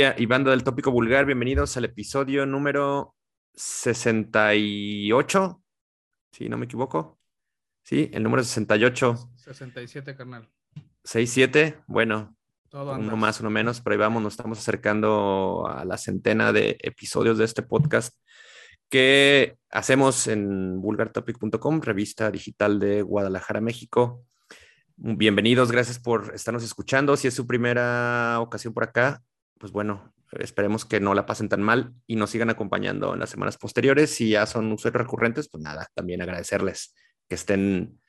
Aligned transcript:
Y 0.00 0.24
banda 0.24 0.52
del 0.52 0.64
tópico 0.64 0.90
vulgar, 0.90 1.26
bienvenidos 1.26 1.76
al 1.76 1.84
episodio 1.84 2.46
número 2.46 3.14
68. 3.52 5.62
Si 6.32 6.48
no 6.48 6.56
me 6.56 6.64
equivoco. 6.64 7.20
Sí, 7.82 8.08
el 8.14 8.22
número 8.22 8.42
68. 8.42 9.32
67, 9.36 10.16
carnal. 10.16 10.48
67, 11.04 11.82
bueno, 11.86 12.34
uno 12.72 13.16
más, 13.18 13.40
uno 13.40 13.50
menos, 13.50 13.82
pero 13.82 13.92
ahí 13.92 13.98
vamos, 13.98 14.22
nos 14.22 14.32
estamos 14.32 14.58
acercando 14.58 15.66
a 15.68 15.84
la 15.84 15.98
centena 15.98 16.50
de 16.50 16.78
episodios 16.80 17.36
de 17.36 17.44
este 17.44 17.60
podcast 17.60 18.16
que 18.88 19.58
hacemos 19.68 20.28
en 20.28 20.80
vulgartopic.com, 20.80 21.82
revista 21.82 22.30
digital 22.30 22.80
de 22.80 23.02
Guadalajara, 23.02 23.60
México. 23.60 24.24
Bienvenidos, 24.96 25.70
gracias 25.70 25.98
por 25.98 26.34
estarnos 26.34 26.64
escuchando. 26.64 27.18
Si 27.18 27.28
es 27.28 27.34
su 27.34 27.46
primera 27.46 28.38
ocasión 28.40 28.72
por 28.72 28.84
acá, 28.84 29.22
pues 29.60 29.72
bueno, 29.72 30.14
esperemos 30.32 30.86
que 30.86 31.00
no 31.00 31.12
la 31.12 31.26
pasen 31.26 31.50
tan 31.50 31.60
mal 31.60 31.92
y 32.06 32.16
nos 32.16 32.30
sigan 32.30 32.48
acompañando 32.48 33.12
en 33.12 33.20
las 33.20 33.28
semanas 33.28 33.58
posteriores. 33.58 34.08
Si 34.10 34.30
ya 34.30 34.46
son 34.46 34.72
usuarios 34.72 35.02
recurrentes, 35.02 35.50
pues 35.50 35.62
nada, 35.62 35.86
también 35.94 36.22
agradecerles 36.22 36.94
que 37.28 37.34
estén 37.34 38.00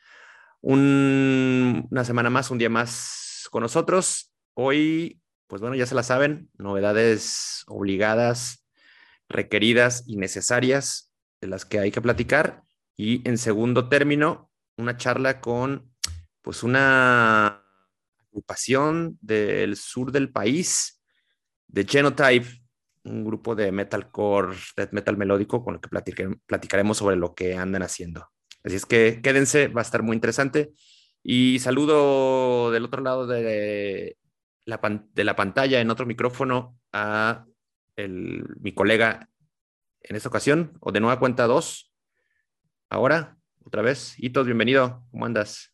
una 0.62 2.06
semana 2.06 2.30
más, 2.30 2.52
un 2.52 2.58
día 2.58 2.70
más 2.70 3.50
con 3.52 3.64
nosotros. 3.64 4.32
Hoy, 4.54 5.22
pues 5.48 5.62
bueno, 5.62 5.76
ya 5.76 5.86
se 5.86 5.94
la 5.94 6.04
saben, 6.04 6.50
novedades 6.58 7.64
obligadas, 7.68 8.66
requeridas 9.28 10.06
y 10.08 10.16
necesarias 10.16 11.12
de 11.42 11.50
las 11.50 11.66
que 11.66 11.80
hay 11.80 11.92
que 11.92 12.02
platicar. 12.02 12.64
Y 12.96 13.28
en 13.28 13.38
segundo 13.38 13.90
término, 13.90 14.50
una 14.78 14.96
charla 14.96 15.42
con 15.42 15.92
pues 16.42 16.64
una 16.64 17.62
agrupación 18.30 19.18
del 19.20 19.76
sur 19.76 20.14
del 20.14 20.32
país, 20.32 21.01
de 21.72 21.86
Genotype, 21.86 22.48
un 23.04 23.24
grupo 23.24 23.56
de 23.56 23.72
metalcore, 23.72 24.56
death 24.76 24.92
metal 24.92 25.18
melódico 25.18 25.64
con 25.64 25.76
el 25.76 25.82
que 25.82 26.30
platicaremos 26.46 26.98
sobre 26.98 27.16
lo 27.16 27.34
que 27.34 27.56
andan 27.56 27.82
haciendo. 27.82 28.28
Así 28.64 28.76
es 28.76 28.86
que 28.86 29.22
quédense, 29.24 29.68
va 29.70 29.82
a 29.82 29.84
estar 29.84 30.04
muy 30.04 30.16
interesante. 30.16 30.74
Y 31.24 31.60
saludo 31.60 32.72
del 32.72 32.86
otro 32.86 33.02
lado 33.02 33.26
de 33.26 34.18
la, 34.66 34.80
de 35.14 35.24
la 35.24 35.36
pantalla, 35.36 35.80
en 35.80 35.90
otro 35.90 36.06
micrófono, 36.06 36.78
a 36.92 37.46
mi 37.98 38.74
colega 38.74 39.30
en 40.02 40.16
esta 40.16 40.30
ocasión, 40.30 40.78
o 40.80 40.92
de 40.92 41.00
nueva 41.00 41.20
cuenta 41.20 41.48
dos. 41.48 41.94
Ahora, 42.90 43.38
otra 43.64 43.82
vez. 43.82 44.16
Hitos, 44.18 44.46
bienvenido. 44.46 45.06
¿Cómo 45.12 45.26
andas? 45.26 45.71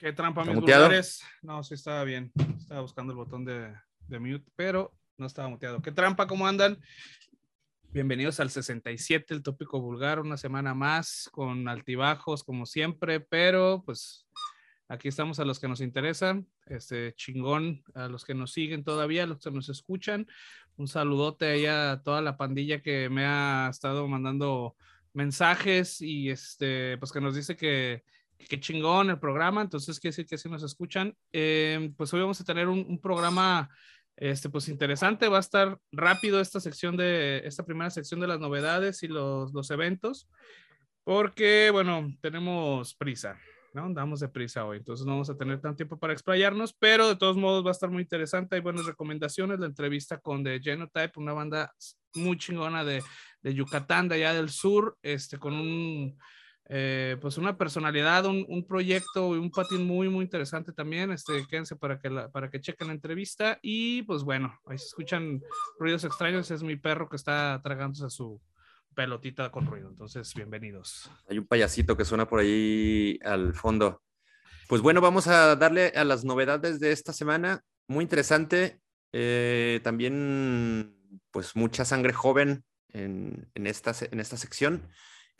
Qué 0.00 0.14
trampa, 0.14 0.42
mis 0.44 0.54
vulgares. 0.54 1.22
No, 1.42 1.62
sí 1.62 1.74
estaba 1.74 2.04
bien. 2.04 2.32
Estaba 2.58 2.80
buscando 2.80 3.12
el 3.12 3.18
botón 3.18 3.44
de, 3.44 3.70
de 4.08 4.18
mute, 4.18 4.50
pero 4.56 4.94
no 5.18 5.26
estaba 5.26 5.50
muteado. 5.50 5.82
Qué 5.82 5.92
trampa, 5.92 6.26
¿cómo 6.26 6.46
andan? 6.46 6.80
Bienvenidos 7.90 8.40
al 8.40 8.48
67, 8.48 9.34
el 9.34 9.42
tópico 9.42 9.78
vulgar, 9.78 10.18
una 10.18 10.38
semana 10.38 10.72
más 10.72 11.28
con 11.32 11.68
altibajos 11.68 12.42
como 12.42 12.64
siempre, 12.64 13.20
pero 13.20 13.82
pues 13.84 14.26
aquí 14.88 15.08
estamos 15.08 15.38
a 15.38 15.44
los 15.44 15.60
que 15.60 15.68
nos 15.68 15.82
interesan, 15.82 16.48
este 16.64 17.12
chingón, 17.14 17.84
a 17.92 18.08
los 18.08 18.24
que 18.24 18.32
nos 18.32 18.52
siguen 18.52 18.84
todavía, 18.84 19.24
a 19.24 19.26
los 19.26 19.44
que 19.44 19.50
nos 19.50 19.68
escuchan. 19.68 20.26
Un 20.76 20.88
saludote 20.88 21.44
ahí 21.44 21.66
a 21.66 22.00
toda 22.02 22.22
la 22.22 22.38
pandilla 22.38 22.80
que 22.80 23.10
me 23.10 23.26
ha 23.26 23.68
estado 23.70 24.08
mandando 24.08 24.76
mensajes 25.12 26.00
y 26.00 26.30
este, 26.30 26.96
pues 26.96 27.12
que 27.12 27.20
nos 27.20 27.34
dice 27.34 27.54
que 27.54 28.02
qué 28.48 28.60
chingón 28.60 29.10
el 29.10 29.18
programa, 29.18 29.62
entonces 29.62 29.98
quiere 29.98 30.12
decir 30.12 30.26
que 30.26 30.38
si 30.38 30.48
nos 30.48 30.62
escuchan. 30.62 31.14
Em, 31.32 31.94
pues 31.94 32.12
hoy 32.12 32.20
vamos 32.20 32.40
a 32.40 32.44
tener 32.44 32.68
un, 32.68 33.00
programa 33.00 33.68
este, 34.16 34.48
pues 34.48 34.68
interesante, 34.68 35.28
va 35.28 35.38
a 35.38 35.40
estar 35.40 35.78
rápido 35.92 36.40
esta 36.40 36.60
sección 36.60 36.96
de, 36.96 37.42
esta 37.44 37.64
primera 37.64 37.90
sección 37.90 38.20
de 38.20 38.26
las 38.26 38.40
novedades 38.40 39.02
y 39.02 39.08
los, 39.08 39.52
los 39.52 39.70
eventos, 39.70 40.28
porque 41.04 41.70
bueno, 41.72 42.12
tenemos 42.20 42.94
prisa, 42.94 43.38
¿no? 43.72 43.84
Andamos 43.84 44.20
de 44.20 44.28
prisa 44.28 44.64
hoy, 44.64 44.78
entonces 44.78 45.06
no 45.06 45.12
vamos 45.12 45.30
a 45.30 45.36
tener 45.36 45.60
tanto 45.60 45.76
tiempo 45.76 45.98
para 45.98 46.12
explayarnos, 46.12 46.74
pero 46.74 47.08
de 47.08 47.16
todos 47.16 47.36
modos 47.36 47.64
va 47.64 47.70
a 47.70 47.72
estar 47.72 47.90
muy 47.90 48.02
interesante, 48.02 48.56
hay 48.56 48.60
buenas 48.60 48.84
recomendaciones, 48.84 49.58
la 49.58 49.66
entrevista 49.66 50.18
con 50.18 50.44
The 50.44 50.60
Genotype, 50.60 51.12
una 51.16 51.32
banda 51.32 51.72
muy 52.14 52.36
chingona 52.36 52.84
de, 52.84 53.02
de 53.42 53.54
Yucatán, 53.54 54.08
de 54.08 54.16
allá 54.16 54.34
del 54.34 54.50
sur, 54.50 54.98
este, 55.02 55.38
con 55.38 55.54
un 55.54 56.18
eh, 56.72 57.16
pues 57.20 57.36
una 57.36 57.58
personalidad, 57.58 58.26
un, 58.26 58.46
un, 58.48 58.64
proyecto 58.64 59.34
y 59.34 59.38
un 59.38 59.50
patín 59.50 59.84
muy, 59.84 60.08
muy 60.08 60.24
interesante 60.24 60.72
también. 60.72 61.10
Este, 61.10 61.44
quédense 61.48 61.74
para 61.74 61.98
que, 61.98 62.08
para 62.32 62.48
que 62.48 62.60
chequen 62.60 62.86
la 62.86 62.92
entrevista. 62.94 63.58
Y 63.60 64.02
pues 64.02 64.22
bueno, 64.22 64.56
ahí 64.66 64.78
se 64.78 64.86
escuchan 64.86 65.42
ruidos 65.80 66.04
extraños. 66.04 66.48
Es 66.52 66.62
mi 66.62 66.76
perro 66.76 67.08
que 67.08 67.16
está 67.16 67.60
tragándose 67.64 68.08
su 68.08 68.40
pelotita 68.94 69.50
con 69.50 69.66
ruido. 69.66 69.88
Entonces, 69.88 70.32
bienvenidos. 70.32 71.10
Hay 71.28 71.38
un 71.38 71.46
payasito 71.48 71.96
que 71.96 72.04
suena 72.04 72.28
por 72.28 72.38
ahí 72.38 73.18
al 73.24 73.52
fondo. 73.52 74.00
Pues 74.68 74.80
bueno, 74.80 75.00
vamos 75.00 75.26
a 75.26 75.56
darle 75.56 75.88
a 75.96 76.04
las 76.04 76.24
novedades 76.24 76.78
de 76.78 76.92
esta 76.92 77.12
semana. 77.12 77.64
Muy 77.88 78.04
interesante. 78.04 78.80
Eh, 79.12 79.80
también, 79.82 80.94
pues 81.32 81.56
mucha 81.56 81.84
sangre 81.84 82.12
joven 82.12 82.62
en, 82.92 83.50
en, 83.56 83.66
esta, 83.66 83.92
en 84.08 84.20
esta 84.20 84.36
sección. 84.36 84.88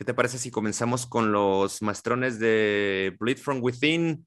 ¿Qué 0.00 0.06
te 0.06 0.14
parece 0.14 0.38
si 0.38 0.50
comenzamos 0.50 1.04
con 1.04 1.30
los 1.30 1.82
maestrones 1.82 2.38
de 2.38 3.14
Bleed 3.20 3.36
From 3.36 3.62
Within, 3.62 4.26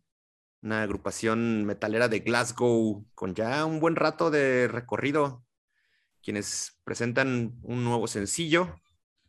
una 0.62 0.84
agrupación 0.84 1.66
metalera 1.66 2.08
de 2.08 2.20
Glasgow 2.20 3.08
con 3.16 3.34
ya 3.34 3.66
un 3.66 3.80
buen 3.80 3.96
rato 3.96 4.30
de 4.30 4.68
recorrido, 4.68 5.44
quienes 6.22 6.80
presentan 6.84 7.56
un 7.64 7.84
nuevo 7.84 8.06
sencillo 8.06 8.76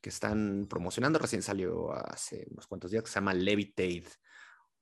que 0.03 0.11
están 0.11 0.67
promocionando, 0.69 1.19
recién 1.19 1.41
salió 1.41 1.95
hace 1.95 2.47
unos 2.51 2.67
cuantos 2.67 2.91
días, 2.91 3.05
que 3.05 3.09
se 3.09 3.15
llama 3.15 3.33
Levitate. 3.33 4.05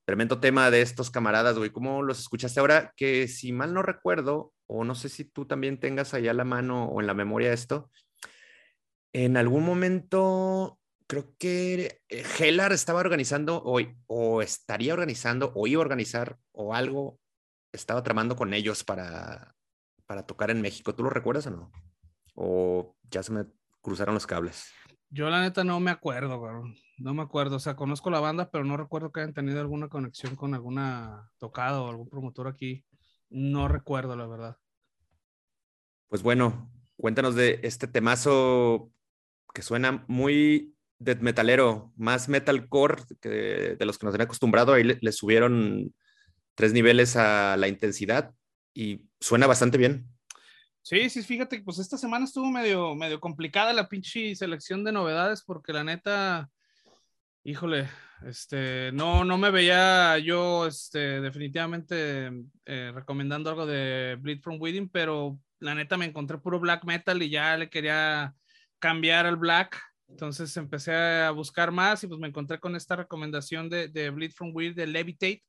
Tremendo 0.04 0.40
tema 0.40 0.68
de 0.68 0.82
estos 0.82 1.12
camaradas, 1.12 1.56
güey. 1.56 1.70
¿Cómo 1.70 2.02
los 2.02 2.18
escuchaste 2.18 2.58
ahora? 2.58 2.92
Que 2.96 3.28
si 3.28 3.52
mal 3.52 3.72
no 3.72 3.82
recuerdo, 3.82 4.52
o 4.66 4.82
no 4.82 4.96
sé 4.96 5.08
si 5.08 5.26
tú 5.26 5.46
también 5.46 5.78
tengas 5.78 6.12
allá 6.12 6.34
la 6.34 6.44
mano 6.44 6.86
o 6.86 7.00
en 7.00 7.06
la 7.06 7.14
memoria 7.14 7.52
esto, 7.52 7.88
en 9.12 9.36
algún 9.36 9.64
momento 9.64 10.80
creo 11.12 11.34
que 11.38 12.00
Hellar 12.08 12.72
estaba 12.72 13.00
organizando 13.00 13.62
hoy, 13.64 13.98
o 14.06 14.40
estaría 14.40 14.94
organizando, 14.94 15.52
o 15.54 15.66
iba 15.66 15.82
a 15.82 15.84
organizar, 15.84 16.38
o 16.52 16.74
algo 16.74 17.20
estaba 17.70 18.02
tramando 18.02 18.34
con 18.34 18.54
ellos 18.54 18.82
para, 18.82 19.54
para 20.06 20.24
tocar 20.24 20.50
en 20.50 20.62
México. 20.62 20.94
¿Tú 20.94 21.02
lo 21.02 21.10
recuerdas 21.10 21.46
o 21.48 21.50
no? 21.50 21.70
¿O 22.34 22.96
ya 23.10 23.22
se 23.22 23.30
me 23.30 23.44
cruzaron 23.82 24.14
los 24.14 24.26
cables? 24.26 24.72
Yo 25.10 25.28
la 25.28 25.42
neta 25.42 25.64
no 25.64 25.80
me 25.80 25.90
acuerdo, 25.90 26.40
No 26.96 27.12
me 27.12 27.20
acuerdo. 27.20 27.56
O 27.56 27.60
sea, 27.60 27.76
conozco 27.76 28.08
la 28.08 28.20
banda, 28.20 28.50
pero 28.50 28.64
no 28.64 28.78
recuerdo 28.78 29.12
que 29.12 29.20
hayan 29.20 29.34
tenido 29.34 29.60
alguna 29.60 29.90
conexión 29.90 30.34
con 30.34 30.54
alguna 30.54 31.30
tocada 31.36 31.82
o 31.82 31.90
algún 31.90 32.08
promotor 32.08 32.48
aquí. 32.48 32.86
No 33.28 33.68
recuerdo, 33.68 34.16
la 34.16 34.26
verdad. 34.26 34.56
Pues 36.08 36.22
bueno, 36.22 36.72
cuéntanos 36.96 37.34
de 37.34 37.60
este 37.64 37.86
temazo 37.86 38.90
que 39.52 39.60
suena 39.60 40.06
muy 40.08 40.74
death 41.04 41.20
metalero, 41.20 41.92
más 41.96 42.28
metalcore 42.28 43.02
que 43.20 43.28
de 43.78 43.86
los 43.86 43.98
que 43.98 44.06
nos 44.06 44.14
han 44.14 44.22
acostumbrado. 44.22 44.72
Ahí 44.72 44.84
le, 44.84 45.12
subieron 45.12 45.94
tres 46.54 46.72
niveles 46.72 47.16
a 47.16 47.56
la 47.56 47.68
intensidad 47.68 48.34
y 48.74 49.06
suena 49.20 49.46
bastante 49.46 49.78
bien. 49.78 50.06
Sí, 50.82 51.08
sí, 51.10 51.22
fíjate 51.22 51.58
que 51.58 51.62
pues 51.62 51.78
esta 51.78 51.96
semana 51.96 52.24
estuvo 52.24 52.50
medio, 52.50 52.94
medio 52.94 53.20
complicada 53.20 53.72
la 53.72 53.88
pinche 53.88 54.34
selección 54.34 54.82
de 54.82 54.92
novedades 54.92 55.42
porque 55.42 55.72
la 55.72 55.84
neta, 55.84 56.50
híjole, 57.44 57.88
este, 58.26 58.90
no, 58.92 59.24
no 59.24 59.38
me 59.38 59.50
veía 59.50 60.18
yo, 60.18 60.66
este, 60.66 61.20
definitivamente 61.20 62.30
eh, 62.66 62.92
recomendando 62.94 63.50
algo 63.50 63.66
de 63.66 64.16
Bleed 64.20 64.40
from 64.40 64.60
Within, 64.60 64.88
pero 64.88 65.38
la 65.60 65.74
neta 65.74 65.96
me 65.96 66.04
encontré 66.04 66.38
puro 66.38 66.58
black 66.58 66.84
metal 66.84 67.22
y 67.22 67.30
ya 67.30 67.56
le 67.56 67.70
quería 67.70 68.34
cambiar 68.80 69.26
al 69.26 69.36
black 69.36 69.80
entonces 70.12 70.56
empecé 70.56 70.94
a 70.94 71.30
buscar 71.30 71.72
más 71.72 72.04
y 72.04 72.06
pues 72.06 72.20
me 72.20 72.28
encontré 72.28 72.60
con 72.60 72.76
esta 72.76 72.96
recomendación 72.96 73.68
de, 73.68 74.10
Bleed 74.10 74.32
from 74.32 74.52
Weird 74.54 74.76
de 74.76 74.86
Levitate. 74.86 75.42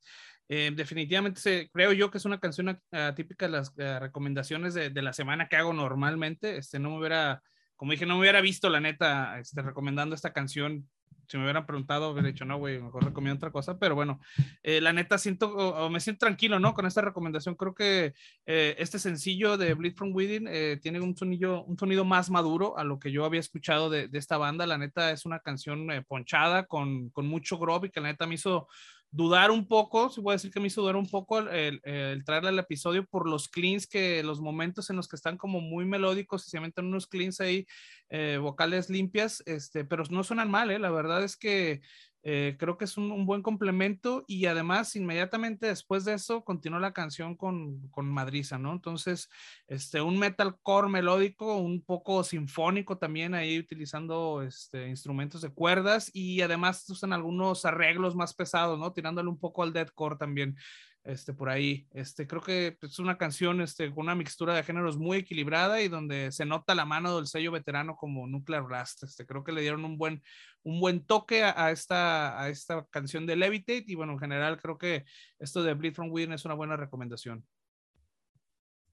Eh, 0.48 0.72
definitivamente 0.74 1.70
creo 1.72 1.92
yo 1.92 2.10
que 2.10 2.18
es 2.18 2.24
una 2.24 2.38
canción 2.38 2.78
típica 3.14 3.46
de 3.46 3.52
las 3.52 3.72
eh, 3.78 3.98
recomendaciones 3.98 4.74
de, 4.74 4.90
de, 4.90 5.02
la 5.02 5.12
semana 5.12 5.48
que 5.48 5.56
hago 5.56 5.72
normalmente. 5.72 6.56
Este, 6.56 6.78
no 6.78 6.90
me 6.90 6.98
hubiera, 6.98 7.42
como 7.76 7.92
dije, 7.92 8.06
no 8.06 8.14
me 8.14 8.20
hubiera 8.20 8.40
visto 8.40 8.68
la 8.70 8.80
neta 8.80 9.38
este, 9.38 9.62
recomendando 9.62 10.14
esta 10.14 10.32
canción 10.32 10.88
si 11.28 11.36
me 11.36 11.44
hubieran 11.44 11.66
preguntado, 11.66 12.10
hubiera 12.10 12.28
dicho, 12.28 12.44
no, 12.44 12.58
güey, 12.58 12.80
mejor 12.80 13.04
recomiendo 13.04 13.36
otra 13.36 13.50
cosa, 13.50 13.78
pero 13.78 13.94
bueno, 13.94 14.20
eh, 14.62 14.80
la 14.80 14.92
neta 14.92 15.18
siento, 15.18 15.48
o, 15.54 15.90
me 15.90 16.00
siento 16.00 16.20
tranquilo, 16.20 16.58
¿no? 16.58 16.74
Con 16.74 16.86
esta 16.86 17.00
recomendación, 17.00 17.54
creo 17.54 17.74
que 17.74 18.14
eh, 18.46 18.76
este 18.78 18.98
sencillo 18.98 19.56
de 19.56 19.74
Bleed 19.74 19.94
From 19.94 20.14
Within 20.14 20.46
eh, 20.48 20.78
tiene 20.82 21.00
un 21.00 21.16
sonido, 21.16 21.64
un 21.64 21.78
sonido 21.78 22.04
más 22.04 22.30
maduro 22.30 22.76
a 22.78 22.84
lo 22.84 22.98
que 22.98 23.12
yo 23.12 23.24
había 23.24 23.40
escuchado 23.40 23.90
de, 23.90 24.08
de 24.08 24.18
esta 24.18 24.36
banda, 24.36 24.66
la 24.66 24.78
neta 24.78 25.10
es 25.10 25.24
una 25.24 25.40
canción 25.40 25.88
ponchada 26.06 26.66
con, 26.66 27.10
con 27.10 27.26
mucho 27.26 27.58
groove 27.58 27.86
y 27.86 27.90
que 27.90 28.00
la 28.00 28.08
neta 28.08 28.26
me 28.26 28.34
hizo 28.34 28.68
dudar 29.14 29.52
un 29.52 29.68
poco, 29.68 30.10
se 30.10 30.20
puede 30.20 30.34
decir 30.34 30.50
que 30.50 30.58
me 30.58 30.66
hizo 30.66 30.80
dudar 30.80 30.96
un 30.96 31.08
poco 31.08 31.38
el, 31.38 31.80
el, 31.84 32.24
traerle 32.24 32.50
el 32.50 32.58
episodio 32.58 33.06
por 33.06 33.28
los 33.28 33.48
cleans, 33.48 33.86
que 33.86 34.24
los 34.24 34.40
momentos 34.40 34.90
en 34.90 34.96
los 34.96 35.06
que 35.06 35.14
están 35.14 35.36
como 35.36 35.60
muy 35.60 35.84
melódicos 35.84 36.44
y 36.46 36.50
se 36.50 36.58
meten 36.58 36.86
unos 36.86 37.06
cleans 37.06 37.40
ahí, 37.40 37.64
eh, 38.10 38.38
vocales 38.42 38.90
limpias, 38.90 39.40
este, 39.46 39.84
pero 39.84 40.02
no 40.10 40.24
suenan 40.24 40.50
mal, 40.50 40.72
¿eh? 40.72 40.80
la 40.80 40.90
verdad 40.90 41.22
es 41.22 41.36
que 41.36 41.80
eh, 42.26 42.56
creo 42.58 42.78
que 42.78 42.86
es 42.86 42.96
un, 42.96 43.26
buen 43.26 43.42
complemento 43.42 44.24
y 44.26 44.46
además 44.46 44.96
inmediatamente 44.96 45.66
después 45.66 46.06
de 46.06 46.14
eso 46.14 46.42
continuó 46.42 46.80
la 46.80 46.94
canción 46.94 47.36
con, 47.36 47.86
con 47.88 48.10
Madriza, 48.10 48.56
¿no? 48.56 48.72
Entonces, 48.72 49.28
este, 49.68 50.00
un 50.00 50.18
metalcore 50.18 50.88
melódico, 50.88 51.56
un 51.58 51.82
poco 51.82 52.24
sinfónico 52.24 52.96
también 52.96 53.34
ahí 53.34 53.58
utilizando 53.58 54.40
este, 54.40 54.88
instrumentos 54.88 55.42
de 55.42 55.50
cuerdas 55.50 56.10
y 56.14 56.40
además 56.40 56.88
usan 56.88 57.12
algunos 57.12 57.66
arreglos 57.66 58.16
más 58.16 58.32
pesados, 58.32 58.78
¿no? 58.78 58.90
Tirándole 58.94 59.28
un 59.28 59.38
poco 59.38 59.62
al 59.62 59.74
deathcore 59.74 60.16
también 60.16 60.56
este, 61.04 61.34
por 61.34 61.50
ahí. 61.50 61.86
Este, 61.92 62.26
creo 62.26 62.40
que 62.40 62.76
es 62.80 62.98
una 62.98 63.18
canción 63.18 63.60
este, 63.60 63.90
con 63.90 64.04
una 64.04 64.14
mixtura 64.14 64.54
de 64.54 64.62
géneros 64.62 64.96
muy 64.96 65.18
equilibrada 65.18 65.82
y 65.82 65.88
donde 65.88 66.32
se 66.32 66.46
nota 66.46 66.74
la 66.74 66.86
mano 66.86 67.16
del 67.16 67.26
sello 67.26 67.52
veterano 67.52 67.94
como 67.96 68.26
Nuclear 68.26 68.64
Blast. 68.64 69.02
Este, 69.04 69.26
creo 69.26 69.44
que 69.44 69.52
le 69.52 69.60
dieron 69.60 69.84
un 69.84 69.98
buen, 69.98 70.22
un 70.62 70.80
buen 70.80 71.04
toque 71.04 71.44
a, 71.44 71.70
esta, 71.70 72.40
a 72.40 72.48
esta 72.48 72.86
canción 72.90 73.26
de 73.26 73.36
Levitate 73.36 73.84
y 73.86 73.94
bueno, 73.94 74.14
en 74.14 74.18
general 74.18 74.60
creo 74.60 74.78
que 74.78 75.04
esto 75.38 75.62
de 75.62 75.74
Bleed 75.74 75.94
from 75.94 76.10
Within 76.10 76.32
es 76.32 76.44
una 76.44 76.54
buena 76.54 76.76
recomendación. 76.76 77.44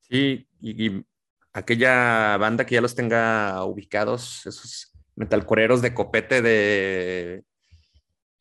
Sí, 0.01 0.47
y, 0.59 1.05
aquella 1.53 2.37
banda 2.37 2.65
que 2.65 2.75
ya 2.75 2.81
los 2.81 2.95
tenga 2.95 3.63
ubicados, 3.65 4.45
esos 4.45 4.93
metalcoreros 5.15 5.81
de 5.81 5.93
copete 5.93 6.41
de 6.41 7.43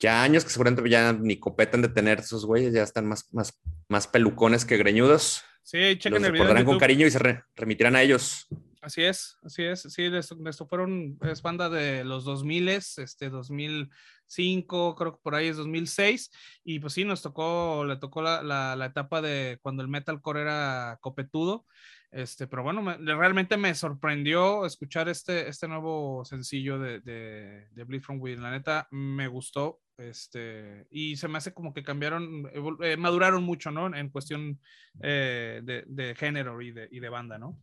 ya 0.00 0.23
años 0.23 0.44
que 0.44 0.50
seguramente 0.50 0.88
ya 0.88 1.12
ni 1.12 1.38
copetan 1.38 1.82
de 1.82 1.88
tener 1.88 2.20
esos 2.20 2.47
güeyes, 2.47 2.73
ya 2.73 2.82
están 2.82 3.06
más, 3.06 3.32
más, 3.32 3.61
más 3.88 4.06
pelucones 4.08 4.64
que 4.64 4.79
greñudos. 4.79 5.44
Sí, 5.62 5.97
chequen 5.99 6.25
el 6.25 6.32
video. 6.32 6.64
con 6.64 6.79
cariño 6.79 7.06
y 7.06 7.11
se 7.11 7.44
remitirán 7.55 7.94
a 7.94 8.02
ellos. 8.02 8.49
Así 8.81 9.02
es, 9.02 9.37
así 9.43 9.62
es. 9.62 9.82
Sí, 9.82 10.05
esto, 10.05 10.67
fueron, 10.67 11.19
es 11.23 11.43
banda 11.43 11.69
de 11.69 12.02
los 12.02 12.25
2000, 12.25 12.69
este 12.70 13.29
2005, 13.29 14.94
creo 14.97 15.12
que 15.12 15.20
por 15.23 15.35
ahí 15.35 15.49
es 15.49 15.58
2006. 15.58 16.31
Y 16.64 16.81
pues 16.81 16.94
sí, 16.94 17.05
nos 17.05 17.20
tocó, 17.20 17.85
le 17.85 17.96
tocó 17.99 18.23
la, 18.23 18.43
la, 18.43 18.75
la 18.76 18.87
etapa 18.87 19.20
de 19.20 19.58
cuando 19.61 19.82
el 19.82 19.88
metalcore 19.88 20.41
era 20.41 20.99
copetudo. 21.03 21.67
Este, 22.11 22.49
pero 22.49 22.64
bueno, 22.64 22.82
realmente 22.99 23.56
me 23.56 23.75
sorprendió 23.75 24.67
escuchar 24.67 25.08
este, 25.08 25.49
este 25.49 25.69
nuevo 25.69 26.25
sencillo 26.25 26.79
de, 26.79 27.00
de, 27.00 27.69
de 27.70 27.85
Bleed 27.85 28.03
From 28.03 28.20
Within. 28.20 28.43
La 28.43 28.50
neta, 28.50 28.88
me 28.91 29.29
gustó. 29.29 29.81
Este, 30.00 30.87
y 30.91 31.17
se 31.17 31.29
me 31.29 31.38
hace 31.38 31.52
como 31.52 31.73
que 31.73 31.82
cambiaron, 31.82 32.50
eh, 32.82 32.97
maduraron 32.97 33.43
mucho, 33.43 33.70
¿no? 33.70 33.94
En 33.94 34.08
cuestión 34.08 34.58
eh, 35.02 35.61
de, 35.62 35.85
de, 35.87 36.14
género 36.14 36.61
y 36.62 36.73
de, 36.73 36.88
y 36.91 37.00
de 37.00 37.08
banda, 37.08 37.38
¿no? 37.38 37.58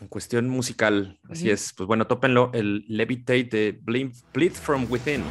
En 0.00 0.08
cuestión 0.08 0.48
musical, 0.48 1.18
así 1.28 1.50
es. 1.50 1.74
Pues 1.76 1.86
bueno, 1.86 2.06
tópenlo, 2.06 2.50
el 2.54 2.84
Levitate 2.88 3.44
de 3.44 3.72
Bleed 3.82 4.52
From 4.52 4.86
Within. 4.90 5.22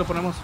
Lo 0.00 0.06
ponemos? 0.06 0.36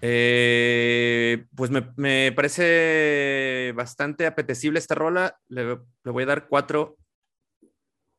Eh, 0.00 1.46
pues 1.56 1.70
me, 1.70 2.30
parece 2.32 3.72
bastante 3.74 4.26
apetecible 4.26 4.78
esta 4.78 4.94
rola. 4.94 5.40
Le, 5.48 5.80
voy 6.04 6.22
a 6.22 6.26
dar 6.26 6.46
cuatro, 6.46 6.96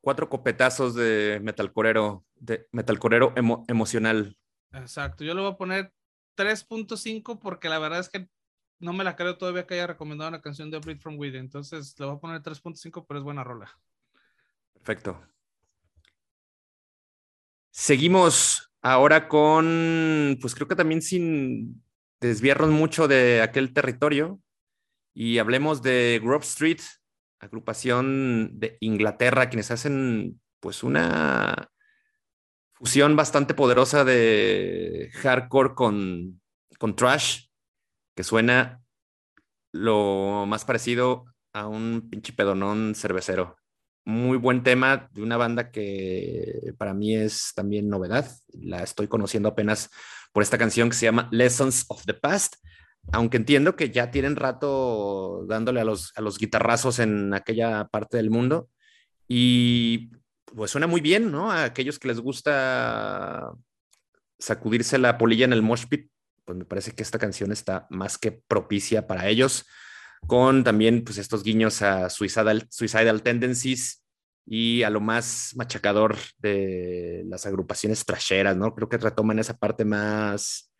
cuatro 0.01 0.27
copetazos 0.29 0.95
de 0.95 1.39
metalcorero, 1.41 2.25
de 2.35 2.67
metalcorero 2.71 3.33
emocional. 3.67 4.37
Exacto, 4.73 5.23
yo 5.23 5.33
le 5.33 5.41
voy 5.41 5.51
a 5.51 5.57
poner 5.57 5.93
3.5 6.35 7.39
porque 7.39 7.69
la 7.69 7.79
verdad 7.79 7.99
es 7.99 8.09
que 8.09 8.27
no 8.79 8.91
me 8.91 9.05
la 9.05 9.15
creo 9.15 9.37
todavía 9.37 9.65
que 9.65 9.75
haya 9.75 9.87
recomendado 9.87 10.27
una 10.27 10.41
canción 10.41 10.69
de 10.69 10.79
Bleed 10.79 10.99
From 10.99 11.17
Within. 11.17 11.39
Entonces 11.39 11.95
le 11.97 12.05
voy 12.05 12.15
a 12.15 12.19
poner 12.19 12.41
3.5, 12.41 13.05
pero 13.07 13.19
es 13.19 13.23
buena 13.23 13.45
rola. 13.45 13.71
Perfecto. 14.73 15.25
Seguimos 17.77 18.65
Ahora 18.87 19.27
con, 19.27 20.37
pues 20.39 20.53
creo 20.53 20.67
que 20.67 20.75
también 20.75 21.01
sin 21.01 21.83
desviarnos 22.21 22.69
mucho 22.69 23.07
de 23.07 23.41
aquel 23.41 23.73
territorio 23.73 24.39
y 25.11 25.39
hablemos 25.39 25.81
de 25.81 26.21
Grove 26.23 26.45
Street, 26.45 26.81
agrupación 27.39 28.59
de 28.59 28.77
Inglaterra, 28.81 29.49
quienes 29.49 29.71
hacen 29.71 30.39
pues 30.59 30.83
una 30.83 31.71
fusión 32.73 33.15
bastante 33.15 33.55
poderosa 33.55 34.05
de 34.05 35.09
hardcore 35.15 35.73
con, 35.73 36.41
con 36.77 36.95
trash, 36.95 37.47
que 38.15 38.23
suena 38.23 38.83
lo 39.71 40.45
más 40.45 40.63
parecido 40.63 41.25
a 41.53 41.65
un 41.65 42.07
pinche 42.07 42.33
pedonón 42.33 42.93
cervecero 42.93 43.57
muy 44.05 44.37
buen 44.37 44.63
tema 44.63 45.09
de 45.13 45.23
una 45.23 45.35
banda 45.35 45.71
que 45.71 46.73
para 46.77 46.93
mí 46.93 47.15
es 47.15 47.51
también 47.55 47.89
novedad. 47.89 48.29
La 48.53 48.83
estoy 48.83 49.07
conociendo 49.07 49.49
apenas 49.49 49.89
por 50.31 50.43
esta 50.43 50.57
canción 50.57 50.89
que 50.89 50.95
se 50.95 51.05
llama 51.07 51.27
Lessons 51.31 51.85
of 51.89 52.05
the 52.05 52.13
Past, 52.13 52.57
aunque 53.11 53.37
entiendo 53.37 53.75
que 53.75 53.89
ya 53.89 54.11
tienen 54.11 54.35
rato 54.35 55.45
dándole 55.47 55.81
a 55.81 55.85
los, 55.85 56.13
a 56.15 56.21
los 56.21 56.37
guitarrazos 56.37 56.99
en 56.99 57.33
aquella 57.33 57.87
parte 57.87 58.17
del 58.17 58.29
mundo. 58.29 58.69
Y 59.27 60.11
pues 60.55 60.71
suena 60.71 60.87
muy 60.87 61.01
bien, 61.01 61.31
¿no? 61.31 61.51
A 61.51 61.63
aquellos 61.63 61.97
que 61.97 62.07
les 62.07 62.19
gusta 62.19 63.51
sacudirse 64.37 64.99
la 64.99 65.17
polilla 65.17 65.45
en 65.45 65.53
el 65.53 65.63
mosh 65.63 65.87
pit, 65.87 66.11
pues 66.45 66.57
me 66.57 66.65
parece 66.65 66.91
que 66.91 67.01
esta 67.01 67.17
canción 67.17 67.51
está 67.51 67.87
más 67.89 68.19
que 68.19 68.31
propicia 68.31 69.07
para 69.07 69.27
ellos 69.27 69.65
con 70.27 70.63
también 70.63 71.03
pues 71.03 71.17
estos 71.17 71.43
guiños 71.43 71.81
a 71.81 72.09
Suicidal, 72.09 72.67
Suicidal 72.69 73.21
Tendencies 73.21 74.04
y 74.45 74.83
a 74.83 74.89
lo 74.89 75.01
más 75.01 75.53
machacador 75.55 76.17
de 76.37 77.23
las 77.27 77.45
agrupaciones 77.45 78.05
trasheras, 78.05 78.55
¿no? 78.55 78.75
Creo 78.75 78.89
que 78.89 78.97
retoman 78.97 79.39
esa 79.39 79.57
parte 79.57 79.85
más 79.85 80.71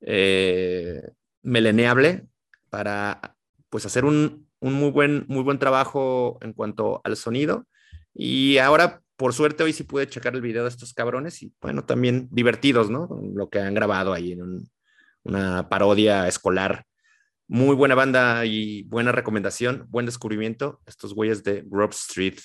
eh, 0.00 1.02
meleneable 1.42 2.26
para 2.70 3.36
pues 3.68 3.84
hacer 3.86 4.04
un, 4.04 4.48
muy, 4.60 4.90
buen, 4.90 5.26
muy 5.28 5.42
buen 5.42 5.58
trabajo 5.58 6.38
en 6.40 6.52
cuanto 6.52 7.00
al 7.04 7.16
sonido. 7.16 7.66
Y 8.14 8.58
ahora, 8.58 9.02
por 9.16 9.34
suerte, 9.34 9.62
hoy 9.62 9.72
sí 9.72 9.84
pude 9.84 10.08
checar 10.08 10.34
el 10.34 10.40
video 10.40 10.64
de 10.64 10.70
estos 10.70 10.94
cabrones 10.94 11.42
y 11.42 11.52
bueno, 11.60 11.84
también 11.84 12.28
divertidos, 12.30 12.90
¿no? 12.90 13.08
Lo 13.34 13.50
que 13.50 13.60
han 13.60 13.74
grabado 13.74 14.12
ahí 14.12 14.32
en 14.32 14.68
una 15.24 15.68
parodia 15.68 16.26
escolar 16.26 16.86
muy 17.50 17.74
buena 17.74 17.96
banda 17.96 18.46
y 18.46 18.84
buena 18.84 19.10
recomendación, 19.10 19.86
buen 19.90 20.06
descubrimiento, 20.06 20.80
estos 20.86 21.14
güeyes 21.14 21.42
de 21.42 21.64
Grove 21.66 21.90
Street. 21.90 22.38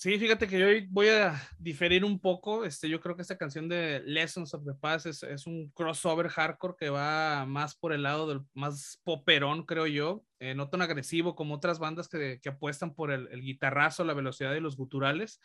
Sí, 0.00 0.16
fíjate 0.16 0.46
que 0.46 0.60
yo 0.60 0.66
voy 0.90 1.08
a 1.08 1.42
diferir 1.58 2.04
un 2.04 2.20
poco. 2.20 2.64
Este, 2.64 2.88
yo 2.88 3.00
creo 3.00 3.16
que 3.16 3.22
esta 3.22 3.36
canción 3.36 3.68
de 3.68 4.00
Lessons 4.06 4.54
of 4.54 4.64
the 4.64 4.72
Past 4.74 5.06
es, 5.06 5.44
un 5.44 5.72
crossover 5.74 6.28
hardcore 6.28 6.76
que 6.78 6.88
va 6.88 7.44
más 7.46 7.74
por 7.74 7.92
el 7.92 8.04
lado 8.04 8.28
del 8.28 8.42
más 8.54 9.00
poperón, 9.02 9.64
creo 9.64 9.88
yo. 9.88 10.24
Eh, 10.38 10.54
no 10.54 10.68
tan 10.70 10.82
agresivo 10.82 11.34
como 11.34 11.56
otras 11.56 11.80
bandas 11.80 12.08
que, 12.08 12.40
apuestan 12.46 12.94
por 12.94 13.10
el, 13.10 13.26
el, 13.32 13.42
guitarrazo, 13.42 14.04
la 14.04 14.14
velocidad 14.14 14.54
y 14.54 14.60
los 14.60 14.76
guturales. 14.76 15.40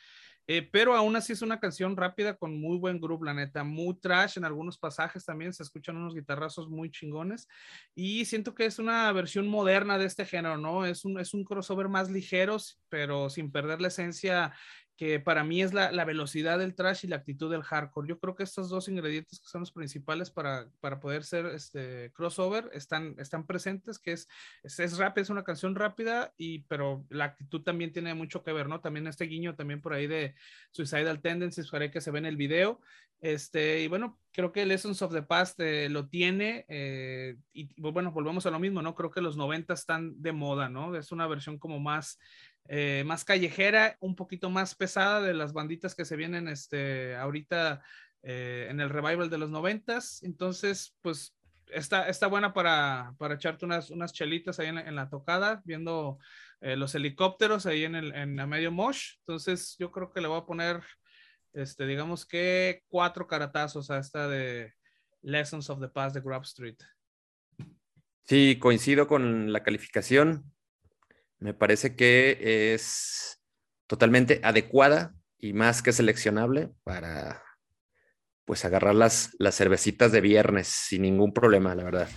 Eh, 0.47 0.67
pero 0.71 0.95
aún 0.95 1.15
así 1.15 1.31
es 1.33 1.41
una 1.41 1.59
canción 1.59 1.95
rápida 1.95 2.35
con 2.35 2.59
muy 2.59 2.77
buen 2.77 2.99
groove, 2.99 3.25
la 3.25 3.33
neta, 3.33 3.63
muy 3.63 3.95
trash 3.99 4.37
en 4.37 4.45
algunos 4.45 4.77
pasajes 4.77 5.23
también, 5.23 5.53
se 5.53 5.63
escuchan 5.63 5.95
unos 5.95 6.13
guitarrazos 6.13 6.69
muy 6.69 6.91
chingones 6.91 7.47
y 7.95 8.25
siento 8.25 8.53
que 8.53 8.65
es 8.65 8.77
una 8.77 9.11
versión 9.13 9.47
moderna 9.47 9.97
de 9.97 10.05
este 10.05 10.25
género, 10.25 10.57
¿no? 10.57 10.85
Es 10.85 11.05
un, 11.05 11.19
es 11.19 11.33
un 11.33 11.45
crossover 11.45 11.87
más 11.87 12.09
ligero, 12.09 12.57
pero 12.89 13.29
sin 13.29 13.51
perder 13.51 13.79
la 13.81 13.87
esencia 13.87 14.53
que 14.95 15.19
para 15.19 15.43
mí 15.43 15.61
es 15.61 15.73
la, 15.73 16.05
velocidad 16.05 16.59
del 16.59 16.75
trash 16.75 17.05
y 17.05 17.07
la 17.07 17.15
actitud 17.15 17.49
del 17.49 17.63
hardcore. 17.63 18.07
Yo 18.07 18.19
creo 18.19 18.35
que 18.35 18.43
estos 18.43 18.69
dos 18.69 18.87
ingredientes 18.87 19.39
que 19.39 19.47
son 19.47 19.61
los 19.61 19.71
principales 19.71 20.29
para, 20.29 20.67
para 20.81 20.99
poder 20.99 21.23
ser 21.23 21.47
este 21.47 22.11
crossover 22.13 22.69
están, 22.73 23.15
están 23.17 23.45
presentes, 23.45 23.97
que 23.97 24.11
es, 24.11 24.27
es, 24.61 24.79
es 24.79 24.97
rápida, 24.97 25.23
es 25.23 25.29
una 25.29 25.43
canción 25.43 25.73
rápida, 25.75 26.33
y, 26.37 26.59
pero 26.63 27.05
la 27.09 27.25
actitud 27.25 27.61
también 27.63 27.91
tiene 27.91 28.13
mucho 28.13 28.43
que 28.43 28.53
ver, 28.53 28.69
¿no? 28.69 28.81
También 28.81 29.07
este 29.07 29.25
guiño 29.25 29.55
también 29.55 29.81
por 29.81 29.93
ahí 29.93 30.05
de 30.05 30.35
Suicidal 30.71 31.21
Tendencies, 31.21 31.69
para 31.71 31.89
que 31.89 32.01
se 32.01 32.11
ve 32.11 32.19
en 32.19 32.25
el 32.25 32.37
video. 32.37 32.79
Este, 33.23 33.81
y 33.81 33.87
bueno, 33.87 34.19
creo 34.33 34.51
que 34.51 34.65
Lessons 34.65 35.01
of 35.01 35.13
the 35.13 35.21
Past 35.21 35.57
eh, 35.61 35.87
lo 35.87 36.09
tiene, 36.09 36.65
eh, 36.67 37.37
y 37.53 37.69
bueno, 37.79 38.11
volvemos 38.11 38.45
a 38.45 38.51
lo 38.51 38.59
mismo, 38.59 38.81
¿no? 38.81 38.93
Creo 38.95 39.11
que 39.11 39.21
los 39.21 39.37
90 39.37 39.73
están 39.73 40.21
de 40.21 40.33
moda, 40.33 40.67
¿no? 40.67 40.93
Es 40.95 41.13
una 41.13 41.25
versión 41.25 41.57
como 41.57 41.79
más 41.79 42.19
eh, 42.67 43.03
más 43.05 43.25
callejera, 43.25 43.97
un 43.99 44.15
poquito 44.15 44.49
más 44.49 44.75
pesada 44.75 45.21
de 45.21 45.33
las 45.33 45.53
banditas 45.53 45.95
que 45.95 46.05
se 46.05 46.15
vienen 46.15 46.47
este, 46.47 47.15
ahorita 47.15 47.83
eh, 48.21 48.67
en 48.69 48.79
el 48.79 48.89
revival 48.89 49.29
de 49.29 49.37
los 49.37 49.49
noventas. 49.49 50.23
Entonces, 50.23 50.95
pues 51.01 51.35
está, 51.67 52.07
está 52.07 52.27
buena 52.27 52.53
para, 52.53 53.13
para 53.17 53.35
echarte 53.35 53.65
unas, 53.65 53.89
unas 53.89 54.13
chelitas 54.13 54.59
ahí 54.59 54.67
en, 54.67 54.95
la 54.95 55.09
tocada, 55.09 55.61
viendo 55.65 56.19
eh, 56.61 56.77
los 56.77 56.95
helicópteros 56.95 57.65
ahí 57.65 57.83
en, 57.83 57.95
el, 57.95 58.15
en 58.15 58.35
la 58.37 58.47
medio 58.47 58.71
mosh. 58.71 59.15
Entonces, 59.19 59.75
yo 59.77 59.91
creo 59.91 60.11
que 60.11 60.21
le 60.21 60.27
voy 60.27 60.39
a 60.39 60.45
poner, 60.45 60.81
este, 61.53 61.85
digamos 61.85 62.25
que 62.25 62.83
cuatro 62.87 63.27
caratazos 63.27 63.91
a 63.91 63.97
esta 63.97 64.27
de 64.27 64.73
Lessons 65.21 65.69
of 65.69 65.81
the 65.81 65.89
Past 65.89 66.15
de 66.15 66.21
Grub 66.21 66.43
Street. 66.43 66.77
Sí, 68.23 68.57
coincido 68.57 69.07
con 69.07 69.51
la 69.51 69.63
calificación. 69.63 70.52
Me 71.43 71.53
parece 71.53 71.97
que 71.97 72.73
es 72.73 73.41
totalmente 73.85 74.39
adecuada 74.43 75.13
y 75.37 75.51
más 75.51 75.81
que 75.81 75.91
seleccionable 75.91 76.69
para 76.85 77.43
pues 78.45 78.63
agarrar 78.63 78.95
las, 78.95 79.35
las 79.39 79.53
cervecitas 79.55 80.13
de 80.13 80.21
viernes 80.21 80.67
sin 80.67 81.01
ningún 81.01 81.33
problema, 81.33 81.75
la 81.75 81.83
verdad. 81.83 82.09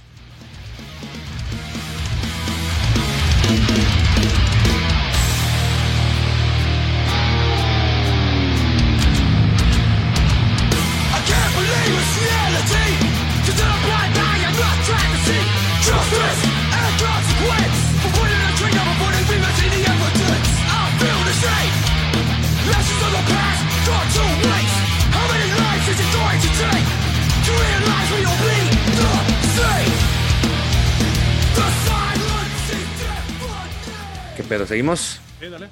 Pero 34.49 34.67
seguimos. 34.67 35.21
Sí, 35.41 35.49
dale. 35.49 35.69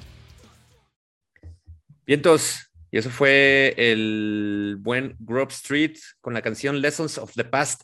Vientos. 2.05 2.71
Y 2.91 2.97
eso 2.97 3.09
fue 3.09 3.73
el 3.77 4.77
buen 4.79 5.15
Grove 5.19 5.51
Street 5.51 5.97
con 6.21 6.33
la 6.33 6.41
canción 6.41 6.79
Lessons 6.79 7.17
of 7.17 7.33
the 7.33 7.43
Past, 7.43 7.81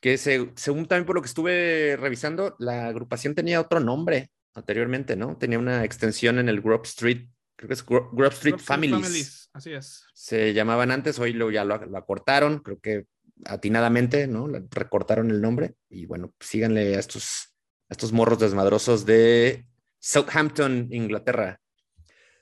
que 0.00 0.18
según 0.18 0.86
también 0.86 1.06
por 1.06 1.14
lo 1.14 1.22
que 1.22 1.28
estuve 1.28 1.96
revisando, 1.98 2.54
la 2.58 2.88
agrupación 2.88 3.34
tenía 3.34 3.60
otro 3.60 3.80
nombre 3.80 4.30
anteriormente, 4.54 5.16
¿no? 5.16 5.38
Tenía 5.38 5.58
una 5.58 5.84
extensión 5.84 6.38
en 6.38 6.48
el 6.48 6.60
Grove 6.60 6.82
Street, 6.84 7.28
creo 7.56 7.68
que 7.68 7.74
es 7.74 7.86
Grove 7.86 8.28
Street, 8.28 8.58
Families. 8.58 9.48
Así 9.54 9.72
es. 9.72 10.04
Se 10.12 10.52
llamaban 10.52 10.90
antes, 10.90 11.18
hoy 11.18 11.32
lo, 11.32 11.50
ya 11.50 11.64
lo, 11.64 11.74
acortaron, 11.96 12.58
creo 12.58 12.78
que 12.78 13.06
atinadamente, 13.46 14.26
¿no? 14.26 14.48
Recortaron 14.70 15.30
el 15.30 15.40
nombre 15.40 15.76
y 15.88 16.04
bueno, 16.04 16.34
síganle 16.40 16.96
a 16.96 16.98
estos, 16.98 17.54
a 17.88 17.92
estos 17.94 18.12
morros 18.12 18.38
desmadrosos 18.38 19.06
de 19.06 19.66
Southampton, 20.02 20.88
Inglaterra. 20.90 21.60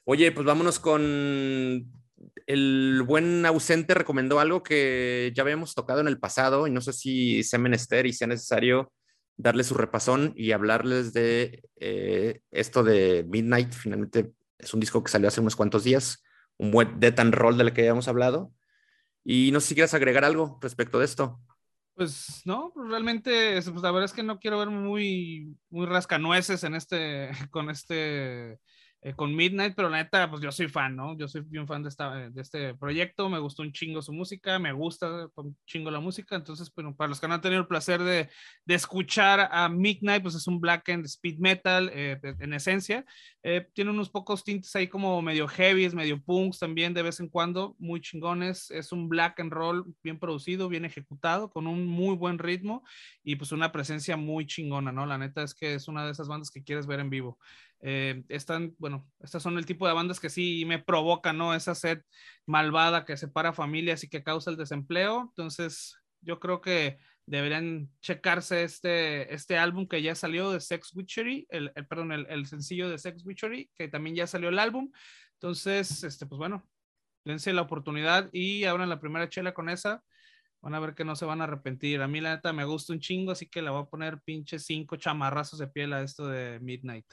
Oye, 0.05 0.33
pues 0.33 0.47
vámonos 0.47 0.79
con 0.81 1.93
el 2.47 3.03
buen 3.07 3.45
ausente 3.45 3.95
recomendó 3.95 4.41
algo 4.41 4.63
que 4.63 5.31
ya 5.35 5.43
habíamos 5.43 5.75
tocado 5.75 6.01
en 6.01 6.09
el 6.09 6.19
pasado 6.19 6.67
y 6.67 6.71
no 6.71 6.81
sé 6.81 6.95
si 6.95 7.43
sea 7.43 7.59
menester 7.59 8.07
y 8.07 8.15
sea 8.15 8.27
necesario 8.27 8.93
darle 9.37 9.63
su 9.63 9.75
repasón 9.75 10.33
y 10.37 10.53
hablarles 10.53 11.13
de 11.13 11.63
eh, 11.77 12.41
esto 12.51 12.83
de 12.83 13.27
Midnight. 13.29 13.73
Finalmente 13.73 14.33
es 14.59 14.73
un 14.73 14.81
disco 14.81 15.05
que 15.05 15.13
salió 15.13 15.29
hace 15.29 15.43
unos 15.43 15.57
cuantos 15.57 15.85
días, 15.85 16.23
un 16.57 16.71
buen 16.71 16.99
death 16.99 17.21
and 17.21 17.35
roll 17.35 17.59
del 17.59 17.75
que 17.75 17.83
habíamos 17.83 18.09
hablado. 18.09 18.53
Y 19.23 19.51
no 19.53 19.61
sé 19.61 19.69
si 19.69 19.75
quieres 19.75 19.93
agregar 19.93 20.25
algo 20.25 20.59
respecto 20.63 20.99
de 20.99 21.05
esto. 21.05 21.39
Pues 22.01 22.41
no, 22.47 22.73
pues 22.75 22.89
realmente, 22.89 23.61
pues 23.61 23.83
la 23.83 23.91
verdad 23.91 24.07
es 24.07 24.15
que 24.15 24.23
no 24.23 24.39
quiero 24.39 24.59
ver 24.59 24.71
muy, 24.71 25.55
muy 25.69 25.85
rascanueces 25.85 26.65
en 26.65 26.75
este, 26.75 27.29
con 27.51 27.69
este 27.69 28.59
eh, 29.03 29.15
con 29.15 29.35
Midnight, 29.35 29.75
pero 29.75 29.91
la 29.91 29.99
neta, 29.99 30.31
pues 30.31 30.43
yo 30.43 30.51
soy 30.51 30.69
fan, 30.69 30.95
¿no? 30.97 31.17
Yo 31.19 31.27
soy 31.27 31.41
bien 31.43 31.67
fan 31.67 31.83
de, 31.83 31.89
esta, 31.89 32.31
de 32.31 32.41
este 32.41 32.75
proyecto, 32.75 33.31
me 33.31 33.39
gustó 33.39 33.63
un 33.63 33.73
chingo 33.73 34.03
su 34.03 34.13
música, 34.13 34.59
me 34.59 34.73
gusta 34.73 35.29
un 35.37 35.57
chingo 35.67 35.91
la 35.91 36.01
música, 36.01 36.37
entonces, 36.37 36.71
bueno, 36.75 36.95
para 36.95 37.09
los 37.09 37.19
que 37.19 37.27
no 37.27 37.35
han 37.35 37.41
tenido 37.41 37.63
el 37.63 37.67
placer 37.67 38.03
de, 38.03 38.29
de 38.65 38.75
escuchar 38.75 39.49
a 39.53 39.71
Midnight, 39.71 40.23
pues 40.23 40.35
es 40.35 40.47
un 40.47 40.61
black 40.61 40.89
and 40.91 41.07
speed 41.07 41.39
metal 41.39 41.91
eh, 41.95 42.19
en 42.23 42.53
esencia, 42.53 43.05
eh, 43.43 43.67
tiene 43.73 43.91
unos 43.91 44.11
pocos 44.11 44.45
tintes 44.45 44.75
ahí 44.77 44.87
como 44.87 45.23
medio 45.23 45.49
heavy, 45.49 45.89
medio 45.91 46.23
punks 46.23 46.59
también 46.59 46.93
de 46.93 47.03
vez 47.03 47.21
en 47.21 47.29
cuando, 47.29 47.75
muy 47.79 48.01
chingones, 48.01 48.71
es 48.71 48.93
un 48.93 49.09
black 49.09 49.41
and 49.41 49.53
roll 49.53 49.85
bien 50.03 50.19
producido, 50.19 50.69
bien 50.69 50.85
ejecutado, 50.85 51.51
con 51.51 51.67
un 51.67 51.87
muy 51.87 52.15
buen 52.17 52.39
ritmo 52.39 52.85
y 53.23 53.37
pues 53.37 53.53
una 53.53 53.73
presencia 53.73 54.19
muy 54.19 54.47
chingona, 54.47 54.93
¿no? 54.93 55.07
La 55.07 55.17
neta 55.17 55.43
es 55.43 55.55
que 55.55 55.75
es 55.75 55.89
una 55.89 56.05
de 56.05 56.13
esas 56.13 56.29
bandas 56.29 56.51
que 56.51 56.63
quieres 56.63 56.87
ver 56.87 57.01
en 57.01 57.09
vivo. 57.09 57.39
Eh, 57.81 58.23
están, 58.29 58.75
bueno, 58.79 59.09
estas 59.21 59.43
son 59.43 59.57
el 59.57 59.65
tipo 59.65 59.87
de 59.87 59.95
bandas 59.95 60.21
que 60.21 60.29
sí 60.29 60.65
me 60.67 60.79
provocan, 60.79 61.39
¿no? 61.39 61.55
Esa 61.55 61.75
sed 61.75 62.03
malvada 62.45 63.07
que 63.07 63.17
separa 63.17 63.55
familias 63.55 64.05
y 64.05 64.09
que 64.09 64.23
causa 64.23 64.51
el 64.51 64.59
desempleo. 64.59 65.29
Entonces, 65.31 65.97
yo 66.21 66.39
creo 66.41 66.61
que 66.61 66.99
deberían 67.31 67.89
checarse 68.01 68.65
este, 68.65 69.33
este 69.33 69.57
álbum 69.57 69.87
que 69.87 70.03
ya 70.03 70.17
salió 70.17 70.51
de 70.51 70.61
Sex 70.61 70.93
Witchery, 70.97 71.47
el, 71.49 71.73
perdón, 71.89 72.11
el, 72.11 72.47
sencillo 72.47 72.89
de 72.89 72.99
Sex 72.99 73.25
Witchery, 73.25 73.71
que 73.77 73.87
también 73.87 74.17
ya 74.17 74.27
salió 74.27 74.49
el 74.49 74.59
álbum. 74.59 74.91
Entonces, 75.35 76.03
este, 76.03 76.27
pues 76.27 76.41
bueno, 76.41 76.69
dense 77.25 77.53
la 77.53 77.63
oportunidad 77.63 78.29
y 78.33 78.65
abran 78.65 78.89
la 78.89 78.99
primera 78.99 79.29
chela 79.29 79.55
con 79.55 79.69
esa. 79.69 80.03
Van 80.61 80.75
a 80.75 80.81
ver 80.81 80.97
que 80.97 81.05
no 81.05 81.15
se 81.15 81.25
van 81.25 81.41
a 81.41 81.45
arrepentir. 81.45 82.03
A 82.03 82.09
mí 82.09 82.21
la 82.21 82.35
neta 82.35 82.53
me 82.53 82.65
gusta 82.65 82.93
un 82.93 82.99
chingo, 82.99 83.31
así 83.31 83.47
que 83.47 83.63
le 83.63 83.71
voy 83.71 83.83
a 83.83 83.89
poner 83.89 84.21
pinche 84.23 84.59
cinco 84.59 84.97
chamarrazos 84.97 85.61
de 85.61 85.69
piel 85.69 85.93
a 85.93 86.03
esto 86.03 86.27
de 86.27 86.59
Midnight. 86.59 87.07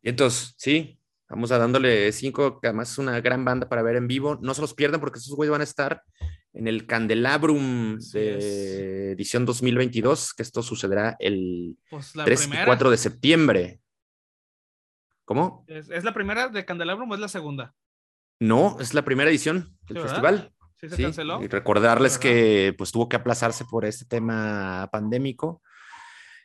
Y 0.00 0.08
entonces, 0.08 0.54
sí, 0.56 0.98
vamos 1.28 1.52
a 1.52 1.58
dándole 1.58 2.10
cinco, 2.12 2.58
que 2.62 2.68
además 2.68 2.92
es 2.92 2.98
una 2.98 3.20
gran 3.20 3.44
banda 3.44 3.68
para 3.68 3.82
ver 3.82 3.96
en 3.96 4.08
vivo. 4.08 4.38
No 4.40 4.54
se 4.54 4.62
los 4.62 4.72
pierdan 4.72 5.00
porque 5.00 5.18
esos 5.18 5.36
güeyes 5.36 5.52
van 5.52 5.60
a 5.60 5.64
estar 5.64 6.02
en 6.54 6.68
el 6.68 6.86
Candelabrum 6.86 7.98
de 7.98 9.12
edición 9.12 9.46
2022, 9.46 10.34
que 10.34 10.42
esto 10.42 10.62
sucederá 10.62 11.16
el 11.18 11.76
3 11.90 12.12
pues, 12.14 12.46
y 12.46 12.64
4 12.64 12.90
de 12.90 12.96
septiembre. 12.96 13.80
¿Cómo? 15.24 15.64
¿Es, 15.66 16.04
la 16.04 16.12
primera 16.12 16.48
de 16.48 16.64
Candelabrum 16.64 17.10
o 17.10 17.14
es 17.14 17.20
la 17.20 17.28
segunda? 17.28 17.74
No, 18.40 18.78
es 18.80 18.92
la 18.92 19.02
primera 19.02 19.30
edición 19.30 19.76
del 19.82 20.02
festival. 20.02 20.52
Sí, 20.76 20.88
se 20.88 21.00
canceló. 21.00 21.42
Y 21.42 21.46
recordarles 21.46 22.18
que 22.18 22.74
pues 22.76 22.90
tuvo 22.90 23.08
que 23.08 23.16
aplazarse 23.16 23.64
por 23.64 23.84
este 23.84 24.04
tema 24.04 24.88
pandémico. 24.90 25.62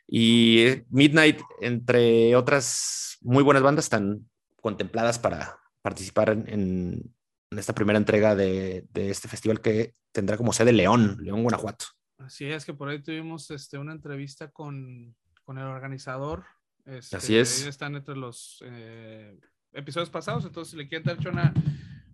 Y 0.06 0.60
eh, 0.60 0.86
Midnight, 0.90 1.40
entre 1.60 2.34
otras 2.36 3.18
muy 3.20 3.42
buenas 3.42 3.62
bandas, 3.62 3.86
están 3.86 4.28
contempladas 4.62 5.18
para 5.18 5.58
participar 5.82 6.30
en, 6.30 7.14
esta 7.50 7.74
primera 7.74 7.98
entrega 7.98 8.34
de, 8.34 8.86
este 8.94 9.28
festival 9.28 9.60
que 9.60 9.94
tendrá 10.12 10.36
como 10.36 10.52
sede 10.52 10.72
León, 10.72 11.18
León, 11.20 11.42
Guanajuato. 11.42 11.86
Así 12.18 12.46
es, 12.46 12.64
que 12.64 12.74
por 12.74 12.88
ahí 12.88 13.02
tuvimos 13.02 13.50
este, 13.50 13.78
una 13.78 13.92
entrevista 13.92 14.50
con, 14.50 15.16
el 15.46 15.58
organizador. 15.58 16.44
Este, 16.84 17.16
Así 17.16 17.36
es. 17.36 17.66
están 17.66 17.94
entre 17.94 18.16
los 18.16 18.62
eh, 18.64 19.38
episodios 19.72 20.10
pasados, 20.10 20.44
entonces 20.44 20.72
si 20.72 20.76
le 20.76 20.88
quieren 20.88 21.04
dar 21.04 21.28
una, 21.28 21.54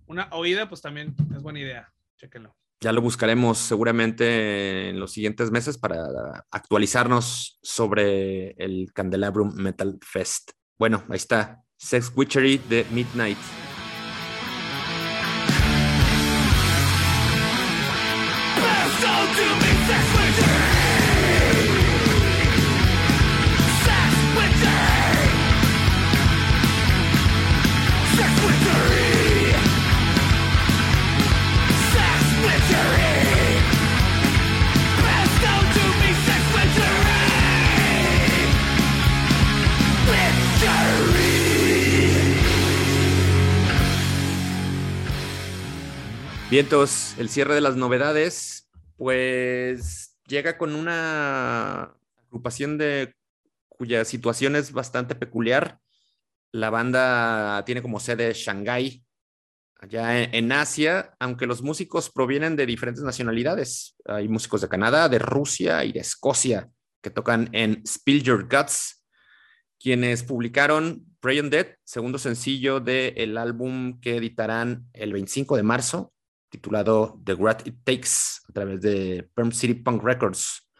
una 0.07 0.29
oída, 0.33 0.69
pues 0.69 0.81
también 0.81 1.14
es 1.35 1.43
buena 1.43 1.61
idea. 1.61 1.93
Chéquenlo 2.17 2.55
ya 2.85 2.93
lo 2.93 3.00
buscaremos 3.00 3.57
seguramente 3.57 4.91
en 4.91 5.00
los 5.00 5.12
siguientes 5.12 5.50
meses 5.50 5.79
para 5.79 6.45
actualizarnos 6.50 7.59
sobre 7.62 8.50
el 8.62 8.93
Candelabrum 8.93 9.55
Metal 9.55 9.99
Fest. 10.03 10.50
Bueno, 10.79 11.03
ahí 11.09 11.17
está, 11.17 11.62
Sex 11.79 12.12
Witchery 12.14 12.59
de 12.59 12.85
Midnight. 12.91 13.38
Vientos, 46.54 47.14
el 47.18 47.30
cierre 47.30 47.56
de 47.56 47.61
las 47.61 47.75
novedades 47.75 48.53
pues 48.96 50.16
llega 50.26 50.58
con 50.58 50.74
una 50.74 51.94
agrupación 52.26 52.78
de 52.78 53.14
cuya 53.68 54.04
situación 54.04 54.56
es 54.56 54.72
bastante 54.72 55.14
peculiar. 55.14 55.78
La 56.52 56.70
banda 56.70 57.64
tiene 57.64 57.82
como 57.82 57.98
sede 57.98 58.32
Shanghái, 58.32 59.04
allá 59.80 60.22
en, 60.22 60.52
Asia, 60.52 61.14
aunque 61.18 61.46
los 61.46 61.62
músicos 61.62 62.10
provienen 62.10 62.56
de 62.56 62.66
diferentes 62.66 63.02
nacionalidades. 63.02 63.96
Hay 64.06 64.28
músicos 64.28 64.60
de 64.60 64.68
Canadá, 64.68 65.08
de 65.08 65.18
Rusia 65.18 65.84
y 65.84 65.92
de 65.92 66.00
Escocia 66.00 66.70
que 67.02 67.10
tocan 67.10 67.50
en 67.52 67.86
Spill 67.86 68.22
Your 68.22 68.48
Guts, 68.48 69.04
quienes 69.78 70.22
publicaron 70.22 71.04
Pray 71.20 71.38
on 71.38 71.50
Dead, 71.50 71.76
segundo 71.84 72.18
sencillo 72.18 72.80
del 72.80 73.36
álbum 73.36 74.00
que 74.00 74.16
editarán 74.16 74.86
el 74.94 75.12
25 75.12 75.56
de 75.56 75.62
marzo, 75.62 76.13
titulado 76.54 77.20
The 77.25 77.34
What 77.34 77.62
It 77.64 77.78
Takes, 77.82 78.46
a 78.49 78.52
través 78.52 78.80
de 78.80 79.28
Perm 79.34 79.50
City 79.50 79.75
Punk 79.75 80.04
Records. 80.04 80.70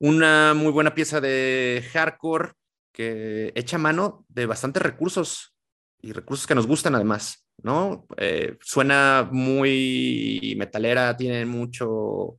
Una 0.00 0.54
muy 0.54 0.72
buena 0.72 0.92
pieza 0.92 1.20
de 1.20 1.84
hardcore 1.92 2.54
que 2.92 3.52
echa 3.54 3.78
mano 3.78 4.24
de 4.28 4.46
bastantes 4.46 4.82
recursos 4.82 5.54
y 6.02 6.12
recursos 6.12 6.48
que 6.48 6.56
nos 6.56 6.66
gustan 6.66 6.96
además, 6.96 7.46
¿no? 7.62 8.06
Eh, 8.16 8.56
suena 8.60 9.28
muy 9.30 10.54
metalera, 10.58 11.16
tiene 11.16 11.46
mucho, 11.46 12.36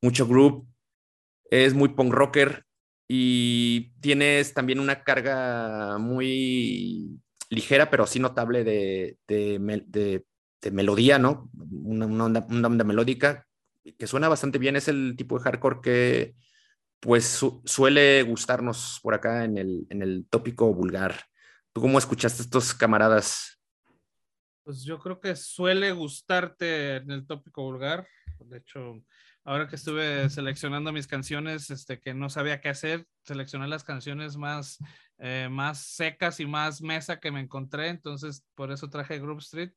mucho 0.00 0.26
groove, 0.26 0.64
es 1.50 1.74
muy 1.74 1.90
punk 1.90 2.14
rocker 2.14 2.64
y 3.08 3.92
tienes 4.00 4.54
también 4.54 4.80
una 4.80 5.02
carga 5.02 5.98
muy 5.98 7.20
ligera, 7.50 7.90
pero 7.90 8.06
sí 8.06 8.20
notable 8.20 8.64
de, 8.64 9.18
de, 9.26 9.58
de, 9.86 10.24
melodía, 10.70 11.18
¿no? 11.18 11.50
Una, 11.54 12.06
una, 12.06 12.24
onda, 12.24 12.46
una, 12.48 12.68
onda, 12.68 12.84
melódica 12.84 13.46
que 13.98 14.06
suena 14.06 14.28
bastante 14.28 14.58
bien. 14.58 14.76
Es 14.76 14.88
el 14.88 15.14
tipo 15.16 15.38
de 15.38 15.44
hardcore 15.44 15.80
que 15.82 16.34
pues 17.00 17.40
suele 17.64 18.22
gustarnos 18.22 19.00
por 19.02 19.14
acá 19.14 19.44
en 19.44 19.56
el, 19.56 19.86
en 19.88 20.02
el 20.02 20.26
tópico 20.28 20.72
vulgar. 20.74 21.24
¿Tú 21.72 21.80
cómo 21.80 21.98
escuchaste 21.98 22.42
estos 22.42 22.74
camaradas? 22.74 23.58
Pues 24.64 24.84
yo 24.84 24.98
creo 24.98 25.18
que 25.18 25.34
suele 25.34 25.92
gustarte 25.92 26.96
en 26.96 27.10
el 27.10 27.26
tópico 27.26 27.62
vulgar. 27.62 28.06
De 28.38 28.58
hecho, 28.58 29.02
ahora 29.44 29.68
que 29.68 29.76
estuve 29.76 30.28
seleccionando 30.28 30.92
mis 30.92 31.06
canciones, 31.06 31.70
este, 31.70 32.00
que 32.00 32.12
no 32.12 32.28
sabía 32.28 32.60
qué 32.60 32.68
hacer, 32.68 33.06
seleccioné 33.24 33.66
las 33.68 33.84
canciones 33.84 34.36
más, 34.36 34.78
eh, 35.18 35.48
más 35.50 35.78
secas 35.78 36.40
y 36.40 36.46
más 36.46 36.82
mesa 36.82 37.18
que 37.18 37.30
me 37.30 37.40
encontré, 37.40 37.88
entonces 37.88 38.44
por 38.54 38.70
eso 38.70 38.90
traje 38.90 39.18
Group 39.18 39.38
Street. 39.38 39.72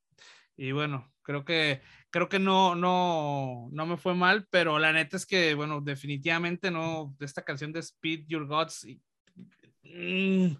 Y 0.55 0.71
bueno, 0.71 1.11
creo 1.23 1.45
que, 1.45 1.81
creo 2.11 2.29
que 2.29 2.39
no, 2.39 2.75
no, 2.75 3.69
no 3.71 3.85
me 3.85 3.97
fue 3.97 4.13
mal, 4.13 4.47
pero 4.49 4.77
la 4.77 4.93
neta 4.93 5.17
es 5.17 5.25
que, 5.25 5.55
bueno, 5.55 5.81
definitivamente 5.81 6.69
no, 6.69 7.15
esta 7.19 7.43
canción 7.43 7.71
de 7.73 7.79
Speed 7.79 8.25
Your 8.27 8.45
Gods, 8.45 8.85
mm, 9.83 10.53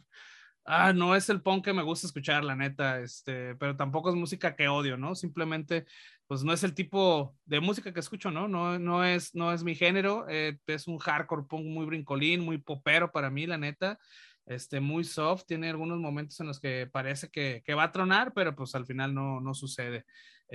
ah, 0.66 0.94
no 0.94 1.16
es 1.16 1.30
el 1.30 1.42
punk 1.42 1.66
que 1.66 1.74
me 1.74 1.84
gusta 1.84 2.08
escuchar, 2.08 2.44
la 2.44 2.56
neta, 2.56 3.00
este, 3.02 3.56
pero 3.56 3.76
tampoco 3.76 4.10
es 4.10 4.16
música 4.16 4.56
que 4.56 4.68
odio, 4.68 4.98
¿no? 4.98 5.14
Simplemente, 5.14 5.86
pues 6.26 6.44
no 6.44 6.54
es 6.54 6.64
el 6.64 6.74
tipo 6.74 7.36
de 7.46 7.60
música 7.60 7.94
que 7.94 8.00
escucho, 8.00 8.32
¿no? 8.32 8.48
No, 8.48 8.80
no, 8.80 9.04
es, 9.04 9.36
no 9.36 9.54
es 9.54 9.64
mi 9.64 9.76
género, 9.76 10.26
eh, 10.30 10.58
es 10.66 10.88
un 10.88 10.98
hardcore 10.98 11.44
punk 11.48 11.66
muy 11.66 11.86
brincolín, 11.86 12.42
muy 12.42 12.58
popero 12.58 13.12
para 13.12 13.30
mí, 13.30 13.46
la 13.46 13.58
neta 13.58 14.00
este, 14.46 14.80
muy 14.80 15.04
soft, 15.04 15.46
tiene 15.46 15.70
algunos 15.70 16.00
momentos 16.00 16.40
en 16.40 16.48
los 16.48 16.60
que 16.60 16.88
parece 16.92 17.30
que, 17.30 17.62
que 17.66 17.74
va 17.74 17.84
a 17.84 17.92
tronar, 17.92 18.34
pero 18.34 18.56
pues 18.56 18.76
al 18.76 18.86
final 18.86 19.14
no, 19.14 19.40
no 19.40 19.54
sucede. 19.54 20.06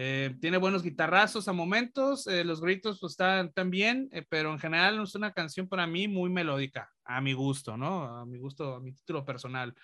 Eh, 0.00 0.36
tiene 0.40 0.58
buenos 0.58 0.84
guitarrazos 0.84 1.48
a 1.48 1.52
momentos, 1.52 2.28
eh, 2.28 2.44
los 2.44 2.60
gritos 2.60 3.00
pues 3.00 3.12
están, 3.18 3.52
bien, 3.68 4.08
eh, 4.12 4.24
pero 4.28 4.52
en 4.52 4.60
general 4.60 5.02
es 5.02 5.16
una 5.16 5.32
canción 5.32 5.66
para 5.68 5.88
mí 5.88 6.06
muy 6.06 6.30
melódica, 6.30 6.92
a 7.04 7.20
mi 7.20 7.32
gusto, 7.32 7.76
¿no? 7.76 8.04
A 8.04 8.24
mi 8.24 8.38
gusto, 8.38 8.76
a 8.76 8.80
mi 8.80 8.92
título 8.92 9.24
personal. 9.24 9.74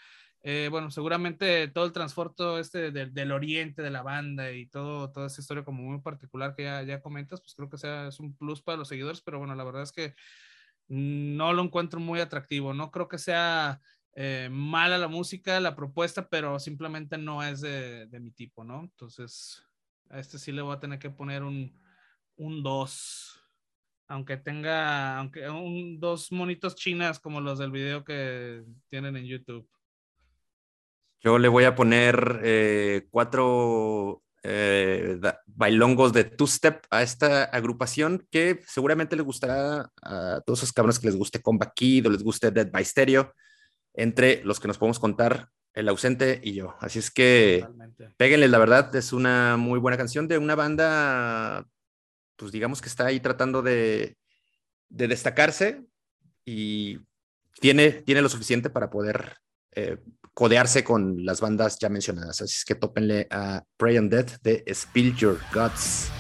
bueno, 0.71 0.91
seguramente 0.93 1.67
todo 1.69 1.87
el 1.87 1.93
transporte 1.93 2.61
este 2.61 2.93
del, 2.93 3.13
del, 3.13 3.33
oriente 3.33 3.83
de 3.83 3.91
la 3.91 4.03
banda 4.03 4.53
y 4.53 4.67
todo, 4.67 5.11
toda 5.11 5.27
esa 5.27 5.41
historia 5.41 5.65
como 5.65 5.83
muy 5.83 6.01
particular 6.01 6.55
que 6.55 6.63
ya, 6.65 6.83
ya 6.83 7.01
comentas, 7.01 7.41
pues 7.41 7.55
creo 7.57 7.69
que 7.69 7.79
sea, 7.79 8.07
es 8.07 8.21
un 8.21 8.37
plus 8.37 8.63
para 8.63 8.79
los 8.79 8.89
seguidores, 8.89 9.21
pero 9.21 9.39
bueno, 9.39 9.55
la 9.57 9.65
verdad 9.65 9.83
es 9.83 9.91
que 9.91 10.15
no 10.89 11.53
lo 11.53 11.63
encuentro 11.63 12.01
muy 12.01 12.21
atractivo. 12.21 12.75
No 12.75 12.91
creo 12.91 13.09
que 13.09 13.19
sea 13.19 13.81
eh, 14.15 14.49
mala 14.51 14.99
la 14.99 15.09
música, 15.09 15.61
la 15.61 15.75
propuesta, 15.75 16.29
pero 16.29 16.59
simplemente 16.59 17.19
no 17.19 17.43
es 17.43 17.61
de, 17.61 18.09
mi 18.21 18.31
tipo, 18.31 18.65
¿no? 18.65 18.83
Entonces, 18.83 19.65
a 20.11 20.19
este 20.19 20.39
sí 20.39 20.53
le 20.53 20.63
voy 20.63 20.77
a 20.77 20.81
tener 20.81 20.99
que 20.99 21.11
poner 21.11 21.43
un 21.43 21.73
2. 22.37 23.41
aunque 24.09 24.37
tenga, 24.37 25.19
aunque 25.19 25.49
un, 25.49 25.99
dos 25.99 26.31
monitos 26.31 26.75
chinas 26.75 27.19
como 27.19 27.41
los 27.41 27.59
del 27.59 27.71
video 27.71 28.05
que 28.05 28.63
tienen 28.89 29.17
en 29.17 29.25
YouTube. 29.25 29.69
Yo 31.21 31.39
le 31.39 31.49
voy 31.49 31.65
a 31.65 31.75
poner 31.75 32.41
eh, 32.45 33.09
cuatro 33.11 34.24
eh, 34.47 35.19
bailongos 35.47 36.13
de 36.13 36.25
two-step 36.25 36.85
a 36.91 37.03
esta 37.03 37.45
agrupación 37.45 38.27
que 38.31 38.61
seguramente 38.67 39.17
le 39.17 39.23
gustará 39.23 39.91
a 40.03 40.43
todos 40.45 40.61
esos 40.61 40.73
cabrones 40.73 40.99
que 40.99 41.07
les 41.07 41.17
guste 41.17 41.41
Combat 41.41 41.73
Kid 41.75 42.07
o 42.07 42.11
les 42.11 42.23
guste 42.23 42.51
Dead 42.51 42.71
by 42.71 42.85
Stereo, 42.85 43.33
entre 43.95 44.45
los 44.45 44.61
que 44.61 44.69
nos 44.69 44.77
podemos 44.77 44.99
contar 44.99 45.49
el 45.73 45.89
ausente 45.89 46.41
y 46.45 46.53
yo. 46.53 46.77
Así 46.81 46.99
es 46.99 47.11
que 47.11 47.67
péguenle, 48.19 48.49
la 48.49 48.59
verdad, 48.59 48.95
es 48.95 49.15
una 49.15 49.57
muy 49.57 49.79
buena 49.79 49.97
canción 49.97 50.29
de 50.29 50.37
una 50.37 50.55
banda, 50.55 51.67
pues 52.37 52.53
digamos 52.53 52.83
que 52.83 52.89
está 52.91 53.07
ahí 53.07 53.21
tratando 53.21 53.63
de, 53.63 54.19
de 54.91 55.09
destacarse 55.09 55.87
y 56.45 57.01
tiene, 57.61 57.91
tiene 57.91 58.21
lo 58.21 58.29
suficiente 58.29 58.69
para 58.69 58.91
poder 58.91 59.39
eh, 59.73 59.97
codearse 60.35 60.85
con 60.85 61.25
las 61.25 61.41
bandas 61.41 61.79
ya 61.79 61.89
mencionadas. 61.89 62.43
Así 62.43 62.55
es 62.55 62.65
que 62.65 62.75
tópenle 62.75 63.27
a 63.31 63.63
Pray 63.77 63.97
and 63.97 64.11
Death 64.11 64.43
de 64.43 64.65
Spill 64.75 65.17
Your 65.17 65.39
Guts. 65.55 66.11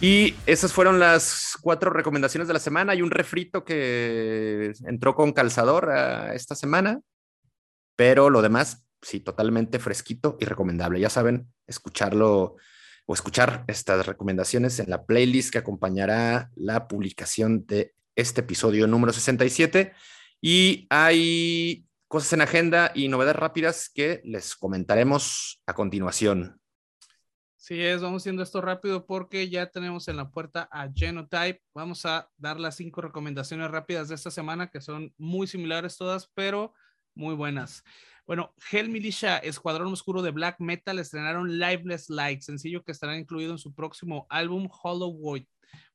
Y 0.00 0.36
esas 0.46 0.72
fueron 0.72 1.00
las 1.00 1.58
cuatro 1.60 1.90
recomendaciones 1.90 2.46
de 2.46 2.54
la 2.54 2.60
semana. 2.60 2.92
Hay 2.92 3.02
un 3.02 3.10
refrito 3.10 3.64
que 3.64 4.72
entró 4.86 5.16
con 5.16 5.32
calzador 5.32 5.90
esta 6.32 6.54
semana, 6.54 7.00
pero 7.96 8.30
lo 8.30 8.40
demás, 8.40 8.84
sí, 9.02 9.18
totalmente 9.18 9.80
fresquito 9.80 10.36
y 10.38 10.44
recomendable. 10.44 11.00
Ya 11.00 11.10
saben, 11.10 11.52
escucharlo 11.66 12.56
o 13.06 13.14
escuchar 13.14 13.64
estas 13.66 14.06
recomendaciones 14.06 14.78
en 14.78 14.88
la 14.88 15.04
playlist 15.04 15.50
que 15.50 15.58
acompañará 15.58 16.50
la 16.54 16.86
publicación 16.86 17.66
de 17.66 17.92
este 18.14 18.42
episodio 18.42 18.86
número 18.86 19.12
67. 19.12 19.94
Y 20.40 20.86
hay 20.90 21.88
cosas 22.06 22.34
en 22.34 22.42
agenda 22.42 22.92
y 22.94 23.08
novedades 23.08 23.36
rápidas 23.36 23.90
que 23.92 24.20
les 24.24 24.54
comentaremos 24.54 25.60
a 25.66 25.74
continuación. 25.74 26.57
Sí, 27.68 27.82
es, 27.82 28.00
vamos 28.00 28.22
haciendo 28.22 28.42
esto 28.42 28.62
rápido 28.62 29.04
porque 29.04 29.50
ya 29.50 29.70
tenemos 29.70 30.08
en 30.08 30.16
la 30.16 30.30
puerta 30.30 30.70
a 30.72 30.90
Genotype. 30.90 31.60
Vamos 31.74 32.06
a 32.06 32.30
dar 32.38 32.58
las 32.58 32.76
cinco 32.76 33.02
recomendaciones 33.02 33.70
rápidas 33.70 34.08
de 34.08 34.14
esta 34.14 34.30
semana 34.30 34.70
que 34.70 34.80
son 34.80 35.12
muy 35.18 35.46
similares 35.46 35.98
todas, 35.98 36.30
pero 36.32 36.72
muy 37.14 37.34
buenas. 37.34 37.84
Bueno, 38.26 38.54
Hell 38.72 38.88
Militia, 38.88 39.36
Escuadrón 39.36 39.92
Oscuro 39.92 40.22
de 40.22 40.30
Black 40.30 40.56
Metal, 40.60 40.98
estrenaron 40.98 41.58
Liveless 41.58 42.08
Light, 42.08 42.40
sencillo 42.40 42.82
que 42.84 42.92
estará 42.92 43.18
incluido 43.18 43.52
en 43.52 43.58
su 43.58 43.74
próximo 43.74 44.26
álbum 44.30 44.66
Hollow 44.82 45.12
Void. 45.12 45.44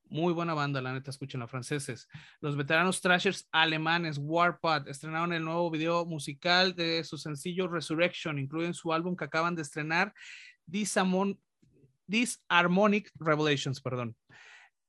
Muy 0.04 0.32
buena 0.32 0.54
banda, 0.54 0.80
la 0.80 0.94
neta, 0.94 1.10
escuchen 1.10 1.40
los 1.40 1.50
franceses. 1.50 2.08
Los 2.40 2.56
veteranos 2.56 3.02
trashers 3.02 3.50
alemanes 3.52 4.20
Warpad 4.22 4.88
estrenaron 4.88 5.34
el 5.34 5.44
nuevo 5.44 5.72
video 5.72 6.06
musical 6.06 6.76
de 6.76 7.04
su 7.04 7.18
sencillo 7.18 7.68
Resurrection, 7.68 8.38
incluido 8.38 8.68
en 8.68 8.76
su 8.76 8.94
álbum 8.94 9.16
que 9.16 9.26
acaban 9.26 9.56
de 9.56 9.64
estrenar, 9.64 10.14
Disamon 10.68 11.40
Disharmonic 12.08 13.12
Revelations, 13.20 13.82
perdón. 13.82 14.16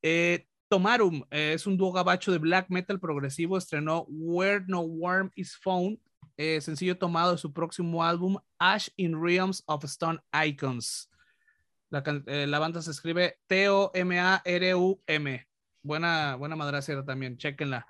Eh, 0.02 0.46
Tomarum 0.68 1.24
eh, 1.30 1.52
es 1.54 1.66
un 1.66 1.76
dúo 1.76 1.92
gabacho 1.92 2.32
de 2.32 2.38
black 2.38 2.66
metal 2.68 2.98
progresivo, 2.98 3.56
estrenó 3.56 4.06
Where 4.08 4.64
No 4.66 4.80
Worm 4.80 5.30
Is 5.34 5.56
Found 5.62 5.98
eh, 6.36 6.60
sencillo 6.60 6.98
tomado 6.98 7.32
de 7.32 7.38
su 7.38 7.52
próximo 7.52 8.02
álbum, 8.02 8.36
Ash 8.58 8.88
in 8.96 9.22
Realms 9.22 9.62
of 9.66 9.84
Stone 9.84 10.20
Icons. 10.46 11.10
La, 11.90 12.58
banda 12.58 12.82
se 12.82 12.90
escribe 12.90 13.38
T-O-M-A-R-U-M. 13.46 15.46
Buena, 15.82 16.34
buena 16.34 16.56
madracera 16.56 17.04
también, 17.04 17.36
chequenla. 17.36 17.86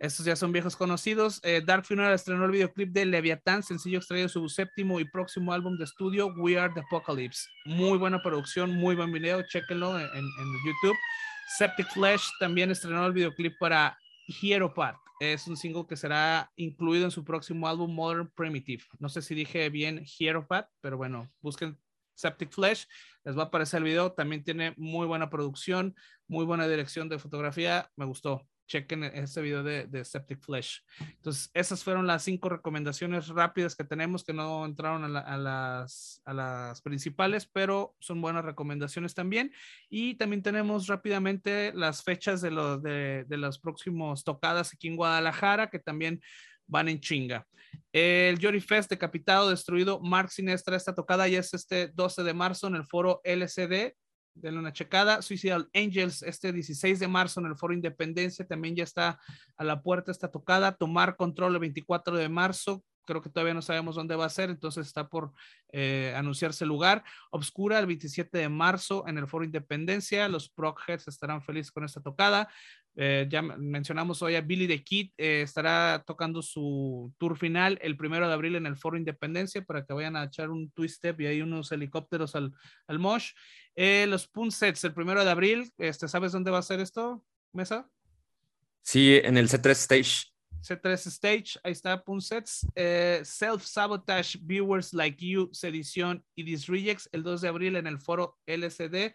Estos 0.00 0.24
ya 0.24 0.34
son 0.34 0.50
viejos 0.50 0.76
conocidos. 0.76 1.40
Eh, 1.42 1.60
Dark 1.62 1.84
Funeral 1.84 2.14
estrenó 2.14 2.46
el 2.46 2.52
videoclip 2.52 2.90
de 2.90 3.04
Leviathan, 3.04 3.62
sencillo 3.62 3.98
extraído 3.98 4.28
de 4.28 4.32
su 4.32 4.48
séptimo 4.48 4.98
y 4.98 5.04
próximo 5.04 5.52
álbum 5.52 5.76
de 5.76 5.84
estudio, 5.84 6.32
We 6.38 6.58
Are 6.58 6.72
the 6.72 6.80
Apocalypse. 6.80 7.46
Muy 7.66 7.98
buena 7.98 8.22
producción, 8.22 8.70
muy 8.70 8.96
buen 8.96 9.12
video, 9.12 9.42
chequenlo 9.46 10.00
en, 10.00 10.08
YouTube. 10.64 10.96
Septic 11.58 11.86
Flesh 11.92 12.22
también 12.38 12.70
estrenó 12.70 13.04
el 13.04 13.12
videoclip 13.12 13.52
para 13.60 13.98
Hieropath. 14.40 14.96
Es 15.20 15.46
un 15.46 15.58
single 15.58 15.84
que 15.86 15.96
será 15.96 16.50
incluido 16.56 17.04
en 17.04 17.10
su 17.10 17.22
próximo 17.22 17.68
álbum 17.68 17.94
Modern 17.94 18.32
Primitive. 18.34 18.82
No 19.00 19.10
sé 19.10 19.20
si 19.20 19.34
dije 19.34 19.68
bien 19.68 20.02
Hieropath, 20.06 20.70
pero 20.80 20.96
bueno, 20.96 21.30
busquen 21.42 21.78
Septic 22.14 22.52
Flesh, 22.52 22.86
les 23.24 23.36
va 23.36 23.42
a 23.42 23.46
aparecer 23.46 23.78
el 23.78 23.84
video. 23.84 24.12
También 24.12 24.44
tiene 24.44 24.72
muy 24.78 25.06
buena 25.06 25.28
producción, 25.28 25.94
muy 26.26 26.46
buena 26.46 26.66
dirección 26.66 27.10
de 27.10 27.18
fotografía. 27.18 27.90
Me 27.96 28.06
gustó 28.06 28.48
chequen 28.70 29.02
este 29.02 29.42
video 29.42 29.64
de, 29.64 29.86
de, 29.86 30.04
Septic 30.04 30.40
Flesh. 30.40 30.84
Entonces, 31.00 31.50
esas 31.54 31.82
fueron 31.82 32.06
las 32.06 32.22
cinco 32.22 32.48
recomendaciones 32.48 33.26
rápidas 33.26 33.74
que 33.74 33.82
tenemos 33.82 34.22
que 34.22 34.32
no 34.32 34.64
entraron 34.64 35.04
a, 35.16 35.36
las, 35.36 36.22
a 36.24 36.32
las 36.32 36.80
principales, 36.80 37.46
pero 37.46 37.96
son 37.98 38.20
buenas 38.20 38.44
recomendaciones 38.44 39.12
también. 39.12 39.52
Y 39.88 40.14
también 40.14 40.42
tenemos 40.42 40.86
rápidamente 40.86 41.72
las 41.74 42.04
fechas 42.04 42.40
de 42.40 42.52
los, 42.52 42.80
de, 42.80 43.24
de 43.26 43.36
los 43.36 43.58
próximos 43.58 44.22
tocadas 44.22 44.72
aquí 44.72 44.86
en 44.86 44.96
Guadalajara, 44.96 45.68
que 45.68 45.80
también 45.80 46.20
van 46.68 46.88
en 46.88 47.00
chinga. 47.00 47.46
El 47.92 48.38
Jory 48.40 48.60
Fest 48.60 48.88
decapitado, 48.88 49.50
destruido, 49.50 50.00
Mark 50.00 50.30
Sinestra, 50.30 50.76
esta 50.76 50.94
tocada 50.94 51.26
ya 51.26 51.40
es 51.40 51.52
este 51.54 51.88
12 51.88 52.22
de 52.22 52.34
marzo 52.34 52.68
en 52.68 52.76
el 52.76 52.84
foro 52.84 53.20
LCD 53.24 53.94
denle 54.34 54.60
una 54.60 54.72
checada. 54.72 55.22
Suicidal 55.22 55.68
Angels, 55.74 56.22
este 56.22 56.52
16 56.52 56.98
de 57.00 57.08
marzo 57.08 57.40
en 57.40 57.46
el 57.46 57.56
Foro 57.56 57.74
Independencia, 57.74 58.46
también 58.46 58.76
ya 58.76 58.84
está 58.84 59.20
a 59.56 59.64
la 59.64 59.82
puerta, 59.82 60.10
está 60.10 60.30
tocada. 60.30 60.76
Tomar 60.76 61.16
control 61.16 61.54
el 61.54 61.60
24 61.60 62.16
de 62.16 62.28
marzo, 62.28 62.84
creo 63.04 63.22
que 63.22 63.30
todavía 63.30 63.54
no 63.54 63.62
sabemos 63.62 63.96
dónde 63.96 64.14
va 64.14 64.26
a 64.26 64.30
ser, 64.30 64.50
entonces 64.50 64.86
está 64.86 65.08
por 65.08 65.32
eh, 65.72 66.14
anunciarse 66.16 66.64
el 66.64 66.68
lugar. 66.68 67.02
Obscura 67.30 67.78
el 67.78 67.86
27 67.86 68.38
de 68.38 68.48
marzo 68.48 69.06
en 69.08 69.18
el 69.18 69.26
Foro 69.26 69.44
Independencia, 69.44 70.28
los 70.28 70.48
Prockheads 70.48 71.08
estarán 71.08 71.42
felices 71.42 71.72
con 71.72 71.84
esta 71.84 72.00
tocada. 72.00 72.48
Eh, 72.96 73.26
ya 73.30 73.40
mencionamos 73.40 74.20
hoy 74.20 74.34
a 74.34 74.40
Billy 74.40 74.66
the 74.66 74.82
Kid, 74.82 75.10
eh, 75.16 75.42
estará 75.42 76.02
tocando 76.04 76.42
su 76.42 77.12
tour 77.18 77.36
final 77.36 77.78
el 77.82 77.96
primero 77.96 78.26
de 78.26 78.34
abril 78.34 78.56
en 78.56 78.66
el 78.66 78.76
Foro 78.76 78.96
Independencia 78.96 79.64
para 79.64 79.84
que 79.84 79.92
vayan 79.92 80.16
a 80.16 80.24
echar 80.24 80.50
un 80.50 80.70
twist 80.70 80.96
step 80.96 81.20
y 81.20 81.26
hay 81.26 81.42
unos 81.42 81.70
helicópteros 81.72 82.34
al, 82.34 82.52
al 82.86 82.98
Mosh. 82.98 83.32
Eh, 83.82 84.06
los 84.06 84.28
Punsets 84.28 84.84
el 84.84 84.92
primero 84.92 85.24
de 85.24 85.30
abril, 85.30 85.72
este, 85.78 86.06
¿sabes 86.06 86.32
dónde 86.32 86.50
va 86.50 86.58
a 86.58 86.62
ser 86.62 86.80
esto, 86.80 87.24
Mesa? 87.50 87.88
Sí, 88.82 89.18
en 89.24 89.38
el 89.38 89.48
C3 89.48 89.70
Stage. 89.70 90.26
C3 90.60 91.06
Stage, 91.06 91.58
ahí 91.64 91.72
está 91.72 92.04
Punsets. 92.04 92.66
Eh, 92.74 93.22
Self 93.24 93.64
Sabotage 93.64 94.38
Viewers 94.42 94.92
Like 94.92 95.26
You, 95.26 95.48
Sedición 95.54 96.22
y 96.34 96.42
Disrejects 96.42 97.08
el 97.12 97.22
2 97.22 97.40
de 97.40 97.48
abril 97.48 97.76
en 97.76 97.86
el 97.86 97.98
foro 97.98 98.38
LCD 98.44 99.14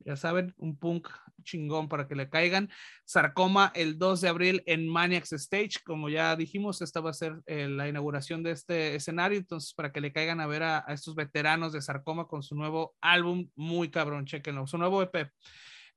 ya 0.00 0.16
saben, 0.16 0.54
un 0.58 0.76
punk 0.76 1.08
chingón 1.42 1.88
para 1.88 2.06
que 2.06 2.14
le 2.14 2.28
caigan. 2.28 2.70
Sarcoma 3.04 3.72
el 3.74 3.98
2 3.98 4.20
de 4.20 4.28
abril 4.28 4.62
en 4.66 4.88
Maniacs 4.88 5.32
Stage, 5.32 5.82
como 5.84 6.08
ya 6.08 6.36
dijimos, 6.36 6.82
esta 6.82 7.00
va 7.00 7.10
a 7.10 7.14
ser 7.14 7.40
eh, 7.46 7.68
la 7.68 7.88
inauguración 7.88 8.42
de 8.42 8.52
este 8.52 8.94
escenario, 8.94 9.38
entonces 9.38 9.74
para 9.74 9.92
que 9.92 10.00
le 10.00 10.12
caigan 10.12 10.40
a 10.40 10.46
ver 10.46 10.62
a, 10.62 10.84
estos 10.88 11.14
veteranos 11.14 11.72
de 11.72 11.82
Sarcoma 11.82 12.26
con 12.26 12.42
su 12.42 12.54
nuevo 12.54 12.94
álbum, 13.00 13.48
muy 13.54 13.90
cabrón, 13.90 14.26
chequenlo, 14.26 14.66
su 14.66 14.78
nuevo 14.78 15.02
EP. 15.02 15.30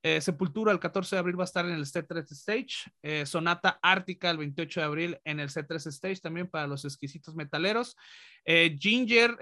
Eh, 0.05 0.19
Sepultura 0.19 0.73
el 0.73 0.81
14 0.81 1.15
de 1.15 1.19
abril 1.21 1.39
va 1.39 1.43
a 1.43 1.45
estar 1.45 1.65
en 1.65 1.71
el 1.71 1.85
C3 1.85 2.29
Stage. 2.29 2.91
Eh, 3.01 3.25
Sonata 3.25 3.79
Ártica 3.81 4.29
el 4.29 4.37
28 4.37 4.81
de 4.81 4.85
abril 4.85 5.17
en 5.23 5.39
el 5.39 5.47
C3 5.47 5.87
Stage 5.87 6.17
también 6.17 6.47
para 6.47 6.67
los 6.67 6.83
exquisitos 6.83 7.35
metaleros. 7.35 7.95
Eh, 8.43 8.75
Ginger, 8.77 9.37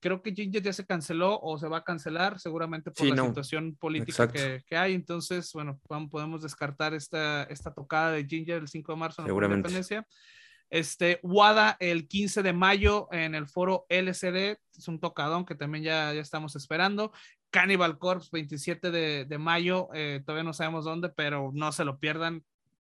creo 0.00 0.20
que 0.20 0.34
Ginger 0.34 0.62
ya 0.62 0.74
se 0.74 0.84
canceló 0.84 1.40
o 1.40 1.56
se 1.56 1.66
va 1.66 1.78
a 1.78 1.84
cancelar 1.84 2.38
seguramente 2.38 2.90
por 2.90 3.06
la 3.06 3.24
situación 3.24 3.74
política 3.76 4.30
que, 4.30 4.62
que, 4.66 4.76
hay. 4.76 4.92
Entonces, 4.92 5.50
bueno, 5.54 5.80
podemos 6.10 6.42
descartar 6.42 6.92
esta, 6.92 7.44
esta 7.44 7.72
tocada 7.72 8.12
de 8.12 8.26
Ginger 8.26 8.58
el 8.58 8.68
5 8.68 8.92
de 8.92 8.98
marzo 8.98 9.22
en 9.22 9.28
la 9.28 9.46
Independencia. 9.46 10.06
Este, 10.68 11.20
Wada 11.22 11.76
el 11.80 12.08
15 12.08 12.42
de 12.42 12.52
mayo 12.54 13.06
en 13.12 13.34
el 13.34 13.46
foro 13.46 13.84
LCD, 13.90 14.58
es 14.74 14.88
un 14.88 15.00
tocadón 15.00 15.44
que 15.44 15.54
también 15.54 15.84
ya, 15.84 16.14
ya 16.14 16.20
estamos 16.22 16.56
esperando. 16.56 17.12
Cannibal 17.52 17.98
Corpse, 17.98 18.30
27 18.32 18.90
de, 18.90 19.26
de 19.26 19.38
mayo, 19.38 19.90
eh, 19.92 20.22
todavía 20.24 20.42
no 20.42 20.54
sabemos 20.54 20.86
dónde, 20.86 21.10
pero 21.10 21.50
no 21.52 21.70
se 21.70 21.84
lo 21.84 21.98
pierdan. 21.98 22.44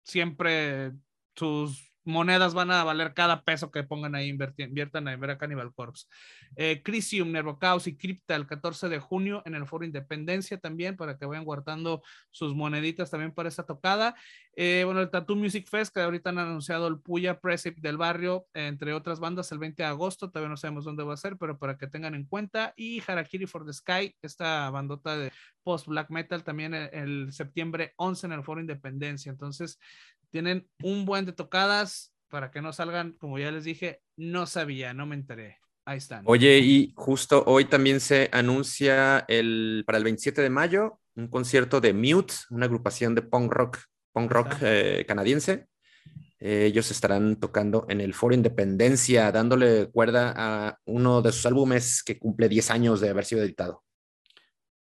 Siempre 0.01 0.93
sus 1.35 1.91
monedas 2.05 2.53
van 2.53 2.71
a 2.71 2.83
valer 2.83 3.13
cada 3.13 3.43
peso 3.43 3.71
que 3.71 3.83
pongan 3.83 4.15
ahí, 4.15 4.29
inviertan 4.57 5.07
a 5.07 5.15
ver 5.15 5.31
a 5.31 5.37
Cannibal 5.37 5.73
Corpse. 5.73 6.07
Eh, 6.55 6.81
Crisium, 6.83 7.31
Nervocaus 7.31 7.87
y 7.87 7.97
Crypta 7.97 8.35
el 8.35 8.47
14 8.47 8.89
de 8.89 8.99
junio 8.99 9.41
en 9.45 9.55
el 9.55 9.65
Foro 9.65 9.85
Independencia 9.85 10.57
también, 10.57 10.95
para 10.95 11.17
que 11.17 11.25
vayan 11.25 11.43
guardando 11.45 12.03
sus 12.31 12.55
moneditas 12.55 13.09
también 13.11 13.33
para 13.33 13.49
esta 13.49 13.65
tocada. 13.65 14.15
Eh, 14.55 14.83
bueno, 14.85 15.01
el 15.01 15.09
Tattoo 15.09 15.35
Music 15.35 15.67
Fest, 15.67 15.93
que 15.93 15.99
ahorita 15.99 16.29
han 16.29 16.39
anunciado 16.39 16.87
el 16.87 16.99
Puya 16.99 17.39
Precip 17.39 17.77
del 17.79 17.97
barrio, 17.97 18.47
entre 18.53 18.93
otras 18.93 19.19
bandas, 19.19 19.51
el 19.51 19.59
20 19.59 19.83
de 19.83 19.89
agosto, 19.89 20.29
todavía 20.29 20.49
no 20.49 20.57
sabemos 20.57 20.85
dónde 20.85 21.03
va 21.03 21.13
a 21.13 21.17
ser, 21.17 21.37
pero 21.37 21.57
para 21.57 21.77
que 21.77 21.87
tengan 21.87 22.15
en 22.15 22.25
cuenta. 22.25 22.73
Y 22.77 23.01
Harakiri 23.05 23.47
for 23.47 23.65
the 23.65 23.73
Sky, 23.73 24.15
esta 24.21 24.69
bandota 24.69 25.17
de 25.17 25.31
post 25.63 25.87
black 25.87 26.09
metal, 26.09 26.43
también 26.43 26.73
el, 26.73 26.89
el 26.93 27.33
septiembre 27.33 27.93
11 27.97 28.27
en 28.27 28.33
el 28.33 28.43
Foro 28.43 28.61
Independencia. 28.61 29.29
Entonces, 29.31 29.79
tienen 30.35 30.67
un 30.83 31.05
buen 31.05 31.25
de 31.25 31.31
tocadas 31.31 32.13
para 32.27 32.51
que 32.51 32.61
no 32.61 32.73
salgan, 32.73 33.13
como 33.13 33.39
ya 33.39 33.53
les 33.53 33.63
dije, 33.63 34.01
no 34.17 34.45
sabía, 34.47 34.93
no 34.93 35.05
me 35.05 35.15
enteré. 35.15 35.59
Ahí 35.85 35.97
están. 35.97 36.23
Oye, 36.25 36.59
y 36.59 36.91
justo 36.97 37.45
hoy 37.47 37.63
también 37.63 38.01
se 38.01 38.27
anuncia 38.33 39.23
el, 39.29 39.85
para 39.87 39.97
el 39.97 40.03
27 40.03 40.41
de 40.41 40.49
mayo 40.49 40.99
un 41.15 41.29
concierto 41.29 41.79
de 41.79 41.93
Mute, 41.93 42.33
una 42.49 42.65
agrupación 42.65 43.15
de 43.15 43.21
punk 43.21 43.49
rock, 43.49 43.79
punk 44.11 44.29
rock 44.29 44.55
eh, 44.59 45.05
canadiense. 45.07 45.67
ellos 46.41 46.91
estarán 46.91 47.37
tocando 47.37 47.85
en 47.87 48.01
el 48.01 48.13
Foro 48.13 48.35
Independencia, 48.35 49.31
dándole 49.31 49.89
cuerda 49.89 50.33
a 50.35 50.79
uno 50.83 51.21
de 51.21 51.31
sus 51.31 51.45
álbumes 51.45 52.03
que 52.03 52.19
cumple 52.19 52.49
10 52.49 52.71
años 52.71 52.99
de 52.99 53.09
haber 53.09 53.23
sido 53.23 53.41
editado. 53.41 53.84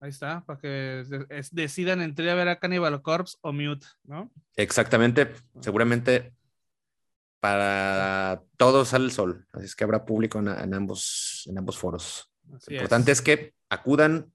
Ahí 0.00 0.11
está, 0.11 0.44
para 0.44 0.61
que 0.61 1.04
decidan 1.50 2.00
entre 2.02 2.30
a 2.30 2.34
ver 2.34 2.48
a 2.48 2.61
Cannibal 2.61 3.02
Corpse 3.02 3.37
o 3.40 3.52
Mute, 3.52 3.87
¿no? 4.04 4.30
Exactamente, 4.54 5.34
seguramente 5.61 6.32
para 7.40 8.42
todos 8.56 8.88
sale 8.88 9.06
el 9.06 9.12
sol, 9.12 9.46
así 9.52 9.66
es 9.66 9.76
que 9.76 9.84
habrá 9.84 10.04
público 10.04 10.38
en, 10.38 10.74
ambos, 10.74 11.44
en 11.46 11.58
ambos 11.58 11.78
foros. 11.78 12.30
Lo 12.44 12.58
importante 12.68 13.12
es. 13.12 13.20
que 13.20 13.54
acudan, 13.68 14.32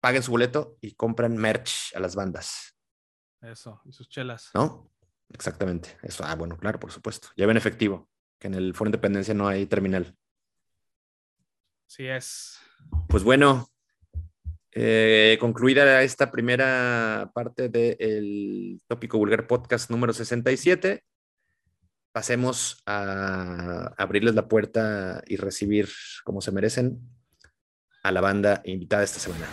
paguen 0.00 0.22
su 0.22 0.30
boleto 0.30 0.76
y 0.80 0.92
compren 0.92 1.36
merch 1.36 1.94
a 1.94 2.00
las 2.00 2.14
bandas. 2.14 2.76
Eso, 3.40 3.80
y 3.84 3.92
sus 3.92 4.08
chelas. 4.08 4.50
¿No? 4.54 4.90
Exactamente, 5.30 5.96
eso. 6.02 6.24
Ah, 6.26 6.34
bueno, 6.34 6.56
claro, 6.56 6.80
por 6.80 6.90
supuesto. 6.90 7.28
Lleven 7.36 7.56
efectivo, 7.56 8.08
que 8.38 8.48
en 8.48 8.54
el 8.54 8.74
Foro 8.74 8.88
Independencia 8.88 9.34
no 9.34 9.46
hay 9.46 9.66
terminal. 9.66 10.16
Sí 11.86 12.06
es. 12.06 12.58
Pues 13.08 13.22
bueno, 13.22 13.68
eh, 14.74 15.38
concluida 15.40 16.02
esta 16.02 16.30
primera 16.30 17.30
parte 17.32 17.68
del 17.68 18.80
Tópico 18.88 19.18
Vulgar 19.18 19.46
Podcast 19.46 19.90
número 19.90 20.12
67, 20.12 21.04
pasemos 22.12 22.82
a 22.84 23.94
abrirles 23.96 24.34
la 24.34 24.48
puerta 24.48 25.22
y 25.26 25.36
recibir 25.36 25.88
como 26.24 26.40
se 26.40 26.52
merecen 26.52 27.00
a 28.02 28.10
la 28.10 28.20
banda 28.20 28.62
invitada 28.64 29.04
esta 29.04 29.20
semana. 29.20 29.46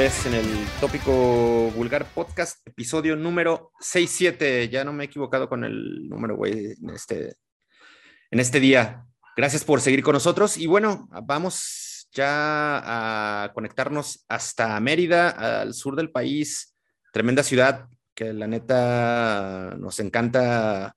Vez 0.00 0.24
en 0.24 0.32
el 0.32 0.46
tópico 0.80 1.70
vulgar 1.76 2.06
podcast, 2.14 2.66
episodio 2.66 3.16
número 3.16 3.70
67. 3.80 4.70
Ya 4.70 4.82
no 4.82 4.94
me 4.94 5.04
he 5.04 5.06
equivocado 5.08 5.46
con 5.46 5.62
el 5.62 6.08
número, 6.08 6.36
güey, 6.36 6.72
en 6.72 6.88
este, 6.88 7.36
en 8.30 8.40
este 8.40 8.60
día. 8.60 9.04
Gracias 9.36 9.62
por 9.62 9.82
seguir 9.82 10.02
con 10.02 10.14
nosotros. 10.14 10.56
Y 10.56 10.66
bueno, 10.66 11.06
vamos 11.24 12.08
ya 12.12 13.44
a 13.44 13.52
conectarnos 13.52 14.24
hasta 14.26 14.80
Mérida, 14.80 15.60
al 15.60 15.74
sur 15.74 15.96
del 15.96 16.10
país. 16.10 16.74
Tremenda 17.12 17.42
ciudad 17.42 17.86
que 18.14 18.32
la 18.32 18.46
neta 18.46 19.76
nos 19.78 20.00
encanta 20.00 20.96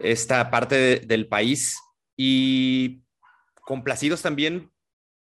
esta 0.00 0.52
parte 0.52 1.00
del 1.00 1.26
país. 1.26 1.80
Y 2.16 3.02
complacidos 3.64 4.22
también 4.22 4.70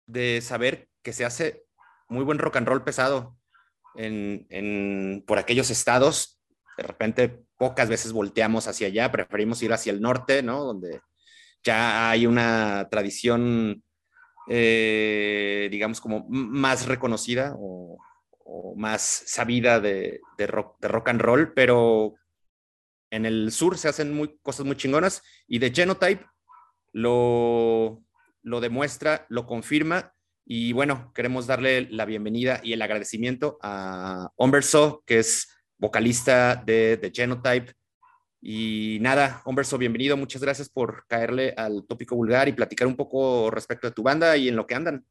de 0.07 0.41
saber 0.41 0.89
que 1.03 1.13
se 1.13 1.27
hace 1.27 1.64
muy 2.09 2.25
buen 2.25 2.39
rock 2.39 2.57
and 2.57 2.69
roll 2.69 2.85
pesado 2.85 3.37
en, 3.97 5.25
por 5.27 5.39
aquellos 5.39 5.71
estados. 5.71 6.41
De 6.77 6.83
repente, 6.83 7.45
pocas 7.57 7.89
veces 7.89 8.13
volteamos 8.13 8.67
hacia 8.67 8.89
allá, 8.89 9.13
preferimos 9.13 9.63
ir 9.63 9.73
hacia 9.73 9.93
el 9.93 10.01
norte, 10.01 10.43
¿no? 10.43 10.65
Donde 10.65 11.01
ya 11.63 12.11
hay 12.11 12.27
una 12.27 12.89
tradición, 12.91 13.83
eh, 14.49 15.69
digamos, 15.71 16.01
como 16.01 16.27
más 16.29 16.87
reconocida 16.87 17.55
o, 17.57 17.99
más 18.77 19.03
sabida 19.27 19.81
de, 19.81 20.21
rock, 20.39 20.79
de 20.81 20.89
rock 20.89 21.09
and 21.09 21.21
roll, 21.21 21.53
pero 21.55 22.15
en 23.11 23.25
el 23.25 23.51
sur 23.53 23.79
se 23.79 23.89
hacen 23.89 24.13
muy, 24.13 24.39
cosas 24.43 24.67
muy 24.67 24.77
chingonas 24.77 25.23
y 25.47 25.59
de 25.61 25.71
Genotype 25.73 26.27
lo, 26.93 28.03
lo 28.43 28.61
demuestra, 28.61 29.27
lo 29.29 29.47
confirma 29.47 30.14
y 30.47 30.73
bueno, 30.75 31.11
queremos 31.15 31.47
darle 31.47 31.89
la 31.91 32.05
bienvenida 32.05 32.61
y 32.63 32.75
el 32.75 32.83
agradecimiento 32.83 33.59
a 33.63 34.31
Humberso, 34.37 35.03
que 35.07 35.19
es 35.21 35.49
vocalista 35.79 36.57
de, 36.57 36.99
The 36.99 37.11
Genotype. 37.15 37.73
Y 38.43 38.99
nada, 39.01 39.41
Humberso, 39.47 39.79
bienvenido. 39.79 40.19
Muchas 40.19 40.43
gracias 40.43 40.69
por 40.69 41.07
caerle 41.07 41.55
al 41.57 41.87
tópico 41.87 42.15
vulgar 42.15 42.47
y 42.49 42.53
platicar 42.53 42.87
un 42.87 42.95
poco 42.95 43.51
respecto 43.51 43.87
de 43.87 43.95
tu 43.95 44.03
banda 44.03 44.37
y 44.37 44.49
en 44.49 44.57
lo 44.57 44.67
que 44.67 44.75
andan. 44.75 45.07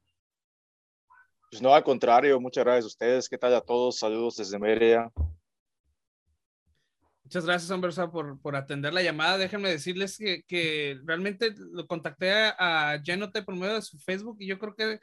Pues 1.49 1.63
no, 1.63 1.73
al 1.73 1.83
contrario, 1.83 2.39
muchas 2.39 2.63
gracias 2.63 2.85
a 2.85 2.87
ustedes. 2.87 3.27
¿Qué 3.27 3.39
tal 3.39 3.55
a 3.55 3.61
todos? 3.61 3.97
Saludos 3.97 4.37
desde 4.37 4.59
Mérida. 4.59 5.11
Muchas 7.33 7.47
gracias, 7.47 7.71
Humberso, 7.71 8.11
por, 8.11 8.39
por 8.41 8.55
atender 8.55 8.93
la 8.93 9.01
llamada. 9.01 9.39
Déjenme 9.39 9.67
decirles 9.67 10.19
que, 10.19 10.43
que 10.43 10.99
realmente 11.03 11.55
lo 11.71 11.87
contacté 11.87 12.31
a, 12.31 12.91
a 12.91 13.01
Genotype 13.01 13.41
por 13.41 13.55
medio 13.55 13.73
de 13.73 13.81
su 13.81 13.97
Facebook 13.97 14.37
y 14.39 14.45
yo 14.45 14.59
creo 14.59 14.75
que 14.75 14.99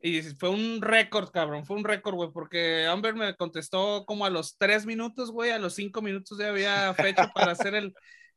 y 0.00 0.22
fue 0.22 0.50
un 0.50 0.80
récord, 0.80 1.30
cabrón, 1.30 1.66
fue 1.66 1.76
un 1.76 1.82
récord, 1.82 2.14
güey, 2.14 2.30
porque 2.32 2.86
Amber 2.86 3.16
me 3.16 3.34
contestó 3.34 4.04
como 4.06 4.24
a 4.24 4.30
los 4.30 4.56
tres 4.58 4.86
minutos, 4.86 5.32
güey, 5.32 5.50
a 5.50 5.58
los 5.58 5.74
cinco 5.74 6.02
minutos 6.02 6.38
ya 6.38 6.50
había 6.50 6.94
fecha 6.94 7.32
para 7.34 7.50
hacer 7.50 7.74
el, 7.74 7.92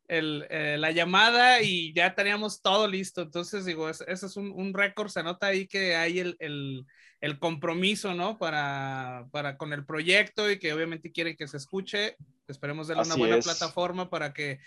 el, 0.08 0.46
eh, 0.50 0.78
la 0.80 0.92
llamada 0.92 1.62
y 1.62 1.94
ya 1.94 2.16
teníamos 2.16 2.62
todo 2.62 2.88
listo. 2.88 3.22
Entonces, 3.22 3.66
digo, 3.66 3.90
ese 3.90 4.06
es 4.08 4.38
un, 4.38 4.52
un 4.52 4.74
récord, 4.74 5.10
se 5.10 5.24
nota 5.24 5.48
ahí 5.48 5.68
que 5.68 5.96
hay 5.96 6.20
el, 6.20 6.36
el, 6.40 6.86
el 7.22 7.40
compromiso, 7.40 8.14
¿no? 8.14 8.38
Para, 8.38 9.28
para 9.32 9.58
con 9.58 9.74
el 9.74 9.86
proyecto 9.86 10.50
y 10.50 10.60
que 10.60 10.74
obviamente 10.74 11.12
quieren 11.12 11.36
que 11.36 11.48
se 11.48 11.58
escuche. 11.58 12.18
Esperemos 12.48 12.88
darle 12.88 13.04
una 13.04 13.16
buena 13.16 13.40
plataforma 13.40 14.10
para 14.10 14.34
que 14.34 14.60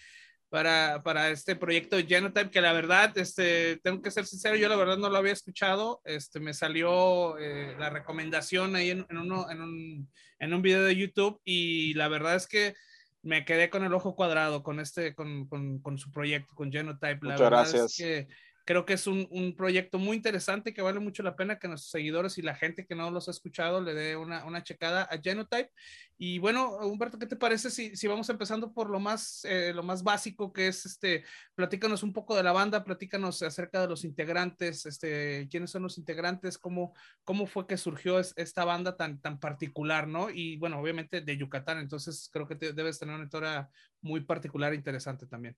para, 0.49 1.03
para 1.03 1.31
este 1.31 1.57
proyecto 1.57 1.97
de 1.97 2.07
Genotype, 2.07 2.51
que 2.51 2.61
la 2.61 2.73
verdad, 2.73 3.17
este, 3.19 3.77
tengo 3.83 4.01
que 4.01 4.11
ser 4.11 4.25
sincero, 4.27 4.57
yo 4.57 4.69
la 4.69 4.77
verdad 4.77 4.97
no 4.97 5.11
lo 5.11 5.19
había 5.19 5.33
escuchado, 5.33 6.01
este, 6.05 6.41
me 6.41 6.55
salió 6.55 7.39
eh, 7.39 7.77
la 7.79 7.91
recomendación 7.91 8.75
ahí 8.75 8.91
en, 8.91 9.07
en, 9.11 9.19
uno, 9.19 9.51
en, 9.51 9.61
un, 9.61 10.11
en 10.39 10.55
un 10.55 10.63
video 10.63 10.85
de 10.85 10.97
YouTube 10.97 11.41
y 11.45 11.93
la 11.95 12.09
verdad 12.09 12.37
es 12.37 12.47
que 12.47 12.75
me 13.23 13.45
quedé 13.45 13.71
con 13.71 13.85
el 13.85 13.93
ojo 13.95 14.15
cuadrado 14.15 14.63
con 14.63 14.81
este, 14.81 15.15
con, 15.15 15.47
con, 15.49 15.81
con 15.81 15.99
su 15.99 16.11
proyecto, 16.11 16.55
con 16.55 16.71
Genotype. 16.71 17.19
La 17.23 17.33
Muchas 17.33 17.41
verdad 17.41 17.59
gracias. 17.71 17.85
es 17.93 17.97
que 17.97 18.29
creo 18.69 18.85
que 18.85 18.93
es 18.93 19.07
un, 19.07 19.27
un, 19.31 19.57
proyecto 19.57 19.99
muy 19.99 20.15
interesante 20.15 20.75
que 20.75 20.83
vale 20.83 21.01
mucho 21.01 21.23
la 21.23 21.37
pena 21.37 21.59
que 21.59 21.69
nuestros 21.69 21.91
seguidores 21.91 22.37
y 22.37 22.43
la 22.43 22.55
gente 22.55 22.85
que 22.85 22.95
no 22.95 23.11
los 23.11 23.27
ha 23.27 23.31
escuchado 23.31 23.81
le 23.81 23.95
dé 23.95 24.15
una, 24.15 24.45
una 24.45 24.63
checada 24.63 25.05
a 25.05 25.17
Genotype. 25.17 25.71
Y 26.19 26.39
bueno, 26.39 26.77
Humberto, 26.77 27.19
¿qué 27.19 27.25
te 27.25 27.37
parece 27.37 27.71
si, 27.71 27.97
si 27.97 28.07
vamos 28.07 28.29
empezando 28.29 28.75
por 28.75 28.91
lo 28.91 29.01
más, 29.01 29.43
eh, 29.47 29.73
lo 29.73 29.83
más 29.83 30.03
básico 30.03 30.53
que 30.53 30.69
es, 30.69 30.85
este, 30.85 31.25
platícanos 31.55 32.03
un 32.03 32.13
poco 32.13 32.37
de 32.37 32.43
la 32.43 32.53
banda, 32.53 32.85
platícanos 32.85 33.41
acerca 33.41 33.81
de 33.81 33.89
los 33.89 34.05
integrantes, 34.05 34.85
este, 34.85 35.49
quiénes 35.51 35.71
son 35.71 35.85
los 35.85 35.97
integrantes, 35.97 36.59
cómo, 36.59 36.93
cómo 37.25 37.47
fue 37.47 37.67
que 37.67 37.79
surgió 37.79 38.19
esta 38.19 38.67
banda 38.67 38.99
tan, 38.99 39.19
tan 39.19 39.41
particular, 39.41 40.07
¿no? 40.07 40.29
Y 40.29 40.59
bueno, 40.59 40.79
obviamente 40.79 41.23
de 41.23 41.37
Yucatán, 41.39 41.79
entonces 41.79 42.29
creo 42.31 42.47
que 42.47 42.57
te, 42.57 42.75
debes 42.75 42.99
tener 42.99 43.15
una 43.15 43.25
historia 43.25 43.71
muy 44.03 44.21
particular 44.21 44.75
e 44.75 44.77
interesante 44.77 45.27
también. 45.27 45.57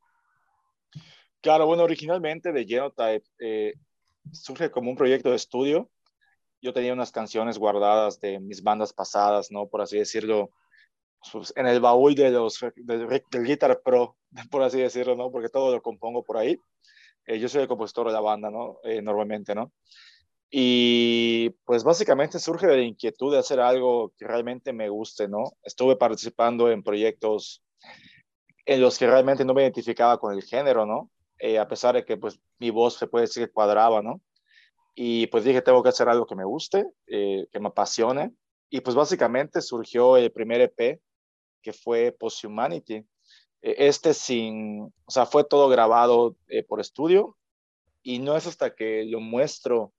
Claro, 1.40 1.66
bueno, 1.66 1.85
originalmente 1.85 2.53
de 2.53 2.66
Genotype 2.66 3.24
eh, 3.38 3.74
surge 4.33 4.70
como 4.70 4.90
un 4.90 4.96
proyecto 4.96 5.31
de 5.31 5.37
estudio. 5.37 5.90
Yo 6.61 6.74
tenía 6.74 6.92
unas 6.92 7.12
canciones 7.12 7.59
guardadas 7.59 8.20
de 8.20 8.38
mis 8.38 8.62
bandas 8.62 8.92
pasadas, 8.92 9.50
¿no? 9.50 9.66
Por 9.66 9.81
así 9.81 9.98
decirlo, 9.98 10.50
pues, 11.33 11.53
en 11.57 11.66
el 11.66 11.81
baúl 11.81 12.14
de 12.14 12.31
los, 12.31 12.61
del, 12.76 13.22
Guitar 13.44 13.81
Pro, 13.83 14.16
por 14.50 14.62
así 14.62 14.79
decirlo, 14.79 15.16
¿no? 15.16 15.31
Porque 15.31 15.48
todo 15.48 15.74
lo 15.74 15.83
compongo 15.83 16.22
por 16.22 16.37
ahí. 16.37 16.59
Eh, 17.26 17.38
yo 17.38 17.48
soy 17.48 17.62
el 17.62 17.68
compositor 17.68 18.09
de 18.09 18.12
la 18.12 18.20
banda, 18.20 18.50
¿no? 18.50 18.79
Eh, 18.85 19.00
normalmente, 19.00 19.55
¿no? 19.55 19.72
Y 20.50 21.50
pues 21.64 21.85
básicamente 21.85 22.38
surge 22.38 22.66
de 22.66 22.76
la 22.76 22.83
inquietud 22.83 23.33
de 23.33 23.38
hacer 23.38 23.61
algo 23.61 24.12
que 24.18 24.26
realmente 24.26 24.72
me 24.72 24.88
guste, 24.88 25.29
¿no? 25.29 25.44
Estuve 25.62 25.96
participando 25.96 26.70
en 26.70 26.83
proyectos 26.83 27.62
en 28.66 28.81
los 28.81 28.98
que 28.98 29.07
realmente 29.07 29.44
no 29.44 29.55
me 29.55 29.62
identificaba 29.62 30.18
con 30.18 30.35
el 30.35 30.42
género, 30.42 30.85
¿no? 30.85 31.11
Eh, 31.40 31.59
a 31.59 31.66
pesar 31.66 31.94
de 31.94 32.05
que 32.05 32.16
pues 32.16 32.38
mi 32.59 32.70
voz 32.70 32.94
se 32.96 33.07
puede 33.07 33.24
decir 33.26 33.46
que 33.46 33.53
cuadraba, 33.53 34.03
¿no? 34.03 34.20
Y 34.94 35.26
pues 35.29 35.44
dije, 35.44 35.62
tengo 35.62 35.83
que 35.83 35.88
hacer 35.88 36.09
algo 36.09 36.26
que 36.26 36.35
me 36.35 36.44
guste, 36.44 36.87
eh, 37.07 37.46
que 37.50 37.61
me 37.61 37.68
apasione. 37.68 38.33
Y 38.68 38.81
pues 38.81 38.94
básicamente 38.94 39.62
surgió 39.62 40.16
el 40.16 40.31
primer 40.33 40.61
EP, 40.61 41.00
que 41.62 41.72
fue 41.72 42.12
Post 42.12 42.44
Humanity. 42.44 43.07
E, 43.62 43.88
este 43.88 44.14
sin, 44.14 44.83
o 44.83 45.11
sea, 45.11 45.26
fue 45.26 45.44
todo 45.44 45.68
grabado 45.68 46.37
eh, 46.48 46.62
por 46.62 46.81
estudio 46.81 47.37
y 48.03 48.18
no 48.18 48.37
es 48.37 48.46
hasta 48.46 48.74
que 48.74 49.05
lo 49.05 49.20
muestro 49.20 49.92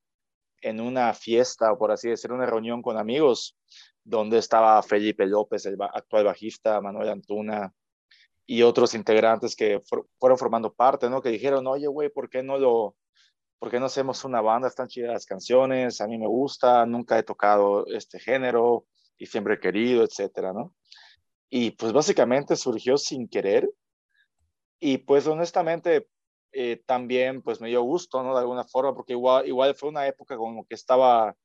en 0.62 0.80
una 0.80 1.14
fiesta, 1.14 1.72
o 1.72 1.78
por 1.78 1.92
así 1.92 2.10
decir, 2.10 2.32
una 2.32 2.46
reunión 2.46 2.82
con 2.82 2.98
amigos, 2.98 3.58
donde 4.04 4.38
estaba 4.38 4.82
Felipe 4.84 5.26
López, 5.26 5.66
el 5.66 5.78
actual 5.82 6.26
bajista, 6.26 6.82
Manuel 6.82 7.10
Antuna, 7.10 7.74
y 8.46 8.64
otros 8.64 8.94
integrantes 8.94 9.56
que 9.56 9.82
fueron 10.20 10.38
formando 10.38 10.74
parte, 10.74 11.10
¿no? 11.10 11.22
Que 11.22 11.30
dijeron, 11.30 11.68
oye, 11.68 11.88
güey, 11.88 12.10
¿por 12.10 12.30
qué 12.30 12.44
no 12.44 12.58
lo, 12.58 12.96
por 13.60 13.70
qué 13.70 13.80
no 13.80 13.86
hacemos 13.86 14.26
una 14.26 14.42
banda? 14.42 14.68
Están 14.68 14.88
chidas 14.88 15.14
las 15.14 15.26
canciones, 15.26 16.02
a 16.02 16.08
mí 16.08 16.18
me 16.18 16.28
gusta, 16.28 16.86
nunca 16.86 17.18
he 17.18 17.24
tocado 17.24 17.86
este 17.88 18.20
género 18.20 18.86
y 19.18 19.28
siempre 19.28 19.56
he 19.56 19.60
querido, 19.60 20.04
etcétera, 20.04 20.54
¿no? 20.54 20.74
Y 21.50 21.72
pues 21.72 21.94
básicamente 21.94 22.56
surgió 22.56 22.98
sin 22.98 23.28
querer 23.28 23.70
y 24.80 24.98
pues 25.00 25.28
honestamente 25.28 26.08
eh, 26.54 26.82
también 26.86 27.42
pues 27.42 27.62
me 27.62 27.70
dio 27.70 27.84
gusto, 27.84 28.24
¿no? 28.24 28.34
De 28.34 28.40
alguna 28.40 28.64
forma, 28.64 28.94
porque 28.94 29.14
igual, 29.14 29.48
igual 29.48 29.76
fue 29.76 29.90
una 29.90 30.08
época 30.08 30.36
como 30.38 30.66
que 30.66 30.76
estaba 30.76 31.36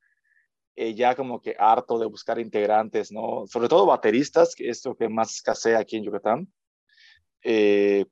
eh, 0.75 0.93
ya 0.93 1.15
como 1.15 1.41
que 1.41 1.55
harto 1.57 1.97
de 1.97 2.05
buscar 2.05 2.39
integrantes, 2.39 3.11
¿no? 3.11 3.45
Sobre 3.47 3.67
todo 3.67 3.85
bateristas, 3.85 4.53
que 4.55 4.69
es 4.69 4.85
lo 4.85 4.95
que 4.95 5.09
más 5.09 5.33
escasea 5.35 5.79
aquí 5.79 5.97
en 5.97 6.03
Yucatán. 6.03 6.53
Eh, 7.43 8.05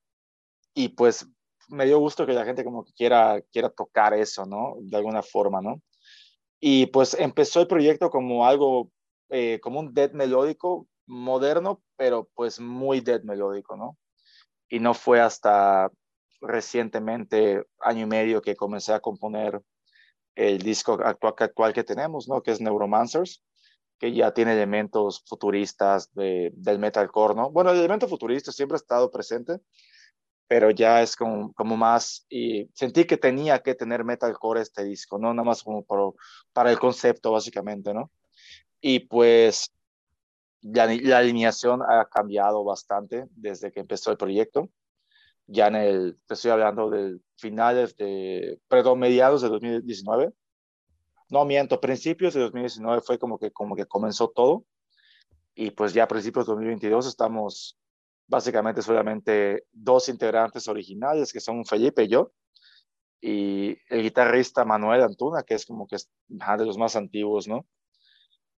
y 0.74 0.90
pues 0.90 1.28
me 1.70 1.86
dio 1.86 2.00
gusto 2.00 2.26
que 2.26 2.34
la 2.34 2.46
gente 2.46 2.64
como 2.64 2.86
que 2.86 2.94
quiera, 2.94 3.42
quiera 3.52 3.70
tocar 3.70 4.14
eso, 4.14 4.46
¿no? 4.46 4.76
De 4.82 4.98
alguna 4.98 5.22
forma, 5.24 5.62
¿no? 5.62 5.82
Y 6.60 6.88
pues 6.88 7.16
empezó 7.16 7.62
el 7.62 7.68
proyecto 7.68 8.10
como 8.10 8.46
algo, 8.46 8.92
eh, 9.30 9.60
como 9.62 9.80
un 9.80 9.94
dead 9.94 10.12
melódico 10.12 10.88
moderno, 11.08 11.82
pero 11.96 12.30
pues 12.34 12.60
muy 12.60 13.02
dead 13.02 13.24
melódico, 13.24 13.76
¿no? 13.76 13.98
Y 14.70 14.80
no 14.80 14.94
fue 14.94 15.22
hasta 15.22 15.92
recientemente, 16.42 17.64
año 17.80 18.04
y 18.04 18.08
medio, 18.08 18.42
que 18.42 18.56
comencé 18.56 18.94
a 18.94 19.00
componer 19.00 19.62
el 20.36 20.60
disco 20.60 20.94
actual, 20.94 21.34
actual 21.38 21.74
que 21.74 21.84
tenemos, 21.84 22.28
¿no? 22.28 22.42
Que 22.42 22.52
es 22.52 22.62
Neuromancers 22.62 23.44
que 23.98 24.14
ya 24.14 24.34
tiene 24.34 24.54
elementos 24.54 25.24
futuristas 25.26 26.14
de, 26.14 26.52
del 26.56 26.80
metalcore, 26.80 27.36
¿no? 27.36 27.52
Bueno, 27.52 27.72
el 27.72 27.78
elemento 27.80 28.08
futurista 28.08 28.52
siempre 28.52 28.76
ha 28.76 28.78
estado 28.78 29.10
presente, 29.12 29.60
pero 30.48 30.70
ya 30.72 31.02
es 31.02 31.16
como, 31.16 31.54
como 31.54 31.78
más, 31.78 32.26
y 32.30 32.70
sentí 32.74 33.06
que 33.06 33.18
tenía 33.18 33.60
que 33.60 33.76
tener 33.76 34.04
metalcore 34.04 34.62
este 34.62 34.84
disco, 34.84 35.18
¿no? 35.18 35.34
Nada 35.34 35.46
más 35.46 35.64
como 35.64 35.86
para 36.54 36.72
el 36.72 36.80
concepto, 36.80 37.32
básicamente, 37.32 37.94
¿no? 37.94 38.12
Y 38.82 39.00
pues 39.00 39.72
la, 40.62 40.84
alineación 40.84 41.82
ha 41.82 42.06
cambiado 42.06 42.64
bastante 42.64 43.26
desde 43.32 43.72
que 43.72 43.80
empezó 43.80 44.12
el 44.12 44.18
proyecto. 44.18 44.70
Ya 45.48 45.68
en 45.68 45.76
el, 45.76 46.18
te 46.28 46.34
estoy 46.34 46.52
hablando 46.52 46.90
de 46.90 47.20
finales 47.38 47.96
de, 47.98 48.60
perdón, 48.68 49.00
mediados 49.00 49.42
de 49.42 49.50
2019 49.50 50.34
no 51.30 51.46
miento, 51.46 51.82
principios 51.82 52.34
de 52.34 52.42
2019 52.42 53.02
fue 53.02 53.20
como 53.20 53.38
que, 53.38 53.52
como 53.52 53.76
que 53.76 53.86
comenzó 53.86 54.30
todo. 54.30 54.66
Y 55.56 55.72
pues 55.72 55.94
ya 55.94 56.04
a 56.04 56.08
principios 56.08 56.46
de 56.46 56.52
2022 56.54 57.08
estamos 57.08 57.78
básicamente 58.28 58.82
solamente 58.82 59.66
dos 59.72 60.10
integrantes 60.10 60.68
originales, 60.68 61.32
que 61.32 61.40
son 61.40 61.66
Felipe 61.66 62.04
y 62.04 62.08
yo, 62.08 62.32
y 63.22 63.78
el 63.90 64.04
guitarrista 64.04 64.66
Manuel 64.66 65.02
Antuna, 65.02 65.44
que 65.44 65.56
es 65.56 65.66
como 65.66 65.88
que 65.88 65.96
es 65.96 66.10
de 66.28 66.66
los 66.66 66.78
más 66.78 66.96
antiguos, 66.96 67.48
¿no? 67.48 67.66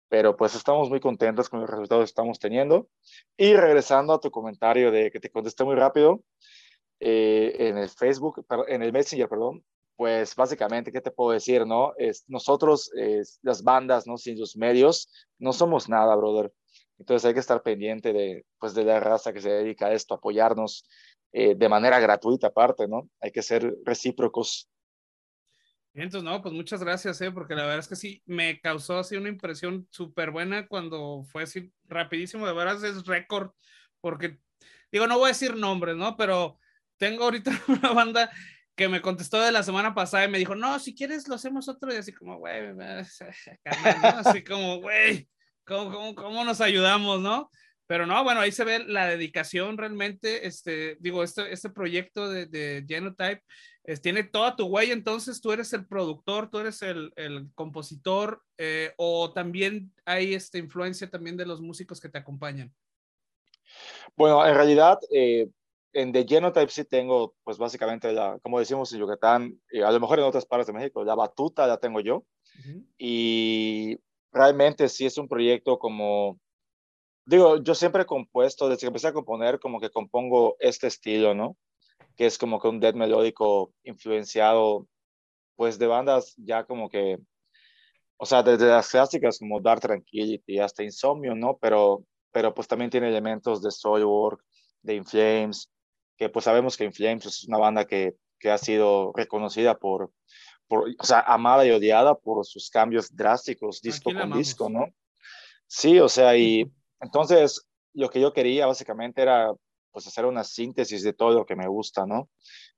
Pero 0.08 0.36
pues 0.36 0.54
estamos 0.54 0.88
muy 0.88 1.00
contentos 1.00 1.48
con 1.48 1.60
los 1.60 1.70
resultados 1.70 2.02
que 2.02 2.10
estamos 2.10 2.38
teniendo. 2.38 2.88
Y 3.36 3.54
regresando 3.54 4.12
a 4.12 4.20
tu 4.20 4.30
comentario 4.30 4.90
de 4.90 5.10
que 5.10 5.20
te 5.20 5.30
contesté 5.30 5.64
muy 5.64 5.74
rápido, 5.74 6.22
eh, 7.00 7.54
en 7.58 7.78
el 7.78 7.88
Facebook, 7.90 8.46
en 8.68 8.82
el 8.82 8.92
Messenger, 8.92 9.28
perdón, 9.28 9.64
pues 9.96 10.34
básicamente, 10.36 10.92
¿qué 10.92 11.00
te 11.00 11.10
puedo 11.10 11.32
decir, 11.32 11.66
no? 11.66 11.94
Es, 11.96 12.24
nosotros, 12.28 12.90
las 13.42 13.62
bandas, 13.62 14.06
¿no? 14.06 14.18
Sin 14.18 14.38
los 14.38 14.56
medios, 14.56 15.10
no 15.38 15.52
somos 15.52 15.88
nada, 15.88 16.14
brother. 16.14 16.52
Entonces 16.98 17.26
hay 17.26 17.34
que 17.34 17.40
estar 17.40 17.62
pendiente 17.62 18.12
de, 18.12 18.46
pues, 18.58 18.74
de 18.74 18.84
la 18.84 19.00
raza 19.00 19.32
que 19.32 19.40
se 19.40 19.50
dedica 19.50 19.86
a 19.86 19.92
esto, 19.92 20.14
apoyarnos 20.14 20.86
eh, 21.32 21.54
de 21.54 21.68
manera 21.68 22.00
gratuita 22.00 22.48
aparte, 22.48 22.88
¿no? 22.88 23.10
Hay 23.20 23.30
que 23.30 23.42
ser 23.42 23.76
recíprocos. 23.84 24.70
Entonces, 25.92 26.22
no, 26.22 26.42
pues 26.42 26.54
muchas 26.54 26.82
gracias, 26.82 27.20
¿eh? 27.20 27.30
porque 27.30 27.54
la 27.54 27.62
verdad 27.62 27.78
es 27.78 27.88
que 27.88 27.96
sí, 27.96 28.22
me 28.26 28.60
causó 28.60 28.98
así 28.98 29.16
una 29.16 29.30
impresión 29.30 29.88
súper 29.90 30.30
buena 30.30 30.66
cuando 30.66 31.24
fue 31.30 31.44
así 31.44 31.72
rapidísimo, 31.86 32.46
de 32.46 32.52
verdad 32.52 32.82
es 32.84 33.06
récord, 33.06 33.50
porque, 34.02 34.38
digo, 34.92 35.06
no 35.06 35.18
voy 35.18 35.26
a 35.26 35.28
decir 35.28 35.56
nombres, 35.56 35.96
¿no? 35.96 36.16
Pero 36.16 36.58
tengo 36.98 37.24
ahorita 37.24 37.50
una 37.68 37.92
banda 37.92 38.30
que 38.76 38.88
me 38.88 39.00
contestó 39.00 39.40
de 39.40 39.52
la 39.52 39.62
semana 39.62 39.94
pasada 39.94 40.26
y 40.26 40.28
me 40.28 40.38
dijo, 40.38 40.54
no, 40.54 40.78
si 40.78 40.94
quieres 40.94 41.26
lo 41.28 41.34
hacemos 41.34 41.68
otro 41.68 41.92
y 41.92 41.96
así 41.96 42.12
como, 42.12 42.38
güey, 42.38 42.74
así 43.64 44.44
como, 44.44 44.80
güey, 44.80 45.28
¿cómo, 45.64 46.14
cómo, 46.14 46.44
nos 46.44 46.60
ayudamos, 46.60 47.20
no? 47.20 47.50
Pero 47.86 48.06
no, 48.06 48.22
bueno, 48.22 48.40
ahí 48.40 48.52
se 48.52 48.64
ve 48.64 48.84
la 48.84 49.06
dedicación 49.06 49.78
realmente, 49.78 50.46
este, 50.46 50.96
digo, 51.00 51.22
este, 51.22 51.52
este 51.52 51.70
proyecto 51.70 52.28
de, 52.28 52.46
de 52.46 52.84
Genotype 52.86 53.42
tiene 54.02 54.24
toda 54.24 54.56
tu 54.56 54.66
huella, 54.66 54.92
entonces 54.92 55.40
tú 55.40 55.52
eres 55.52 55.72
el 55.72 55.86
productor, 55.86 56.50
tú 56.50 56.58
eres 56.58 56.82
el, 56.82 57.12
el 57.14 57.48
compositor, 57.54 58.42
eh, 58.58 58.92
o 58.96 59.32
también 59.32 59.92
hay 60.04 60.34
esta 60.34 60.58
influencia 60.58 61.08
también 61.08 61.36
de 61.36 61.46
los 61.46 61.60
músicos 61.60 62.00
que 62.00 62.08
te 62.08 62.18
acompañan. 62.18 62.74
Bueno, 64.16 64.44
en 64.44 64.54
realidad, 64.54 64.98
eh, 65.12 65.48
en 65.96 66.12
The 66.12 66.26
Genotype 66.28 66.68
sí 66.68 66.84
tengo, 66.84 67.34
pues 67.42 67.56
básicamente, 67.56 68.12
la, 68.12 68.38
como 68.42 68.58
decimos 68.58 68.92
en 68.92 69.00
Yucatán, 69.00 69.58
y 69.70 69.80
a 69.80 69.90
lo 69.90 69.98
mejor 69.98 70.18
en 70.18 70.26
otras 70.26 70.44
partes 70.44 70.66
de 70.66 70.74
México, 70.74 71.02
la 71.02 71.14
batuta 71.14 71.66
la 71.66 71.78
tengo 71.78 72.00
yo. 72.00 72.24
Y 72.98 73.98
realmente 74.30 74.90
sí 74.90 75.06
es 75.06 75.16
un 75.16 75.26
proyecto 75.26 75.78
como, 75.78 76.38
digo, 77.24 77.62
yo 77.62 77.74
siempre 77.74 78.02
he 78.02 78.06
compuesto, 78.06 78.68
desde 78.68 78.80
que 78.80 78.86
empecé 78.88 79.08
a 79.08 79.14
componer, 79.14 79.58
como 79.58 79.80
que 79.80 79.88
compongo 79.88 80.56
este 80.60 80.86
estilo, 80.86 81.34
¿no? 81.34 81.56
Que 82.14 82.26
es 82.26 82.36
como 82.36 82.60
que 82.60 82.68
un 82.68 82.78
death 82.78 82.94
melódico 82.94 83.72
influenciado, 83.82 84.86
pues 85.56 85.78
de 85.78 85.86
bandas 85.86 86.34
ya 86.36 86.64
como 86.64 86.90
que, 86.90 87.18
o 88.18 88.26
sea, 88.26 88.42
desde 88.42 88.66
las 88.66 88.90
clásicas 88.90 89.38
como 89.38 89.60
Dark 89.60 89.80
Tranquility 89.80 90.58
hasta 90.58 90.82
Insomnio, 90.82 91.34
¿no? 91.34 91.56
Pero, 91.56 92.04
pero 92.32 92.52
pues 92.52 92.68
también 92.68 92.90
tiene 92.90 93.08
elementos 93.08 93.62
de 93.62 93.70
Soilwork, 93.70 94.42
de 94.82 94.94
Inflames, 94.94 95.70
que 96.16 96.28
pues 96.28 96.44
sabemos 96.44 96.76
que 96.76 96.84
In 96.84 96.92
Flames 96.92 97.22
pues, 97.24 97.34
es 97.36 97.48
una 97.48 97.58
banda 97.58 97.84
que, 97.86 98.16
que 98.38 98.50
ha 98.50 98.58
sido 98.58 99.12
reconocida 99.14 99.78
por, 99.78 100.12
por, 100.68 100.88
o 100.98 101.04
sea, 101.04 101.20
amada 101.20 101.66
y 101.66 101.70
odiada 101.70 102.14
por 102.14 102.44
sus 102.44 102.70
cambios 102.70 103.14
drásticos 103.14 103.80
disco 103.80 104.12
con 104.12 104.32
disco, 104.32 104.68
¿no? 104.68 104.86
Sí, 105.66 105.98
o 105.98 106.08
sea, 106.08 106.36
y 106.36 106.70
entonces 107.00 107.66
lo 107.92 108.10
que 108.10 108.20
yo 108.20 108.32
quería 108.32 108.66
básicamente 108.66 109.22
era 109.22 109.52
pues 109.90 110.06
hacer 110.06 110.26
una 110.26 110.44
síntesis 110.44 111.02
de 111.02 111.12
todo 111.12 111.32
lo 111.32 111.46
que 111.46 111.56
me 111.56 111.68
gusta, 111.68 112.06
¿no? 112.06 112.28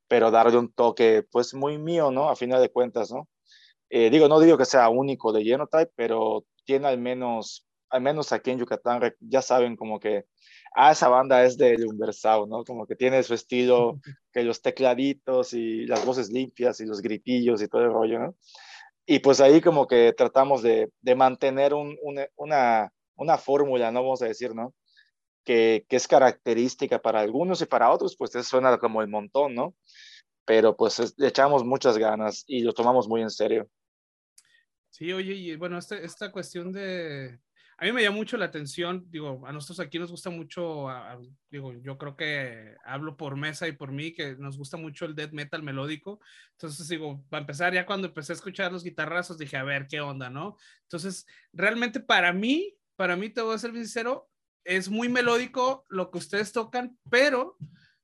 Pero 0.06 0.30
darle 0.30 0.56
un 0.56 0.72
toque 0.72 1.24
pues 1.30 1.52
muy 1.52 1.76
mío, 1.76 2.10
¿no? 2.10 2.30
A 2.30 2.36
final 2.36 2.60
de 2.60 2.70
cuentas, 2.70 3.10
¿no? 3.10 3.28
Eh, 3.90 4.10
digo, 4.10 4.28
no 4.28 4.38
digo 4.38 4.56
que 4.56 4.64
sea 4.64 4.88
único 4.88 5.32
de 5.32 5.44
Genotype, 5.44 5.90
pero 5.96 6.44
tiene 6.64 6.88
al 6.88 6.98
menos, 6.98 7.66
al 7.88 8.02
menos 8.02 8.32
aquí 8.32 8.50
en 8.50 8.58
Yucatán, 8.58 9.00
ya 9.20 9.42
saben 9.42 9.76
como 9.76 9.98
que 9.98 10.26
ah, 10.74 10.92
esa 10.92 11.08
banda 11.08 11.44
es 11.44 11.56
de 11.56 11.76
Lumbersao, 11.78 12.46
¿no? 12.46 12.64
Como 12.64 12.86
que 12.86 12.96
tiene 12.96 13.22
su 13.22 13.34
estilo, 13.34 14.00
que 14.32 14.42
los 14.42 14.62
tecladitos 14.62 15.52
y 15.52 15.86
las 15.86 16.04
voces 16.04 16.30
limpias 16.30 16.80
y 16.80 16.86
los 16.86 17.00
gritillos 17.00 17.62
y 17.62 17.68
todo 17.68 17.82
el 17.82 17.92
rollo, 17.92 18.18
¿no? 18.18 18.36
Y 19.06 19.20
pues 19.20 19.40
ahí 19.40 19.60
como 19.60 19.86
que 19.86 20.12
tratamos 20.12 20.62
de, 20.62 20.90
de 21.00 21.14
mantener 21.14 21.72
un, 21.74 21.96
una, 22.36 22.92
una 23.16 23.38
fórmula, 23.38 23.90
¿no? 23.90 24.02
Vamos 24.02 24.22
a 24.22 24.26
decir, 24.26 24.54
¿no? 24.54 24.74
Que, 25.44 25.86
que, 25.88 25.96
es 25.96 26.06
característica 26.06 27.00
para 27.00 27.20
algunos 27.20 27.62
y 27.62 27.66
para 27.66 27.90
otros, 27.90 28.16
pues 28.16 28.34
eso 28.34 28.50
suena 28.50 28.76
como 28.78 29.00
el 29.00 29.08
montón, 29.08 29.54
¿no? 29.54 29.74
Pero 30.44 30.76
pues 30.76 31.14
le 31.16 31.28
echamos 31.28 31.64
muchas 31.64 31.96
ganas 31.96 32.44
y 32.46 32.60
lo 32.60 32.74
tomamos 32.74 33.08
muy 33.08 33.22
en 33.22 33.30
serio. 33.30 33.68
Sí, 34.90 35.12
oye, 35.12 35.34
y 35.34 35.56
bueno, 35.56 35.78
este, 35.78 36.04
esta 36.04 36.32
cuestión 36.32 36.72
de, 36.72 37.38
a 37.80 37.84
mí 37.84 37.92
me 37.92 38.02
llama 38.02 38.16
mucho 38.16 38.36
la 38.36 38.46
atención, 38.46 39.06
digo, 39.08 39.46
a 39.46 39.52
nosotros 39.52 39.78
aquí 39.78 40.00
nos 40.00 40.10
gusta 40.10 40.30
mucho, 40.30 40.88
digo, 41.48 41.72
yo 41.80 41.96
creo 41.96 42.16
que 42.16 42.74
hablo 42.84 43.16
por 43.16 43.36
Mesa 43.36 43.68
y 43.68 43.72
por 43.72 43.92
mí, 43.92 44.12
que 44.12 44.34
nos 44.34 44.58
gusta 44.58 44.76
mucho 44.76 45.04
el 45.04 45.14
death 45.14 45.30
metal 45.30 45.62
melódico. 45.62 46.20
Entonces, 46.52 46.88
digo, 46.88 47.24
para 47.30 47.42
empezar, 47.42 47.72
ya 47.72 47.86
cuando 47.86 48.08
empecé 48.08 48.32
a 48.32 48.34
escuchar 48.34 48.72
los 48.72 48.82
guitarrazos, 48.82 49.38
dije, 49.38 49.56
a 49.56 49.62
ver, 49.62 49.86
¿qué 49.86 50.00
onda, 50.00 50.28
no? 50.28 50.56
Entonces, 50.82 51.24
realmente 51.52 52.00
para 52.00 52.32
mí, 52.32 52.76
para 52.96 53.14
mí, 53.14 53.30
te 53.30 53.42
voy 53.42 53.54
a 53.54 53.58
ser 53.58 53.72
sincero, 53.72 54.28
es 54.64 54.88
muy 54.88 55.08
melódico 55.08 55.84
lo 55.88 56.10
que 56.10 56.18
ustedes 56.18 56.50
tocan, 56.50 56.98
pero 57.08 57.56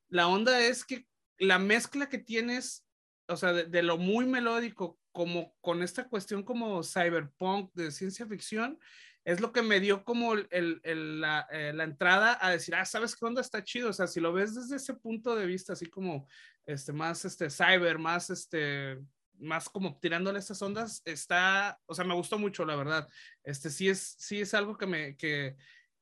la 0.09 0.29
onda 0.29 0.61
es 0.61 0.85
que 0.85 1.09
la 1.37 1.59
mezcla 1.59 2.09
que 2.09 2.19
tienes, 2.19 2.87
o 3.27 3.37
sea, 3.37 3.53
de, 3.53 3.65
de 3.65 3.83
lo 3.83 3.99
muy 3.99 4.25
melódico 4.25 5.01
como 5.11 5.53
con 5.61 5.83
esta 5.83 6.09
cuestión 6.09 6.45
como 6.45 6.85
cyberpunk 6.85 7.73
de 7.75 7.91
ciencia 7.91 8.25
ficción, 8.27 8.79
es 9.25 9.41
lo 9.41 9.53
que 9.53 9.63
me 9.63 9.81
dio 9.81 10.05
como 10.05 10.35
el, 10.35 10.81
el, 10.83 11.21
la, 11.21 11.47
eh, 11.51 11.73
la, 11.75 11.85
entrada 11.85 12.39
a 12.41 12.51
decir, 12.51 12.75
ah, 12.75 12.85
¿sabes 12.85 13.17
qué 13.17 13.25
onda? 13.25 13.41
Está 13.41 13.65
chido. 13.65 13.89
O 13.91 13.93
sea, 13.93 14.07
si 14.07 14.21
lo 14.21 14.33
ves 14.33 14.55
desde 14.55 14.77
ese 14.77 14.95
punto 14.95 15.35
de 15.35 15.47
vista, 15.47 15.73
así 15.73 15.87
como 15.87 16.29
este, 16.67 16.93
más 16.93 17.25
este, 17.25 17.49
cyber, 17.49 17.99
más, 17.99 18.29
este, 18.29 18.99
más 19.39 19.69
como 19.71 19.99
tirándole 19.99 20.39
estas 20.39 20.61
ondas, 20.61 21.01
está, 21.07 21.79
o 21.87 21.95
sea, 21.95 22.05
me 22.05 22.15
gustó 22.15 22.39
mucho, 22.39 22.67
la 22.67 22.77
verdad. 22.77 23.09
Este, 23.43 23.71
sí 23.71 23.89
es, 23.89 24.15
sí 24.19 24.41
es 24.41 24.53
algo 24.53 24.77
que 24.77 24.87
me, 24.87 25.17
que, 25.17 25.57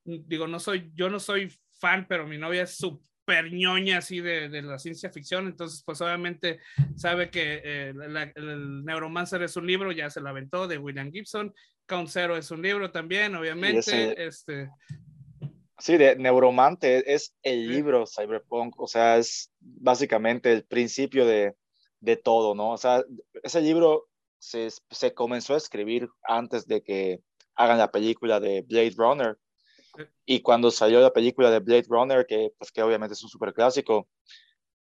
digo, 0.04 0.48
no 0.48 0.58
soy, 0.58 0.90
yo 0.94 1.08
no 1.08 1.20
soy 1.20 1.52
fan, 1.70 2.06
pero 2.08 2.26
mi 2.26 2.38
novia 2.38 2.62
es 2.62 2.76
súper 2.76 3.52
ñoña 3.52 3.98
así 3.98 4.20
de, 4.20 4.48
de, 4.48 4.62
la 4.62 4.78
ciencia 4.78 5.10
ficción, 5.10 5.46
entonces 5.46 5.82
pues 5.84 6.00
obviamente 6.00 6.58
sabe 6.96 7.30
que 7.30 7.60
eh, 7.64 7.94
el 8.34 8.84
Neuromancer 8.84 9.42
es 9.42 9.56
un 9.56 9.66
libro, 9.66 9.92
ya 9.92 10.10
se 10.10 10.20
lo 10.20 10.28
aventó 10.28 10.66
de 10.66 10.78
William 10.78 11.10
Gibson, 11.10 11.54
Count 11.92 12.08
Zero 12.08 12.38
es 12.38 12.50
un 12.50 12.62
libro 12.62 12.90
también, 12.90 13.34
obviamente. 13.34 14.26
este... 14.26 14.70
Sí, 15.78 15.98
de 15.98 16.16
Neuromante 16.16 17.12
es 17.12 17.34
el 17.42 17.68
libro 17.68 18.06
Cyberpunk, 18.06 18.80
o 18.80 18.86
sea, 18.86 19.18
es 19.18 19.52
básicamente 19.60 20.50
el 20.52 20.64
principio 20.64 21.26
de, 21.26 21.54
de 22.00 22.16
todo, 22.16 22.54
¿no? 22.54 22.70
O 22.70 22.78
sea, 22.78 23.04
ese 23.42 23.60
libro 23.60 24.08
se, 24.38 24.68
se 24.90 25.12
comenzó 25.12 25.52
a 25.52 25.58
escribir 25.58 26.08
antes 26.22 26.66
de 26.66 26.82
que 26.82 27.20
hagan 27.56 27.76
la 27.76 27.90
película 27.90 28.40
de 28.40 28.62
Blade 28.62 28.94
Runner. 28.96 29.38
Y 30.24 30.40
cuando 30.40 30.70
salió 30.70 30.98
la 31.00 31.12
película 31.12 31.50
de 31.50 31.58
Blade 31.58 31.86
Runner, 31.88 32.24
que, 32.26 32.52
pues, 32.56 32.72
que 32.72 32.82
obviamente 32.82 33.12
es 33.12 33.22
un 33.22 33.28
super 33.28 33.52
clásico, 33.52 34.08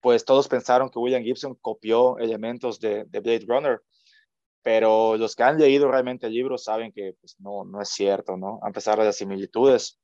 pues 0.01 0.26
todos 0.26 0.49
pensaron 0.49 0.89
que 0.89 0.99
William 0.99 1.24
Gibson 1.24 1.55
copió 1.62 2.18
elementos 2.18 2.82
de, 2.82 3.05
de 3.05 3.20
Blade 3.22 3.45
Runner 3.47 3.82
pero 4.62 5.18
los 5.18 5.36
que 5.36 5.43
han 5.43 5.60
leído 5.60 5.89
realmente 5.89 6.28
el 6.28 6.34
libro 6.34 6.58
saben 6.58 6.91
que 6.91 7.14
pues, 7.20 7.36
no, 7.39 7.64
no 7.66 7.82
es 7.82 7.89
cierto, 7.89 8.38
¿no? 8.38 8.60
A 8.64 8.72
pesar 8.72 8.99
de 8.99 9.05
las 9.05 9.18
similitudes. 9.18 9.99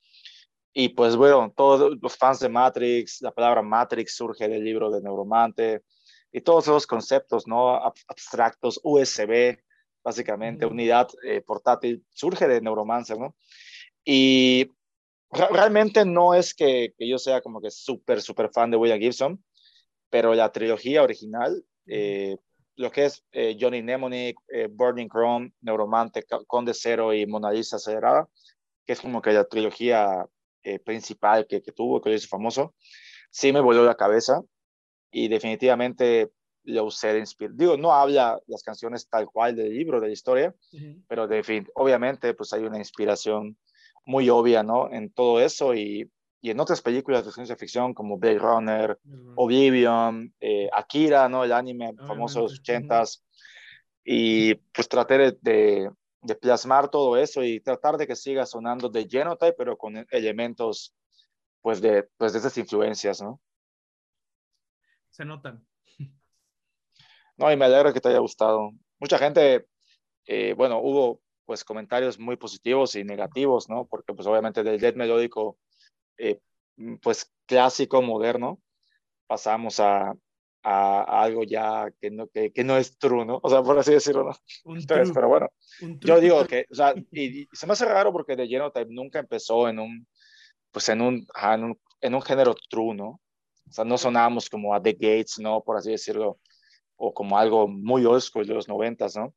Y 0.74 0.90
pues 0.90 1.16
bueno, 1.16 1.54
todos 1.56 1.98
los 2.02 2.18
fans 2.18 2.40
de 2.40 2.50
Matrix, 2.50 3.22
la 3.22 3.32
palabra 3.32 3.62
Matrix 3.62 4.16
surge 4.16 4.48
del 4.48 4.64
libro 4.64 4.90
de 4.90 5.02
Neuromante 5.02 5.84
y 6.32 6.42
todos 6.42 6.66
esos 6.66 6.88
conceptos, 6.88 7.48
¿no? 7.48 7.76
Abstractos, 7.76 8.80
USB, 8.84 9.60
básicamente, 10.04 10.66
unidad 10.66 11.08
eh, 11.24 11.42
portátil, 11.42 12.04
surge 12.10 12.48
de 12.48 12.60
Neuromancer, 12.60 13.20
¿no? 13.20 13.36
Y 14.04 14.72
realmente 15.32 16.06
no 16.06 16.34
es 16.34 16.54
que, 16.54 16.94
que, 16.98 17.08
yo 17.08 17.18
sea 17.18 17.42
como 17.42 17.62
que 17.62 17.72
súper, 17.72 18.22
súper 18.22 18.50
fan 18.52 18.72
de 18.72 18.78
William 18.78 19.00
Gibson, 19.00 19.44
pero 20.10 20.34
la 20.34 20.52
trilogía 20.52 21.04
original, 21.04 21.64
eh, 21.88 22.38
lo 22.76 22.92
que 22.92 23.06
es 23.06 23.24
eh, 23.32 23.58
Johnny 23.60 23.82
Mnemonic, 23.82 24.38
eh, 24.48 24.68
Burning 24.70 25.08
Chrome, 25.08 25.54
Neuromante, 25.62 26.24
Conde 26.48 26.74
Cero 26.74 27.14
y 27.14 27.26
Mona 27.26 27.52
Lisa 27.52 27.76
Acelerada, 27.76 28.28
que 28.86 28.94
es 28.94 29.02
como 29.02 29.22
que 29.22 29.32
la 29.32 29.46
trilogía 29.46 30.26
eh, 30.64 30.80
principal 30.80 31.46
que, 31.48 31.62
que, 31.62 31.72
tuvo, 31.72 32.02
que 32.02 32.10
lo 32.10 32.16
hizo 32.16 32.28
famoso, 32.28 32.74
sí 33.30 33.52
me 33.54 33.62
voló 33.62 33.86
la 33.86 33.96
cabeza 33.96 34.42
y 35.12 35.28
definitivamente 35.28 36.32
lo 36.64 36.86
usé 36.86 37.14
de 37.14 37.20
inspiración. 37.20 37.58
Digo, 37.58 37.78
no 37.78 37.94
habla 37.94 38.40
las 38.48 38.64
canciones 38.64 39.08
tal 39.08 39.28
cual 39.28 39.56
del 39.56 39.74
libro, 39.74 40.00
de 40.00 40.08
la 40.08 40.14
historia, 40.14 40.56
pero 41.08 41.28
de 41.28 41.44
fin, 41.44 41.68
obviamente 41.76 42.34
pues 42.34 42.54
hay 42.54 42.64
una 42.64 42.78
inspiración 42.78 43.58
muy 44.06 44.30
obvia, 44.30 44.64
¿no? 44.64 44.92
En 44.92 45.12
todo 45.12 45.40
eso 45.42 45.76
y, 45.76 46.10
y 46.44 46.50
en 46.50 46.60
otras 46.60 46.82
películas 46.82 47.24
de 47.24 47.32
ciencia 47.32 47.56
ficción 47.56 47.94
como 47.94 48.18
Blade 48.18 48.38
Runner, 48.38 49.00
Oblivion, 49.36 50.36
eh, 50.42 50.70
Akira, 50.74 51.30
¿no? 51.30 51.46
El 51.46 51.54
anime 51.54 51.94
famoso 52.06 52.40
de 52.40 52.44
los 52.44 52.60
ochentas. 52.60 53.24
Y 54.04 54.56
pues 54.56 54.90
traté 54.90 55.18
de, 55.42 55.90
de, 56.22 56.36
plasmar 56.36 56.90
todo 56.90 57.16
eso 57.16 57.46
y 57.46 57.62
tratar 57.62 57.96
de 57.96 58.06
que 58.06 58.18
siga 58.18 58.46
sonando 58.46 58.90
de 58.90 59.08
Genotype, 59.10 59.54
pero 59.54 59.78
con 59.78 60.06
elementos 60.12 60.94
pues 61.62 61.80
de, 61.80 62.10
pues 62.18 62.34
de 62.34 62.40
esas 62.40 62.58
influencias, 62.58 63.22
¿no? 63.22 63.40
Se 65.12 65.24
notan. 65.24 65.66
No, 67.38 67.52
y 67.52 67.58
me 67.58 67.66
alegra 67.66 67.94
que 67.94 68.02
te 68.02 68.10
haya 68.10 68.20
gustado. 68.20 68.70
Mucha 69.00 69.18
gente, 69.18 69.66
eh, 70.28 70.54
bueno, 70.56 70.80
hubo 70.80 71.22
pues 71.46 71.64
comentarios 71.64 72.20
muy 72.20 72.36
positivos 72.36 72.96
y 72.96 73.04
negativos, 73.04 73.70
¿no? 73.70 73.86
Porque 73.86 74.14
pues 74.14 74.28
obviamente 74.28 74.62
del 74.62 74.80
death 74.80 74.96
melódico, 74.96 75.58
eh, 76.18 76.40
pues 77.02 77.32
clásico, 77.46 78.02
moderno, 78.02 78.60
pasamos 79.28 79.80
a, 79.80 80.14
a, 80.64 81.22
algo 81.22 81.44
ya 81.44 81.92
que 82.00 82.10
no, 82.10 82.28
que, 82.28 82.52
que, 82.52 82.64
no 82.64 82.78
es 82.78 82.98
true, 82.98 83.26
¿no? 83.26 83.40
O 83.44 83.50
sea, 83.50 83.62
por 83.62 83.78
así 83.78 83.92
decirlo, 83.92 84.24
¿no? 84.24 84.76
Entonces, 84.76 85.12
pero 85.14 85.28
bueno, 85.28 85.50
yo 86.00 86.20
digo 86.20 86.46
que, 86.46 86.66
o 86.72 86.76
sea, 86.76 86.94
y, 87.12 87.48
se 87.52 87.68
me 87.68 87.74
hace 87.74 87.86
raro 87.86 88.12
porque 88.12 88.36
The 88.36 88.48
Genotype 88.48 88.90
nunca 88.90 89.20
empezó 89.20 89.68
en 89.68 89.80
un, 89.80 90.08
pues 90.72 90.90
en 90.90 91.02
un, 91.02 91.28
en 91.42 91.64
un, 91.64 91.80
en 92.02 92.16
un 92.16 92.22
género 92.22 92.56
true, 92.70 92.96
¿no? 92.96 93.20
O 93.68 93.72
sea, 93.72 93.86
no 93.86 93.98
sonamos 93.98 94.50
como 94.50 94.74
a 94.74 94.82
The 94.82 94.94
Gates, 94.94 95.40
¿no? 95.40 95.62
Por 95.62 95.78
así 95.78 95.92
decirlo, 95.92 96.40
o 96.96 97.14
como 97.14 97.38
algo 97.38 97.68
muy 97.68 98.06
old 98.06 98.22
school 98.22 98.46
de 98.46 98.54
los 98.54 98.68
noventas, 98.68 99.16
¿no? 99.16 99.34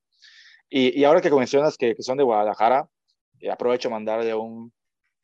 Y, 0.69 0.99
y, 0.99 1.05
ahora 1.05 1.21
que 1.21 1.31
mencionas 1.31 1.77
que, 1.77 1.95
que 1.95 2.03
son 2.03 2.19
de 2.19 2.25
Guadalajara, 2.25 2.89
eh, 3.41 3.51
aprovecho 3.51 3.89
mandarle 3.89 4.35
un, 4.35 4.73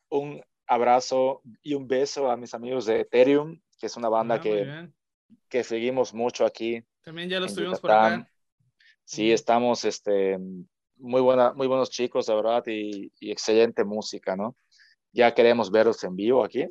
un 0.09 0.43
abrazo 0.73 1.43
y 1.63 1.75
un 1.75 1.87
beso 1.87 2.31
a 2.31 2.37
mis 2.37 2.55
amigos 2.55 2.87
de 2.87 3.01
Ethereum, 3.01 3.61
que 3.79 3.87
es 3.87 3.97
una 3.97 4.09
banda 4.09 4.37
ah, 4.37 4.41
que, 4.41 4.89
que 5.49 5.65
seguimos 5.65 6.15
mucho 6.15 6.45
aquí. 6.45 6.85
También 7.03 7.29
ya 7.29 7.41
los 7.41 7.55
tuvimos 7.55 7.81
por 7.81 7.91
acá. 7.91 8.29
Sí, 9.05 9.33
estamos 9.33 9.85
este, 9.85 10.39
muy, 10.97 11.21
buena, 11.21 11.53
muy 11.53 11.67
buenos 11.67 11.91
chicos, 11.91 12.29
la 12.29 12.35
verdad, 12.37 12.63
y, 12.67 13.13
y 13.19 13.31
excelente 13.31 13.85
música, 13.85 14.37
¿no? 14.37 14.57
Ya 15.13 15.35
queremos 15.35 15.71
verlos 15.71 16.03
en 16.05 16.17
vivo 16.17 16.45
aquí 16.45 16.67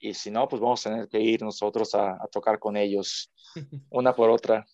y 0.00 0.14
si 0.14 0.30
no, 0.30 0.48
pues 0.48 0.60
vamos 0.60 0.84
a 0.86 0.90
tener 0.90 1.08
que 1.08 1.20
ir 1.20 1.42
nosotros 1.42 1.94
a, 1.94 2.12
a 2.12 2.26
tocar 2.32 2.58
con 2.58 2.76
ellos, 2.76 3.30
una 3.90 4.14
por 4.14 4.30
otra. 4.30 4.66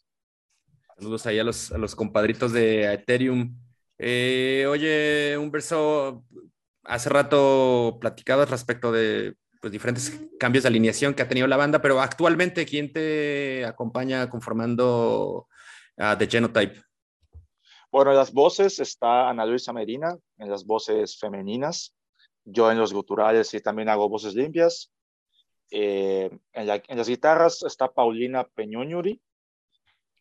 Saludos 0.97 1.27
ahí 1.27 1.39
a 1.39 1.45
los, 1.45 1.73
a 1.73 1.79
los 1.79 1.95
compadritos 1.95 2.53
de 2.53 2.93
Ethereum. 2.93 3.55
Eh, 3.99 4.65
oye, 4.69 5.37
un 5.37 5.51
verso, 5.51 6.25
hace 6.87 7.09
rato 7.09 7.99
platicabas 8.01 8.51
respecto 8.51 8.93
de 8.93 9.35
pues, 9.61 9.73
diferentes 9.73 10.21
cambios 10.39 10.65
de 10.65 10.69
alineación 10.69 11.15
que 11.15 11.23
ha 11.23 11.29
tenido 11.29 11.47
la 11.47 11.57
banda, 11.57 11.83
pero 11.83 12.01
actualmente, 12.01 12.67
¿quién 12.67 12.93
te 12.93 13.65
acompaña 13.65 14.31
conformando 14.31 15.49
a 15.97 16.17
The 16.17 16.27
Genotype? 16.27 16.83
Bueno, 17.91 18.11
en 18.11 18.17
las 18.17 18.33
voces 18.33 18.79
está 18.79 19.29
Ana 19.29 19.47
Luisa 19.47 19.73
Medina, 19.73 20.17
en 20.39 20.51
las 20.51 20.65
voces 20.65 21.19
femeninas, 21.19 21.95
yo 22.45 22.71
en 22.71 22.79
los 22.79 22.93
guturales 22.93 23.53
y 23.55 23.61
también 23.61 23.89
hago 23.89 24.09
voces 24.09 24.35
limpias. 24.35 24.93
Eh, 25.71 26.31
en, 26.53 26.67
las 26.67 27.09
guitarras 27.09 27.63
está 27.63 27.93
Paulina 27.93 28.45
Peñuñuri, 28.45 29.21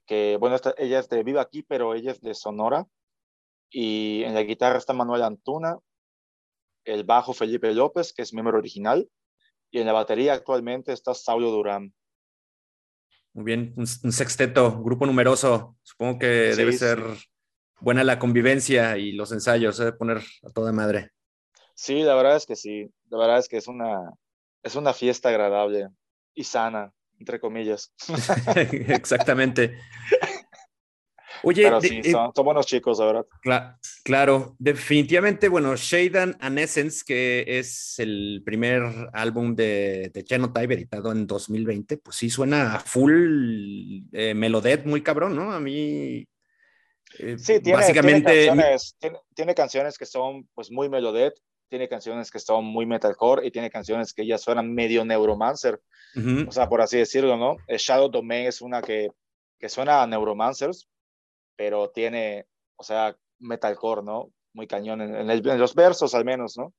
que 0.05 0.37
bueno, 0.39 0.57
ella 0.77 0.99
es 0.99 1.09
de 1.09 1.23
Viva 1.23 1.41
aquí, 1.41 1.63
pero 1.63 1.93
ella 1.93 2.11
es 2.11 2.21
de 2.21 2.33
Sonora. 2.33 2.87
Y 3.69 4.23
en 4.23 4.33
la 4.35 4.43
guitarra 4.43 4.77
está 4.77 4.93
Manuel 4.93 5.23
Antuna, 5.23 5.77
el 6.85 7.03
bajo 7.03 7.33
Felipe 7.33 7.73
López, 7.73 8.13
que 8.13 8.21
es 8.21 8.33
miembro 8.33 8.57
original, 8.57 9.09
y 9.71 9.79
en 9.79 9.87
la 9.87 9.93
batería 9.93 10.33
actualmente 10.33 10.93
está 10.93 11.13
Saulo 11.13 11.51
Durán. 11.51 11.93
Muy 13.33 13.43
bien, 13.43 13.73
un, 13.75 13.85
sexteto, 13.85 14.81
grupo 14.81 15.05
numeroso. 15.05 15.75
Supongo 15.83 16.19
que 16.19 16.55
debe 16.55 16.71
ser 16.71 16.99
buena 17.81 18.05
la 18.05 18.17
convivencia 18.17 18.97
y 18.97 19.11
los 19.11 19.33
ensayos, 19.33 19.77
debe 19.77 19.91
poner 19.91 20.23
a 20.43 20.49
toda 20.51 20.71
madre. 20.71 21.11
Sí, 21.73 22.03
la 22.03 22.15
verdad 22.15 22.37
es 22.37 22.45
que 22.45 22.55
sí, 22.55 22.89
la 23.09 23.17
verdad 23.17 23.39
es 23.39 23.49
que 23.49 23.57
es 23.57 23.67
una, 23.67 24.13
es 24.63 24.75
una 24.75 24.93
fiesta 24.93 25.27
agradable 25.27 25.89
y 26.33 26.45
sana, 26.45 26.93
entre 27.19 27.41
comillas. 27.41 27.93
Exactamente. 28.55 29.77
Oye, 31.47 31.61
Pero 31.61 31.79
sí, 31.79 32.01
eh, 32.03 32.11
son, 32.11 32.31
buenos 32.43 32.65
chicos, 32.65 32.97
la 32.97 33.05
verdad. 33.05 33.77
claro, 34.03 34.55
definitivamente, 34.57 35.47
bueno, 35.47 35.75
Shaden 35.75 36.35
and 36.39 36.57
Essence, 36.57 37.03
que 37.05 37.45
es 37.47 37.99
el 37.99 38.41
primer 38.43 38.81
álbum 39.13 39.55
de, 39.55 40.09
de 40.11 40.25
Genotype 40.27 40.73
editado 40.73 41.11
en 41.11 41.27
2020, 41.27 41.97
pues 41.97 42.17
sí 42.17 42.31
suena 42.31 42.79
full 42.79 44.07
eh, 44.11 44.33
melodet, 44.33 44.87
muy 44.87 45.03
cabrón, 45.03 45.35
¿no? 45.35 45.51
A 45.51 45.59
mí. 45.59 46.27
Eh, 47.19 47.37
sí, 47.37 47.59
tiene, 47.59 47.77
básicamente... 47.77 48.31
tiene 48.31 48.47
canciones, 48.47 48.97
tiene, 49.35 49.53
canciones 49.53 49.97
que 49.99 50.07
son 50.07 50.49
pues 50.55 50.71
muy 50.71 50.89
melodet, 50.89 51.35
tiene 51.69 51.87
canciones 51.87 52.31
que 52.31 52.39
son 52.39 52.65
muy 52.65 52.87
metalcore 52.87 53.45
y 53.45 53.51
tiene 53.51 53.69
canciones 53.69 54.13
que 54.13 54.25
ya 54.25 54.39
suenan 54.39 54.73
medio 54.73 55.05
neuromancer, 55.05 55.79
o 56.47 56.51
sea, 56.51 56.67
por 56.69 56.81
así 56.81 56.97
decirlo, 56.97 57.37
¿no? 57.37 57.57
Shadow 57.67 58.09
Domain 58.09 58.47
es 58.47 58.61
una 58.61 58.81
que, 58.81 59.09
que 59.59 59.69
suena 59.69 60.01
a 60.01 60.07
neuromancers, 60.07 60.89
pero 61.55 61.89
tiene, 61.89 62.45
o 62.75 62.83
sea, 62.83 63.15
metalcore, 63.39 64.03
¿no? 64.03 64.31
Muy 64.53 64.67
cañón 64.67 65.01
en, 65.01 65.59
los 65.59 65.75
versos 65.75 66.13
al 66.15 66.25
menos, 66.25 66.57
¿no? 66.57 66.73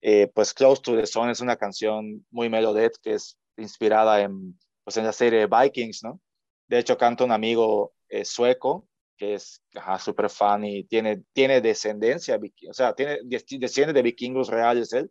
Eh, 0.00 0.30
pues 0.34 0.52
Close 0.52 0.82
to 0.82 0.96
the 0.96 1.06
Sun 1.06 1.30
es 1.30 1.40
una 1.40 1.56
canción 1.56 2.26
muy 2.30 2.48
melodet 2.48 2.92
que 3.02 3.14
es 3.14 3.38
inspirada 3.56 4.20
en, 4.20 4.58
pues 4.84 4.96
en 4.96 5.04
la 5.04 5.12
serie 5.12 5.46
Vikings, 5.46 6.04
¿no? 6.04 6.20
De 6.68 6.78
hecho, 6.78 6.98
canta 6.98 7.24
un 7.24 7.32
amigo 7.32 7.94
eh, 8.08 8.24
sueco 8.24 8.88
que 9.16 9.34
es 9.34 9.62
súper 9.98 10.28
fan 10.28 10.64
y 10.64 10.84
tiene, 10.84 11.22
tiene 11.32 11.62
descendencia, 11.62 12.38
o 12.68 12.74
sea, 12.74 12.92
tiene, 12.94 13.20
desciende 13.24 13.94
de 13.94 14.02
vikingos 14.02 14.48
reales 14.48 14.92
él, 14.92 15.10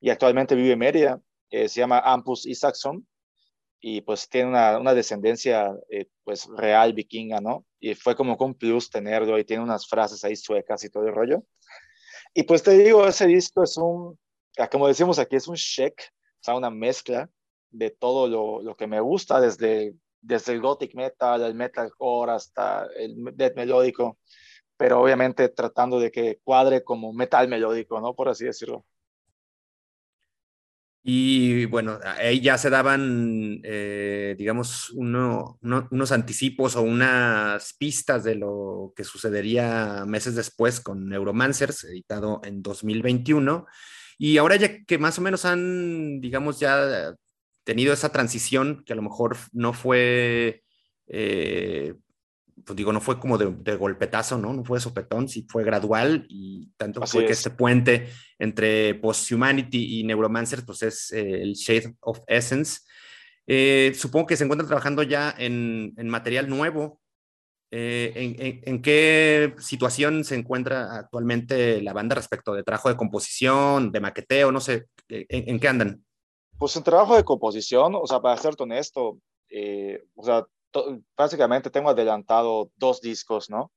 y 0.00 0.10
actualmente 0.10 0.54
vive 0.54 0.72
en 0.72 0.78
Mérida, 0.78 1.20
se 1.50 1.68
llama 1.68 2.00
Ampus 2.00 2.44
Isaacson, 2.44 3.06
y 3.82 4.00
pues 4.00 4.28
tiene 4.30 4.48
una, 4.48 4.78
una 4.78 4.94
descendencia 4.94 5.76
eh, 5.90 6.06
pues 6.24 6.48
real 6.56 6.94
vikinga, 6.94 7.40
¿no? 7.40 7.66
Y 7.78 7.94
fue 7.94 8.16
como 8.16 8.38
con 8.38 8.54
plus 8.54 8.88
tenerlo 8.88 9.38
y 9.38 9.44
tiene 9.44 9.62
unas 9.62 9.86
frases 9.86 10.24
ahí 10.24 10.36
suecas 10.36 10.82
y 10.84 10.88
todo 10.88 11.06
el 11.06 11.14
rollo. 11.14 11.44
Y 12.32 12.44
pues 12.44 12.62
te 12.62 12.70
digo, 12.78 13.06
ese 13.06 13.26
disco 13.26 13.62
es 13.62 13.76
un, 13.76 14.18
como 14.70 14.88
decimos 14.88 15.18
aquí, 15.18 15.36
es 15.36 15.48
un 15.48 15.56
check, 15.56 16.00
o 16.00 16.44
sea, 16.44 16.54
una 16.54 16.70
mezcla 16.70 17.28
de 17.70 17.90
todo 17.90 18.28
lo, 18.28 18.62
lo 18.62 18.76
que 18.76 18.86
me 18.86 19.00
gusta, 19.00 19.40
desde 19.40 19.94
desde 20.22 20.52
el 20.52 20.60
gothic 20.60 20.94
metal, 20.94 21.42
el 21.42 21.54
metalcore 21.54 22.32
hasta 22.32 22.86
el 22.96 23.16
death 23.34 23.56
melódico, 23.56 24.18
pero 24.76 25.02
obviamente 25.02 25.48
tratando 25.48 25.98
de 25.98 26.10
que 26.10 26.38
cuadre 26.42 26.82
como 26.84 27.12
metal 27.12 27.48
melódico, 27.48 28.00
¿no? 28.00 28.14
Por 28.14 28.28
así 28.28 28.44
decirlo. 28.44 28.86
Y 31.04 31.64
bueno, 31.64 31.98
ahí 32.04 32.40
ya 32.40 32.56
se 32.58 32.70
daban, 32.70 33.60
eh, 33.64 34.36
digamos, 34.38 34.90
unos 34.90 36.12
anticipos 36.12 36.76
o 36.76 36.82
unas 36.82 37.74
pistas 37.74 38.22
de 38.22 38.36
lo 38.36 38.92
que 38.94 39.02
sucedería 39.02 40.04
meses 40.06 40.36
después 40.36 40.80
con 40.80 41.08
Neuromancers, 41.08 41.84
editado 41.84 42.40
en 42.44 42.62
2021. 42.62 43.66
Y 44.16 44.38
ahora 44.38 44.54
ya 44.56 44.84
que 44.84 44.98
más 44.98 45.18
o 45.18 45.22
menos 45.22 45.44
han, 45.44 46.20
digamos, 46.20 46.60
ya 46.60 47.14
tenido 47.64 47.92
esa 47.92 48.12
transición 48.12 48.84
que 48.84 48.92
a 48.92 48.96
lo 48.96 49.02
mejor 49.02 49.36
no 49.52 49.72
fue, 49.72 50.62
eh, 51.08 51.94
pues 52.64 52.76
digo, 52.76 52.92
no 52.92 53.00
fue 53.00 53.18
como 53.18 53.38
de, 53.38 53.76
golpetazo, 53.76 54.38
¿no? 54.38 54.52
No 54.52 54.64
fue 54.64 54.78
de 54.78 54.82
sopetón, 54.82 55.28
sí 55.28 55.46
fue 55.48 55.64
gradual 55.64 56.26
y 56.28 56.70
tanto 56.76 57.04
fue 57.06 57.26
que 57.26 57.32
este 57.32 57.50
puente 57.50 58.08
entre 58.38 58.94
Post-Humanity 58.96 60.00
y 60.00 60.04
Neuromancer, 60.04 60.64
pues 60.64 60.82
es 60.82 61.12
eh, 61.12 61.42
el 61.42 61.54
Shade 61.54 61.94
of 62.00 62.20
Essence. 62.26 62.80
Eh, 63.46 63.92
supongo 63.94 64.26
que 64.26 64.36
se 64.36 64.44
encuentran 64.44 64.68
trabajando 64.68 65.02
ya 65.02 65.34
en, 65.36 65.94
material 66.04 66.48
nuevo. 66.48 67.00
en, 67.70 68.82
qué 68.82 69.54
situación 69.58 70.24
se 70.24 70.36
encuentra 70.36 70.96
actualmente 70.96 71.80
la 71.82 71.92
banda 71.92 72.14
respecto 72.14 72.54
de 72.54 72.62
trabajo 72.62 72.88
de 72.88 72.96
composición, 72.96 73.90
de 73.90 74.00
maqueteo? 74.00 74.52
No 74.52 74.60
sé, 74.60 74.86
¿en, 75.08 75.58
qué 75.58 75.68
andan? 75.68 76.04
Pues 76.58 76.76
un 76.76 76.84
trabajo 76.84 77.16
de 77.16 77.24
composición, 77.24 77.94
o 77.96 78.06
sea, 78.06 78.20
para 78.20 78.36
ser 78.36 78.54
honesto, 78.58 79.18
eh, 79.54 80.04
o 80.14 80.24
sea, 80.24 80.46
básicamente 81.16 81.70
tengo 81.70 81.90
adelantado 81.90 82.70
dos 82.76 83.00
discos, 83.00 83.50
¿no? 83.50 83.72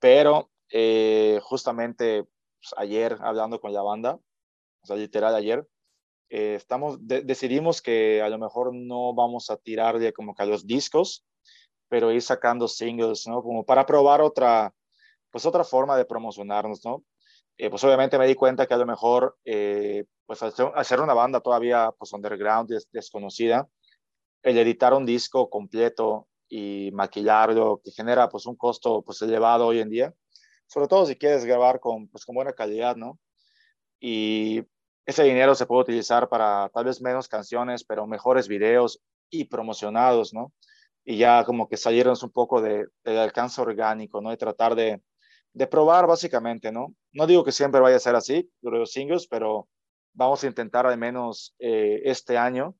Pero 0.00 0.50
eh, 0.70 1.40
justamente 1.42 2.24
pues, 2.24 2.74
ayer 2.76 3.16
hablando 3.20 3.60
con 3.60 3.72
la 3.72 3.82
banda, 3.82 4.14
o 4.82 4.86
sea, 4.86 4.96
literal 4.96 5.34
ayer, 5.34 5.66
eh, 6.30 6.54
estamos, 6.56 6.98
decidimos 7.00 7.80
que 7.80 8.20
a 8.22 8.28
lo 8.28 8.38
mejor 8.38 8.74
no 8.74 9.14
vamos 9.14 9.50
a 9.50 9.56
tirarle 9.56 10.12
como 10.12 10.34
que 10.34 10.42
a 10.42 10.46
los 10.46 10.66
discos, 10.66 11.24
pero 11.88 12.12
ir 12.12 12.22
sacando 12.22 12.68
singles, 12.68 13.26
¿no? 13.26 13.42
Como 13.42 13.64
para 13.64 13.86
probar 13.86 14.20
otra, 14.20 14.74
pues 15.30 15.46
otra 15.46 15.64
forma 15.64 15.96
de 15.96 16.04
promocionarnos, 16.04 16.84
¿no? 16.84 17.02
Eh, 17.56 17.70
pues 17.70 17.82
obviamente 17.82 18.18
me 18.18 18.26
di 18.26 18.34
cuenta 18.34 18.66
que 18.66 18.74
a 18.74 18.78
lo 18.78 18.86
mejor, 18.86 19.36
eh, 19.44 20.04
pues 20.26 20.42
hacer 20.42 21.00
una 21.00 21.14
banda 21.14 21.40
todavía, 21.40 21.90
pues 21.98 22.12
underground, 22.12 22.70
desconocida, 22.92 23.66
el 24.42 24.58
editar 24.58 24.94
un 24.94 25.06
disco 25.06 25.50
completo 25.50 26.28
y 26.48 26.90
maquillarlo, 26.92 27.80
que 27.84 27.90
genera 27.90 28.28
pues 28.28 28.46
un 28.46 28.56
costo 28.56 29.02
pues 29.02 29.20
elevado 29.22 29.66
hoy 29.66 29.80
en 29.80 29.90
día, 29.90 30.14
sobre 30.66 30.88
todo 30.88 31.06
si 31.06 31.16
quieres 31.16 31.44
grabar 31.44 31.80
con, 31.80 32.08
pues, 32.08 32.24
con 32.24 32.34
buena 32.34 32.52
calidad, 32.52 32.96
¿no? 32.96 33.18
Y 34.00 34.62
ese 35.06 35.24
dinero 35.24 35.54
se 35.54 35.66
puede 35.66 35.82
utilizar 35.82 36.28
para 36.28 36.70
tal 36.72 36.84
vez 36.84 37.00
menos 37.00 37.28
canciones, 37.28 37.84
pero 37.84 38.06
mejores 38.06 38.48
videos 38.48 39.00
y 39.30 39.44
promocionados, 39.44 40.34
¿no? 40.34 40.52
Y 41.04 41.16
ya 41.18 41.44
como 41.44 41.68
que 41.68 41.76
salirnos 41.76 42.22
un 42.22 42.30
poco 42.30 42.60
de, 42.60 42.86
del 43.04 43.18
alcance 43.18 43.60
orgánico, 43.60 44.20
¿no? 44.20 44.32
Y 44.32 44.36
tratar 44.36 44.74
de, 44.74 45.02
de 45.54 45.66
probar 45.66 46.06
básicamente, 46.06 46.70
¿no? 46.70 46.94
No 47.12 47.26
digo 47.26 47.44
que 47.44 47.52
siempre 47.52 47.80
vaya 47.80 47.96
a 47.96 48.00
ser 48.00 48.14
así, 48.14 48.50
los 48.60 48.92
singles, 48.92 49.26
pero 49.26 49.68
vamos 50.12 50.44
a 50.44 50.46
intentar 50.46 50.86
al 50.86 50.98
menos 50.98 51.54
eh, 51.58 52.02
este 52.04 52.36
año 52.36 52.74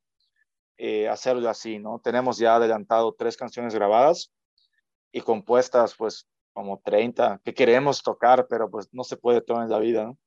eh, 0.79 1.09
hacerlo 1.09 1.49
así, 1.51 1.79
¿no? 1.79 2.01
Tenemos 2.03 2.39
ya 2.39 2.55
adelantado 2.55 3.15
tres 3.19 3.37
canciones 3.37 3.75
grabadas 3.75 4.33
y 5.13 5.21
compuestas, 5.21 5.95
pues, 5.97 6.29
como 6.53 6.81
30 6.81 7.41
que 7.45 7.55
queremos 7.55 8.03
tocar, 8.03 8.47
pero 8.49 8.71
pues 8.71 8.89
no 8.93 9.05
se 9.05 9.17
puede 9.17 9.41
todo 9.41 9.63
en 9.63 9.71
la 9.71 9.79
vida, 9.79 10.05
¿no? 10.05 10.19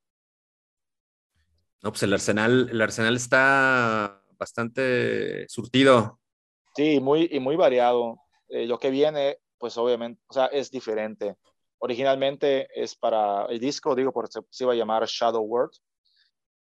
No, 1.84 1.92
pues 1.92 2.04
el 2.04 2.14
arsenal, 2.14 2.70
el 2.72 2.82
arsenal 2.82 3.16
está 3.16 4.22
bastante 4.38 5.48
surtido. 5.50 6.20
Sí, 6.76 7.00
muy, 7.00 7.28
y 7.32 7.40
muy 7.40 7.56
variado. 7.56 8.20
Eh, 8.50 8.68
lo 8.68 8.78
que 8.78 8.92
viene, 8.92 9.40
pues 9.58 9.78
obviamente, 9.78 10.22
o 10.28 10.34
sea, 10.34 10.46
es 10.48 10.70
diferente. 10.70 11.36
Originalmente 11.80 12.68
es 12.76 12.96
para 12.96 13.46
el 13.46 13.60
disco, 13.60 13.96
digo, 13.96 14.12
porque 14.12 14.40
se 14.50 14.64
iba 14.64 14.74
a 14.74 14.76
llamar 14.76 15.06
Shadow 15.06 15.42
World, 15.42 15.74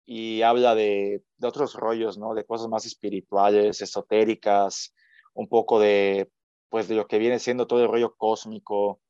y 0.06 0.41
habla 0.41 0.76
de, 0.76 1.24
de, 1.38 1.47
otros 1.47 1.76
rollos, 1.76 2.18
¿no? 2.18 2.34
De 2.34 2.45
cosas 2.45 2.68
más 2.68 2.86
espirituales, 2.86 3.82
esotéricas, 3.82 4.93
un 5.34 5.47
poco 5.47 5.80
de, 5.80 6.32
pues, 6.70 6.88
de 6.88 6.95
lo 6.95 7.08
que 7.08 7.20
viene 7.20 7.39
siendo 7.39 7.68
todo 7.68 7.82
el 7.82 7.89
rollo 7.89 8.16
cósmico, 8.16 9.02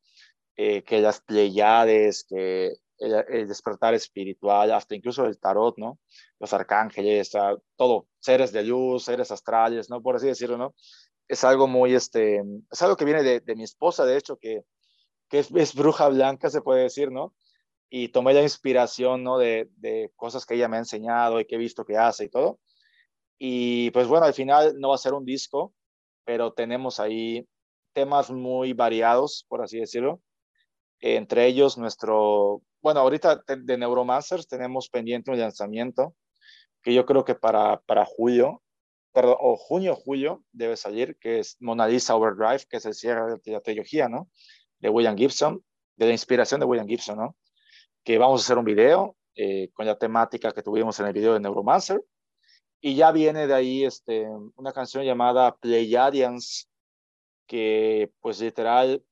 eh, 0.56 0.84
que 0.84 1.02
las 1.02 1.22
pleiades, 1.22 2.26
que 2.28 2.74
el, 3.02 3.48
despertar 3.48 3.94
espiritual, 3.94 4.72
hasta 4.72 4.96
incluso 4.96 5.26
el 5.26 5.40
tarot, 5.40 5.78
¿no? 5.78 6.00
Los 6.40 6.54
arcángeles, 6.54 7.32
todo, 7.76 8.08
seres 8.20 8.52
de 8.52 8.64
luz, 8.64 9.06
seres 9.06 9.32
astrales, 9.32 9.90
¿no? 9.90 10.02
Por 10.02 10.16
así 10.16 10.28
decirlo, 10.28 10.58
¿no? 10.58 10.76
Es 11.28 11.44
algo 11.44 11.68
muy, 11.68 11.96
este, 11.96 12.44
es 12.70 12.82
algo 12.82 12.96
que 12.96 13.06
viene 13.06 13.24
de, 13.24 13.40
de 13.40 13.56
mi 13.56 13.64
esposa, 13.64 14.06
de 14.06 14.18
hecho, 14.18 14.38
que, 14.38 14.64
que 15.30 15.40
es, 15.40 15.50
es, 15.52 15.74
bruja 15.74 16.10
blanca, 16.10 16.50
se 16.50 16.62
puede 16.62 16.84
decir, 16.84 17.12
¿no? 17.12 17.34
Y 17.94 18.08
tomé 18.08 18.34
la 18.34 18.42
inspiración, 18.42 19.22
¿no? 19.22 19.38
De, 19.38 19.70
de, 19.76 20.12
cosas 20.16 20.46
que 20.46 20.56
ella 20.56 20.70
me 20.70 20.78
ha 20.78 20.80
enseñado 20.80 21.42
y 21.42 21.46
que 21.46 21.56
he 21.56 21.58
visto 21.58 21.84
que 21.84 21.98
hace 21.98 22.24
y 22.26 22.30
todo. 22.30 22.58
Y 23.38 23.92
pues 23.92 24.08
bueno, 24.08 24.26
al 24.26 24.34
final 24.34 24.80
no 24.80 24.90
va 24.90 24.96
a 24.96 24.98
ser 24.98 25.14
un 25.14 25.26
disco, 25.26 25.74
pero 26.24 26.54
tenemos 26.54 27.02
ahí 27.02 27.46
temas 27.94 28.32
muy 28.32 28.72
variados, 28.72 29.46
por 29.50 29.62
así 29.62 29.78
decirlo. 29.78 30.22
Entre 31.02 31.46
ellos 31.48 31.78
nuestro, 31.78 32.62
bueno, 32.82 33.02
ahorita 33.02 33.44
de 33.46 33.78
Neuromancers 33.78 34.48
tenemos 34.48 34.88
pendiente 34.88 35.30
un 35.30 35.40
lanzamiento 35.40 36.16
que 36.82 36.94
yo 36.94 37.06
creo 37.06 37.26
que 37.26 37.36
para, 37.36 37.82
para 37.82 38.06
julio, 38.06 38.64
perdón, 39.12 39.36
o 39.42 39.58
junio, 39.58 39.96
julio 39.96 40.46
debe 40.54 40.78
salir, 40.78 41.18
que 41.20 41.40
es 41.40 41.58
Mona 41.60 41.88
Lisa 41.88 42.16
Overdrive, 42.16 42.64
que 42.70 42.78
es 42.78 42.86
el 42.86 42.94
cierre 42.94 43.36
de 43.44 43.52
la 43.52 43.60
trilogía, 43.60 44.08
¿no? 44.08 44.30
De 44.80 44.90
William 44.90 45.18
Gibson, 45.18 45.62
de 45.98 46.06
la 46.06 46.14
inspiración 46.14 46.62
de 46.62 46.66
William 46.66 46.88
Gibson, 46.88 47.18
¿no? 47.18 47.36
Que 48.04 48.18
vamos 48.18 48.42
a 48.42 48.44
hacer 48.44 48.58
un 48.58 48.66
video 48.66 49.16
eh, 49.36 49.70
con 49.74 49.86
la 49.86 49.98
temática 49.98 50.52
que 50.52 50.64
tuvimos 50.64 51.00
en 51.00 51.08
el 51.08 51.14
video 51.14 51.34
de 51.34 51.40
Neuromancer. 51.40 52.02
Y 52.82 52.96
ya 52.96 53.12
viene 53.12 53.48
de 53.48 53.54
ahí 53.54 53.86
este, 53.86 54.28
una 54.56 54.74
canción 54.74 55.04
llamada 55.04 55.56
Pleiadians, 55.56 56.68
que 57.48 58.12
pues 58.22 58.42
literal 58.42 59.04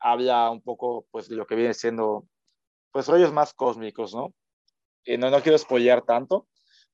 habla 0.00 0.50
un 0.50 0.62
poco 0.62 1.06
pues 1.10 1.28
de 1.28 1.36
lo 1.36 1.46
que 1.46 1.54
viene 1.54 1.74
siendo 1.74 2.26
pues 2.92 3.06
rollos 3.08 3.32
más 3.32 3.52
cósmicos, 3.52 4.14
¿no? 4.14 4.32
Eh, 5.04 5.18
no, 5.18 5.30
no 5.30 5.42
quiero 5.42 5.58
spoilear 5.58 6.02
tanto, 6.02 6.48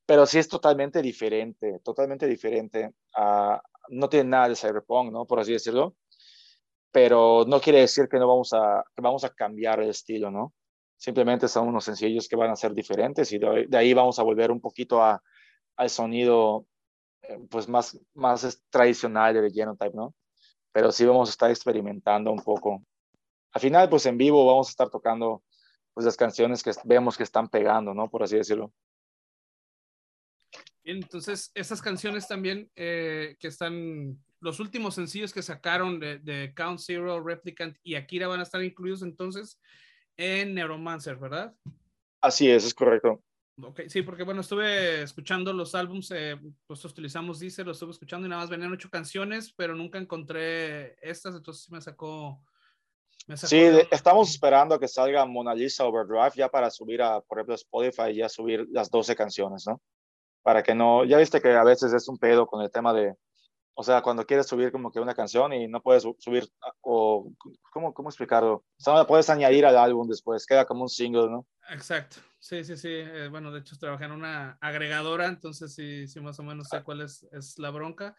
pero 0.07 0.27
sí 0.27 0.39
es 0.39 0.49
totalmente 0.49 1.03
diferente, 1.03 1.81
totalmente 1.85 2.27
diferente. 2.27 2.93
A, 3.17 3.63
no 3.91 4.09
tiene 4.09 4.31
nada 4.31 4.49
de 4.49 4.57
cyberpunk, 4.57 5.13
¿no? 5.13 5.27
Por 5.27 5.41
así 5.41 5.53
decirlo. 5.53 5.95
Pero 6.91 7.45
no 7.47 7.61
quiere 7.61 7.81
decir 7.81 8.09
que 8.09 8.19
no 8.19 8.29
vamos 8.29 8.53
a, 8.53 8.85
que 8.95 9.03
vamos 9.03 9.25
a 9.25 9.31
cambiar 9.31 9.81
el 9.81 9.91
estilo, 9.91 10.31
¿no? 10.31 10.53
Simplemente 10.97 11.49
son 11.49 11.69
unos 11.69 11.85
sencillos 11.85 12.29
que 12.29 12.37
van 12.37 12.51
a 12.51 12.57
ser 12.57 12.73
diferentes 12.75 13.33
y 13.33 13.39
de, 13.39 13.69
ahí 13.77 13.93
vamos 13.93 14.19
a 14.19 14.23
volver 14.23 14.51
un 14.51 14.61
poquito 14.61 15.03
al 15.03 15.91
sonido 15.91 16.67
eh, 17.23 17.39
pues 17.51 17.69
más, 17.69 17.99
más 18.15 18.63
tradicional 18.71 19.35
de 19.35 19.51
Genotype, 19.51 19.95
¿no? 19.95 20.15
Pero 20.73 20.93
sí 20.93 21.05
vamos 21.05 21.29
a 21.29 21.33
estar 21.33 21.51
experimentando 21.51 22.33
un 22.33 22.43
poco. 22.43 22.85
Al 23.53 23.61
final, 23.61 23.89
pues 23.89 24.07
en 24.07 24.17
vivo 24.17 24.47
vamos 24.47 24.69
a 24.69 24.71
estar 24.71 24.91
tocando 24.91 25.43
pues 25.93 26.05
las 26.05 26.17
canciones 26.17 26.63
que 26.63 26.73
vemos 26.85 27.17
que 27.17 27.23
están 27.23 27.49
pegando, 27.49 27.95
¿no? 27.95 28.11
Por 28.11 28.23
así 28.23 28.37
decirlo. 28.37 28.73
Entonces, 30.83 31.51
esas 31.55 31.81
canciones 31.81 32.29
también 32.29 32.71
eh, 32.77 33.37
que 33.39 33.49
están, 33.49 34.19
los 34.41 34.61
últimos 34.61 34.95
sencillos 34.95 35.33
que 35.33 35.43
sacaron 35.43 35.99
de, 35.99 36.19
de, 36.19 36.53
Count 36.55 36.79
Zero, 36.79 37.23
Replicant 37.23 37.77
y 37.83 37.95
Akira 37.95 38.29
van 38.29 38.41
a 38.41 38.43
estar 38.43 38.63
incluidos 38.63 39.03
entonces 39.03 39.59
en 40.17 40.55
Neuromancer, 40.55 41.17
¿verdad? 41.17 41.55
Así 42.21 42.51
es, 42.51 42.65
es 42.65 42.75
correcto. 42.75 43.23
Ok, 43.63 43.83
sí, 43.87 44.03
porque 44.03 44.25
bueno, 44.25 44.41
estuve 44.41 45.03
escuchando 45.03 45.53
los 45.53 45.75
álbums, 45.75 46.11
eh, 46.11 46.37
pues 46.67 46.85
utilizamos 46.85 47.39
Deezer, 47.39 47.65
lo 47.65 47.73
estuve 47.73 47.93
escuchando 47.93 48.27
y 48.27 48.31
nada 48.31 48.43
más 48.43 48.51
venían 48.51 48.73
ocho 48.73 48.91
canciones, 48.91 49.53
pero 49.53 49.77
nunca 49.77 49.99
encontré 49.99 50.97
estas, 51.01 51.37
entonces 51.37 51.71
me 51.71 51.81
sacó... 51.81 52.43
Me 53.27 53.37
sacó 53.37 53.49
sí, 53.49 53.63
estamos 53.93 54.31
esperando 54.31 54.75
a 54.75 54.81
que 54.81 54.89
salga 54.89 55.25
Mona 55.25 55.55
Lisa 55.55 55.85
Overdrive 55.85 56.33
ya 56.35 56.49
para 56.49 56.69
subir 56.69 57.01
a, 57.01 57.21
por 57.21 57.39
ejemplo, 57.39 57.55
Spotify 57.55 58.11
y 58.11 58.17
ya 58.17 58.29
subir 58.29 58.67
las 58.71 58.91
12 58.91 59.15
canciones, 59.15 59.65
¿no? 59.67 59.81
Para 60.43 60.63
que 60.63 60.75
no, 60.75 61.05
ya 61.05 61.17
viste 61.19 61.41
que 61.41 61.53
a 61.53 61.65
veces 61.65 61.93
es 61.93 62.09
un 62.09 62.19
pedo 62.19 62.47
con 62.47 62.61
el 62.61 62.73
tema 62.73 62.93
de, 62.93 63.15
o 63.75 63.83
sea, 63.83 64.03
cuando 64.03 64.25
quieres 64.25 64.47
subir 64.47 64.71
como 64.71 64.91
que 64.91 65.01
una 65.01 65.15
canción 65.15 65.53
y 65.53 65.67
no 65.67 65.83
puedes 65.83 66.05
subir, 66.19 66.49
o 66.81 67.33
¿cómo, 67.73 67.93
cómo 67.93 68.09
explicarlo? 68.09 68.55
O 68.55 68.65
sea, 68.79 68.93
no 68.93 69.01
la 69.01 69.07
puedes 69.07 69.29
añadir 69.29 69.67
al 69.67 69.77
álbum 69.77 70.09
después, 70.09 70.47
queda 70.47 70.65
como 70.65 70.83
un 70.83 70.89
single, 70.89 71.29
¿no? 71.29 71.47
Exacto, 71.71 72.17
sí, 72.39 72.65
sí, 72.65 72.77
sí. 72.77 72.89
Eh, 72.91 73.29
bueno, 73.29 73.51
de 73.51 73.61
hecho 73.61 73.77
trabajé 73.77 74.05
en 74.05 74.13
una 74.13 74.59
agregadora, 74.61 75.27
entonces 75.27 75.75
sí, 75.75 76.07
sí 76.07 76.21
más 76.21 76.39
o 76.39 76.43
menos 76.45 76.69
sé 76.69 76.83
cuál 76.83 77.01
es, 77.01 77.27
es 77.33 77.59
la 77.59 77.71
bronca. 77.71 78.17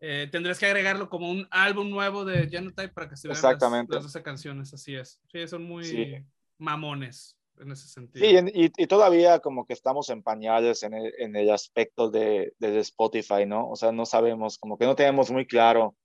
Eh, 0.00 0.28
tendrás 0.30 0.58
que 0.58 0.66
agregarlo 0.66 1.08
como 1.08 1.30
un 1.30 1.46
álbum 1.50 1.88
nuevo 1.90 2.24
de 2.24 2.48
Genotype 2.48 2.88
para 2.88 3.08
que 3.08 3.16
se 3.16 3.28
vean 3.28 3.36
Exactamente. 3.36 3.94
Las, 3.94 4.04
12 4.04 4.22
canciones, 4.22 4.74
así 4.74 4.94
es. 4.94 5.20
Sí, 5.30 5.46
son 5.46 5.64
muy 5.64 6.26
mamones 6.58 7.36
en 7.58 7.72
ese 7.72 7.88
sentido. 7.88 8.26
Sí, 8.26 8.50
y, 8.54 8.72
y, 8.76 8.86
todavía 8.86 9.38
como 9.40 9.66
que 9.66 9.72
estamos 9.72 10.10
en 10.10 10.22
pañales 10.22 10.82
en 10.82 10.94
el, 10.94 11.12
en 11.18 11.36
el 11.36 11.50
aspecto 11.50 12.10
de, 12.10 12.54
de, 12.58 12.80
Spotify, 12.80 13.46
¿no? 13.46 13.70
O 13.70 13.76
sea, 13.76 13.92
no 13.92 14.06
sabemos, 14.06 14.58
como 14.58 14.76
que 14.78 14.86
no 14.86 14.94
tenemos 14.94 15.30
muy 15.30 15.46
claro 15.46 15.96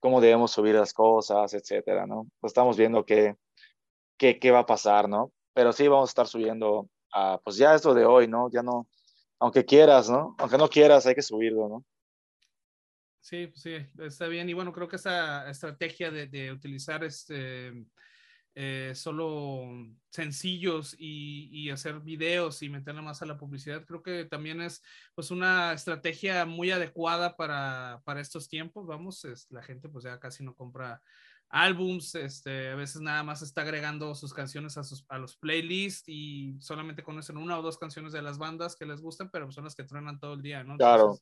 cómo 0.00 0.20
debemos 0.20 0.52
subir 0.52 0.74
las 0.74 0.92
cosas, 0.92 1.52
etcétera, 1.54 2.06
¿no? 2.06 2.28
Pues 2.40 2.50
estamos 2.50 2.76
viendo 2.76 3.04
qué, 3.04 3.36
qué, 4.16 4.38
qué 4.38 4.50
va 4.50 4.60
a 4.60 4.66
pasar, 4.66 5.08
¿no? 5.08 5.32
Pero 5.52 5.72
sí 5.72 5.88
vamos 5.88 6.10
a 6.10 6.12
estar 6.12 6.26
subiendo, 6.26 6.88
a, 7.12 7.40
pues 7.42 7.56
ya 7.56 7.74
es 7.74 7.84
lo 7.84 7.94
de 7.94 8.04
hoy, 8.04 8.28
¿no? 8.28 8.50
Ya 8.50 8.62
no, 8.62 8.86
aunque 9.38 9.64
quieras, 9.64 10.08
¿no? 10.08 10.36
Aunque 10.38 10.58
no 10.58 10.68
quieras, 10.68 11.06
hay 11.06 11.14
que 11.14 11.22
subirlo, 11.22 11.68
¿no? 11.68 11.84
Sí, 13.20 13.50
sí, 13.56 13.74
está 13.98 14.28
bien. 14.28 14.48
Y 14.48 14.52
bueno, 14.52 14.72
creo 14.72 14.86
que 14.86 14.96
esa 14.96 15.50
estrategia 15.50 16.12
de, 16.12 16.28
de 16.28 16.52
utilizar 16.52 17.02
este 17.02 17.72
eh, 18.58 18.92
solo 18.94 19.68
sencillos 20.08 20.96
y, 20.98 21.68
hacer 21.68 22.00
videos 22.00 22.62
y 22.62 22.70
meterle 22.70 23.02
más 23.02 23.20
a 23.20 23.26
la 23.26 23.36
publicidad, 23.36 23.84
creo 23.84 24.02
que 24.02 24.24
también 24.24 24.62
es 24.62 24.82
pues 25.14 25.30
una 25.30 25.74
estrategia 25.74 26.46
muy 26.46 26.70
adecuada 26.70 27.36
para, 27.36 28.00
para 28.06 28.22
estos 28.22 28.48
tiempos, 28.48 28.86
vamos, 28.86 29.26
es, 29.26 29.46
la 29.50 29.62
gente 29.62 29.90
pues 29.90 30.04
ya 30.04 30.18
casi 30.18 30.42
no 30.42 30.54
compra 30.54 31.02
álbums, 31.50 32.14
este, 32.14 32.70
a 32.70 32.76
veces 32.76 33.02
nada 33.02 33.22
más 33.22 33.42
está 33.42 33.60
agregando 33.60 34.14
sus 34.14 34.32
canciones 34.32 34.78
a, 34.78 34.84
sus, 34.84 35.04
a 35.10 35.18
los 35.18 35.36
playlists 35.36 36.08
y 36.08 36.56
solamente 36.58 37.02
conocen 37.02 37.36
una 37.36 37.58
o 37.58 37.62
dos 37.62 37.76
canciones 37.76 38.14
de 38.14 38.22
las 38.22 38.38
bandas 38.38 38.74
que 38.74 38.86
les 38.86 39.02
gustan, 39.02 39.30
pero 39.30 39.52
son 39.52 39.64
las 39.64 39.74
que 39.74 39.84
truenan 39.84 40.18
todo 40.18 40.32
el 40.32 40.40
día, 40.40 40.64
¿no? 40.64 40.78
claro. 40.78 41.18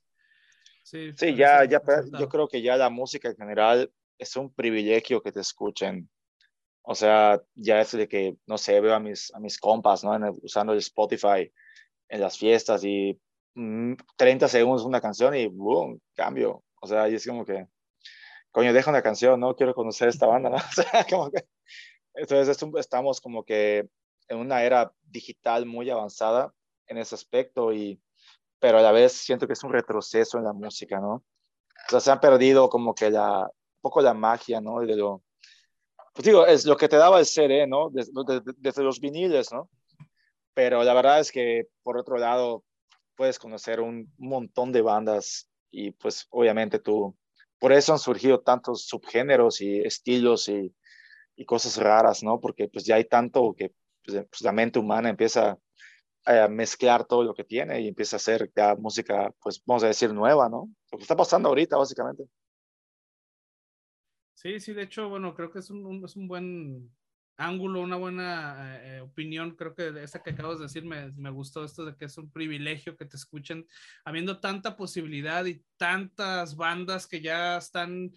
sí, 0.84 1.12
sí 1.16 1.34
ya, 1.34 1.64
ya, 1.64 1.82
yo 2.16 2.28
creo 2.28 2.46
que 2.46 2.62
ya 2.62 2.76
la 2.76 2.90
música 2.90 3.28
en 3.28 3.36
general 3.36 3.92
es 4.18 4.36
un 4.36 4.54
privilegio 4.54 5.20
que 5.20 5.32
te 5.32 5.40
escuchen 5.40 6.08
o 6.86 6.94
sea, 6.94 7.42
ya 7.54 7.80
es 7.80 7.92
de 7.92 8.06
que, 8.06 8.36
no 8.46 8.58
sé, 8.58 8.78
veo 8.80 8.94
a 8.94 9.00
mis, 9.00 9.34
a 9.34 9.40
mis 9.40 9.58
compas, 9.58 10.04
¿no? 10.04 10.12
usando 10.42 10.74
el 10.74 10.78
Spotify 10.80 11.50
en 12.08 12.20
las 12.20 12.36
fiestas 12.36 12.84
y 12.84 13.18
30 13.54 14.46
mm, 14.46 14.48
segundos 14.48 14.84
una 14.84 15.00
canción 15.00 15.34
y 15.34 15.46
boom, 15.46 15.98
cambio. 16.14 16.62
O 16.82 16.86
sea, 16.86 17.08
y 17.08 17.14
es 17.14 17.26
como 17.26 17.46
que, 17.46 17.66
coño, 18.50 18.74
deja 18.74 18.90
una 18.90 19.00
canción, 19.00 19.40
¿no? 19.40 19.56
Quiero 19.56 19.74
conocer 19.74 20.08
esta 20.08 20.26
banda, 20.26 20.50
¿no? 20.50 20.56
entonces 22.14 22.62
estamos 22.76 23.20
como 23.22 23.44
que 23.44 23.88
en 24.28 24.38
una 24.38 24.62
era 24.62 24.92
digital 25.02 25.64
muy 25.64 25.88
avanzada 25.88 26.52
en 26.86 26.98
ese 26.98 27.14
aspecto, 27.14 27.72
y, 27.72 27.98
pero 28.58 28.76
a 28.78 28.82
la 28.82 28.92
vez 28.92 29.12
siento 29.12 29.46
que 29.46 29.54
es 29.54 29.64
un 29.64 29.72
retroceso 29.72 30.36
en 30.36 30.44
la 30.44 30.52
música, 30.52 31.00
¿no? 31.00 31.14
O 31.14 31.90
sea, 31.90 32.00
se 32.00 32.10
han 32.10 32.20
perdido 32.20 32.68
como 32.68 32.94
que 32.94 33.08
la, 33.08 33.40
un 33.40 33.80
poco 33.80 34.02
la 34.02 34.12
magia, 34.12 34.60
¿no? 34.60 34.80
De 34.80 34.96
lo, 34.96 35.22
pues 36.14 36.24
digo, 36.24 36.46
es 36.46 36.64
lo 36.64 36.76
que 36.76 36.88
te 36.88 36.96
daba 36.96 37.18
el 37.18 37.26
CD, 37.26 37.66
¿no? 37.66 37.90
Desde, 37.90 38.82
los 38.82 39.00
viniles, 39.00 39.52
¿no? 39.52 39.68
Pero 40.54 40.84
la 40.84 40.94
verdad 40.94 41.18
es 41.18 41.32
que, 41.32 41.66
por 41.82 41.98
otro 41.98 42.16
lado, 42.16 42.64
puedes 43.16 43.38
conocer 43.38 43.80
un 43.80 44.12
montón 44.16 44.70
de 44.70 44.80
bandas 44.80 45.48
y 45.72 45.90
pues 45.90 46.26
obviamente 46.30 46.78
tú, 46.78 47.16
por 47.58 47.72
eso 47.72 47.92
han 47.92 47.98
surgido 47.98 48.40
tantos 48.40 48.86
subgéneros 48.86 49.60
y 49.60 49.80
estilos 49.80 50.48
y, 50.48 50.72
y 51.34 51.44
cosas 51.44 51.78
raras, 51.78 52.22
¿no? 52.22 52.40
Porque 52.40 52.68
pues 52.68 52.84
ya 52.84 52.94
hay 52.94 53.06
tanto 53.06 53.52
que 53.56 53.72
pues, 54.04 54.24
pues, 54.30 54.42
la 54.42 54.52
mente 54.52 54.78
humana 54.78 55.08
empieza 55.10 55.58
a 56.26 56.48
mezclar 56.48 57.04
todo 57.06 57.24
lo 57.24 57.34
que 57.34 57.44
tiene 57.44 57.80
y 57.80 57.88
empieza 57.88 58.16
a 58.16 58.18
hacer 58.18 58.52
ya 58.56 58.76
música, 58.76 59.32
pues 59.42 59.62
vamos 59.66 59.82
a 59.82 59.88
decir, 59.88 60.12
nueva, 60.12 60.48
¿no? 60.48 60.68
Lo 60.92 60.98
que 60.98 61.02
está 61.02 61.16
pasando 61.16 61.48
ahorita, 61.48 61.76
básicamente. 61.76 62.24
Sí, 64.44 64.60
sí, 64.60 64.74
de 64.74 64.82
hecho, 64.82 65.08
bueno, 65.08 65.34
creo 65.34 65.50
que 65.50 65.60
es 65.60 65.70
un, 65.70 66.04
es 66.04 66.16
un 66.16 66.28
buen 66.28 66.90
ángulo, 67.38 67.80
una 67.80 67.96
buena 67.96 68.78
eh, 68.84 69.00
opinión. 69.00 69.56
Creo 69.56 69.74
que 69.74 69.88
esta 70.02 70.22
que 70.22 70.30
acabas 70.32 70.58
de 70.58 70.64
decir 70.64 70.84
me, 70.84 71.12
me, 71.12 71.30
gustó 71.30 71.64
esto 71.64 71.86
de 71.86 71.96
que 71.96 72.04
es 72.04 72.18
un 72.18 72.30
privilegio 72.30 72.94
que 72.94 73.06
te 73.06 73.16
escuchen, 73.16 73.66
habiendo 74.04 74.40
tanta 74.40 74.76
posibilidad 74.76 75.46
y 75.46 75.64
tantas 75.78 76.56
bandas 76.56 77.06
que 77.06 77.22
ya 77.22 77.56
están 77.56 78.12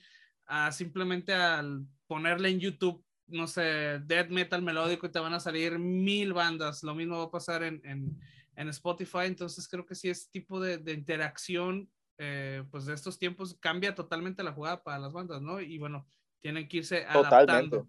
ah, 0.48 0.70
simplemente 0.74 1.34
al 1.34 1.86
ponerle 2.08 2.50
en 2.50 2.60
YouTube, 2.60 3.06
no 3.28 3.48
sé, 3.48 4.02
death 4.04 4.30
metal 4.30 4.62
melódico 4.62 5.08
y 5.08 5.12
te 5.12 5.20
van 5.20 5.34
a 5.34 5.40
salir 5.40 5.80
mil 5.80 6.34
bandas. 6.34 6.84
Lo 6.84 6.94
mismo 6.94 7.20
va 7.20 7.24
a 7.24 7.32
pasar 7.32 7.64
en, 7.64 7.80
en, 7.86 8.20
en 8.58 8.68
Spotify. 8.68 9.28
Entonces 9.28 9.66
creo 9.70 9.86
que 9.86 9.96
sí, 9.96 10.10
es 10.10 10.30
tipo 10.30 10.60
de, 10.60 10.78
de 10.78 10.92
interacción. 10.92 11.90
Eh, 12.20 12.64
pues 12.72 12.86
de 12.86 12.96
estos 12.96 13.20
tiempos 13.20 13.56
cambia 13.60 13.94
totalmente 13.94 14.44
la 14.44 14.54
jugada 14.54 14.84
para 14.84 14.98
las 14.98 15.14
bandas, 15.14 15.42
¿no? 15.42 15.62
Y 15.62 15.78
bueno, 15.78 16.08
tienen 16.42 16.68
que 16.68 16.78
irse 16.78 17.06
adaptando 17.06 17.88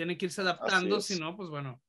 tienen 0.00 0.16
que 0.16 0.24
irse 0.24 0.40
adaptando, 0.40 0.98
si 1.02 1.20
no, 1.20 1.36
pues 1.36 1.50
bueno, 1.50 1.82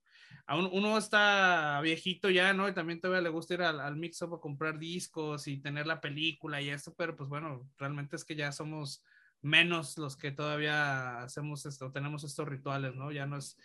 aún 0.46 0.70
uno 0.74 0.98
está 0.98 1.80
viejito 1.82 2.30
ya, 2.30 2.52
¿no? 2.52 2.68
Y 2.68 2.74
también 2.74 3.00
todavía 3.00 3.22
le 3.22 3.30
gusta 3.30 3.54
ir 3.54 3.62
al, 3.62 3.80
al 3.80 3.96
mix-up 3.96 4.34
a 4.34 4.42
comprar 4.42 4.78
discos 4.78 5.48
y 5.48 5.62
tener 5.62 5.88
la 5.88 6.02
película 6.02 6.62
y 6.62 6.72
eso, 6.72 6.94
pero 6.94 7.16
pues 7.16 7.30
bueno, 7.30 7.70
realmente 7.78 8.18
es 8.18 8.26
que 8.26 8.36
ya 8.36 8.52
somos 8.52 9.02
menos 9.42 9.98
los 9.98 10.18
que 10.18 10.32
todavía 10.32 11.22
hacemos 11.22 11.66
esto, 11.66 11.90
tenemos 11.94 12.26
estos 12.26 12.50
rituales, 12.50 12.94
¿no? 12.96 13.14
Ya 13.14 13.26
no 13.26 13.38
es, 13.38 13.58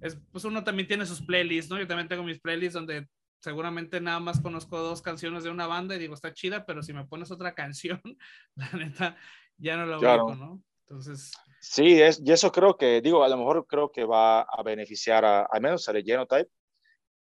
es, 0.00 0.16
pues 0.30 0.44
uno 0.44 0.62
también 0.62 0.86
tiene 0.86 1.04
sus 1.04 1.20
playlists, 1.20 1.68
¿no? 1.68 1.76
Yo 1.76 1.88
también 1.88 2.06
tengo 2.06 2.22
mis 2.22 2.38
playlists 2.38 2.74
donde 2.74 3.08
seguramente 3.40 4.00
nada 4.00 4.20
más 4.20 4.40
conozco 4.40 4.78
dos 4.78 5.02
canciones 5.02 5.44
de 5.44 5.50
una 5.50 5.66
banda 5.66 5.94
y 5.94 5.98
digo, 5.98 6.14
está 6.14 6.32
chida, 6.32 6.66
pero 6.66 6.82
si 6.82 6.92
me 6.92 7.06
pones 7.06 7.30
otra 7.30 7.54
canción, 7.54 8.00
la 8.54 8.70
neta, 8.72 9.16
ya 9.56 9.76
no 9.76 9.86
la 9.86 9.98
claro. 9.98 10.34
¿no? 10.34 10.62
Entonces... 10.82 11.32
Sí, 11.60 12.00
es, 12.00 12.20
y 12.24 12.30
eso 12.30 12.52
creo 12.52 12.76
que, 12.76 13.00
digo, 13.00 13.24
a 13.24 13.28
lo 13.28 13.36
mejor 13.36 13.66
creo 13.66 13.90
que 13.90 14.04
va 14.04 14.42
a 14.42 14.62
beneficiar 14.62 15.24
a, 15.24 15.42
al 15.42 15.60
menos 15.60 15.88
al 15.88 16.02
Genotype. 16.02 16.48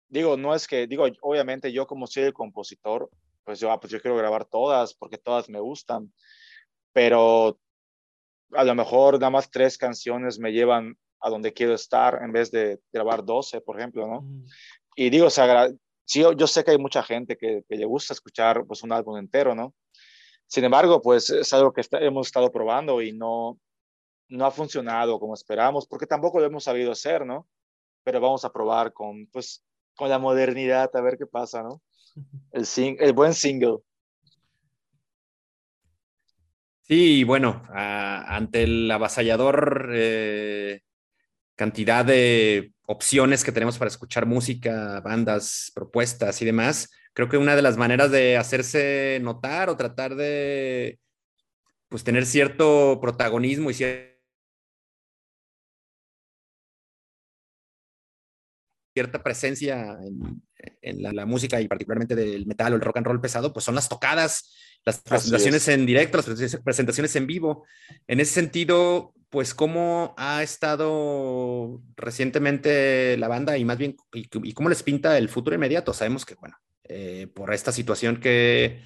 Digo, 0.08 0.36
no 0.36 0.54
es 0.54 0.66
que, 0.66 0.86
digo, 0.86 1.06
obviamente 1.20 1.72
yo 1.72 1.86
como 1.86 2.06
soy 2.06 2.24
el 2.24 2.32
compositor, 2.32 3.10
pues 3.44 3.60
yo, 3.60 3.70
ah, 3.70 3.78
pues 3.78 3.92
yo 3.92 4.00
quiero 4.00 4.16
grabar 4.16 4.44
todas 4.46 4.94
porque 4.94 5.18
todas 5.18 5.48
me 5.48 5.60
gustan, 5.60 6.12
pero 6.92 7.58
a 8.52 8.64
lo 8.64 8.74
mejor 8.74 9.14
nada 9.14 9.30
más 9.30 9.50
tres 9.50 9.78
canciones 9.78 10.38
me 10.38 10.52
llevan 10.52 10.96
a 11.20 11.30
donde 11.30 11.52
quiero 11.52 11.74
estar 11.74 12.20
en 12.22 12.32
vez 12.32 12.50
de 12.50 12.80
grabar 12.92 13.24
12, 13.24 13.60
por 13.60 13.78
ejemplo, 13.78 14.06
¿no? 14.06 14.22
Mm. 14.22 14.44
Y 14.96 15.10
digo, 15.10 15.26
o 15.26 15.30
sea, 15.30 15.68
sí, 16.04 16.20
yo, 16.20 16.32
yo, 16.32 16.46
sé 16.46 16.64
que 16.64 16.72
hay 16.72 16.78
mucha 16.78 17.02
gente 17.02 17.36
que, 17.36 17.64
que, 17.68 17.76
le 17.76 17.84
gusta 17.84 18.14
escuchar 18.14 18.64
pues 18.66 18.82
un 18.82 18.92
álbum 18.92 19.16
entero, 19.16 19.54
¿no? 19.54 19.74
Sin 20.46 20.64
embargo, 20.64 21.00
pues 21.00 21.30
es 21.30 21.52
algo 21.52 21.72
que 21.72 21.80
está, 21.80 21.98
hemos 21.98 22.26
estado 22.26 22.52
probando 22.52 23.00
y 23.00 23.12
no, 23.12 23.58
no 24.28 24.46
ha 24.46 24.50
funcionado 24.50 25.18
como 25.18 25.34
esperamos, 25.34 25.86
porque 25.86 26.06
tampoco 26.06 26.40
lo 26.40 26.46
hemos 26.46 26.64
sabido 26.64 26.92
hacer, 26.92 27.24
¿no? 27.24 27.46
Pero 28.04 28.20
vamos 28.20 28.44
a 28.44 28.52
probar 28.52 28.92
con, 28.92 29.26
pues, 29.28 29.64
con 29.94 30.08
la 30.08 30.18
modernidad 30.18 30.90
a 30.94 31.00
ver 31.00 31.16
qué 31.18 31.26
pasa, 31.26 31.62
¿no? 31.62 31.82
El, 32.52 32.66
sing 32.66 32.96
el 33.00 33.12
buen 33.12 33.34
single. 33.34 33.78
Sí, 36.82 37.24
bueno, 37.24 37.62
a, 37.70 38.36
ante 38.36 38.64
el 38.64 38.90
avasallador 38.90 39.90
eh, 39.94 40.82
cantidad 41.62 42.04
de 42.04 42.72
opciones 42.86 43.44
que 43.44 43.52
tenemos 43.52 43.78
para 43.78 43.88
escuchar 43.88 44.26
música, 44.26 45.00
bandas, 45.00 45.70
propuestas 45.72 46.42
y 46.42 46.44
demás, 46.44 46.90
creo 47.14 47.28
que 47.28 47.36
una 47.36 47.54
de 47.54 47.62
las 47.62 47.76
maneras 47.76 48.10
de 48.10 48.36
hacerse 48.36 49.20
notar 49.22 49.70
o 49.70 49.76
tratar 49.76 50.16
de 50.16 50.98
pues 51.88 52.02
tener 52.02 52.26
cierto 52.26 52.98
protagonismo 53.00 53.70
y 53.70 53.74
cierta 58.94 59.22
presencia 59.22 59.98
en, 60.80 61.00
la, 61.14 61.24
música 61.26 61.60
y 61.60 61.68
particularmente 61.68 62.16
del 62.16 62.44
metal 62.46 62.72
o 62.72 62.76
el 62.76 62.82
rock 62.82 62.96
and 62.96 63.06
roll 63.06 63.20
pesado, 63.20 63.52
pues 63.52 63.64
son 63.64 63.76
las 63.76 63.88
tocadas, 63.88 64.52
las 64.84 64.98
presentaciones 65.00 65.68
en 65.68 65.86
directo, 65.86 66.16
las 66.16 66.56
presentaciones 66.56 67.14
en 67.14 67.28
vivo. 67.28 67.64
En 68.08 68.18
ese 68.18 68.32
sentido, 68.32 69.14
pues 69.32 69.54
cómo 69.54 70.14
ha 70.18 70.42
estado 70.42 71.80
recientemente 71.96 73.16
la 73.16 73.28
banda 73.28 73.56
y 73.56 73.64
más 73.64 73.78
bien, 73.78 73.96
y, 74.12 74.52
cómo 74.52 74.68
les 74.68 74.82
pinta 74.82 75.16
el 75.16 75.30
futuro 75.30 75.56
inmediato. 75.56 75.94
Sabemos 75.94 76.26
que, 76.26 76.34
bueno, 76.34 76.58
eh, 76.84 77.28
por 77.34 77.54
esta 77.54 77.72
situación 77.72 78.20
que 78.20 78.82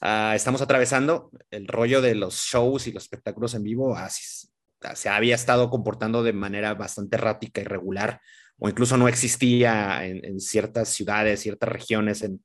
uh, 0.00 0.32
estamos 0.34 0.62
atravesando, 0.62 1.30
el 1.50 1.68
rollo 1.68 2.00
de 2.00 2.14
los 2.14 2.36
shows 2.36 2.86
y 2.86 2.92
los 2.92 3.02
espectáculos 3.02 3.52
en 3.52 3.62
vivo 3.62 3.94
así, 3.94 4.48
se 4.94 5.08
había 5.10 5.34
estado 5.34 5.68
comportando 5.68 6.22
de 6.22 6.32
manera 6.32 6.72
bastante 6.72 7.16
errática 7.16 7.60
y 7.60 7.64
regular 7.64 8.22
o 8.58 8.70
incluso 8.70 8.96
no 8.96 9.06
existía 9.06 10.06
en, 10.06 10.40
ciertas 10.40 10.88
ciudades, 10.88 11.40
ciertas 11.40 11.68
regiones 11.68 12.22
en, 12.22 12.42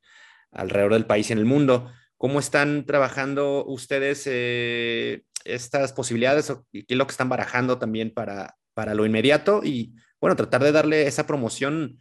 alrededor 0.51 0.91
del 0.91 1.05
país 1.05 1.29
y 1.29 1.33
en 1.33 1.39
el 1.39 1.45
mundo. 1.45 1.89
¿Cómo 2.17 2.39
están 2.39 2.85
trabajando 2.85 3.63
ustedes 3.65 4.23
eh, 4.25 5.23
estas 5.45 5.93
posibilidades 5.93 6.51
y 6.71 6.83
qué 6.83 6.93
es 6.93 6.97
lo 6.97 7.07
que 7.07 7.11
están 7.11 7.29
barajando 7.29 7.79
también 7.79 8.13
para, 8.13 8.57
para 8.73 8.93
lo 8.93 9.05
inmediato? 9.05 9.61
Y 9.63 9.93
bueno, 10.19 10.35
tratar 10.35 10.63
de 10.63 10.71
darle 10.71 11.07
esa 11.07 11.25
promoción 11.25 11.99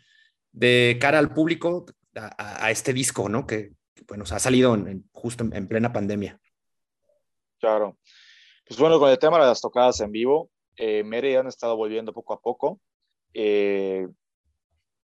de 0.52 0.98
cara 1.00 1.18
al 1.18 1.32
público 1.32 1.86
a, 2.16 2.70
este 2.70 2.92
disco, 2.92 3.28
¿no? 3.28 3.46
Que, 3.46 3.72
bueno, 4.08 4.24
ha 4.30 4.38
salido 4.38 4.76
justo 5.12 5.44
en, 5.52 5.68
plena 5.68 5.92
pandemia. 5.92 6.40
Claro. 7.58 7.98
Pues 8.66 8.78
bueno, 8.78 8.98
con 8.98 9.10
el 9.10 9.18
tema 9.18 9.38
de 9.38 9.46
las 9.46 9.60
tocadas 9.60 10.00
en 10.00 10.10
vivo, 10.10 10.50
eh, 10.76 11.02
Mary 11.04 11.36
han 11.36 11.46
estado 11.46 11.76
volviendo 11.76 12.12
poco 12.12 12.34
a 12.34 12.40
poco. 12.40 12.80
Eh, 13.32 14.06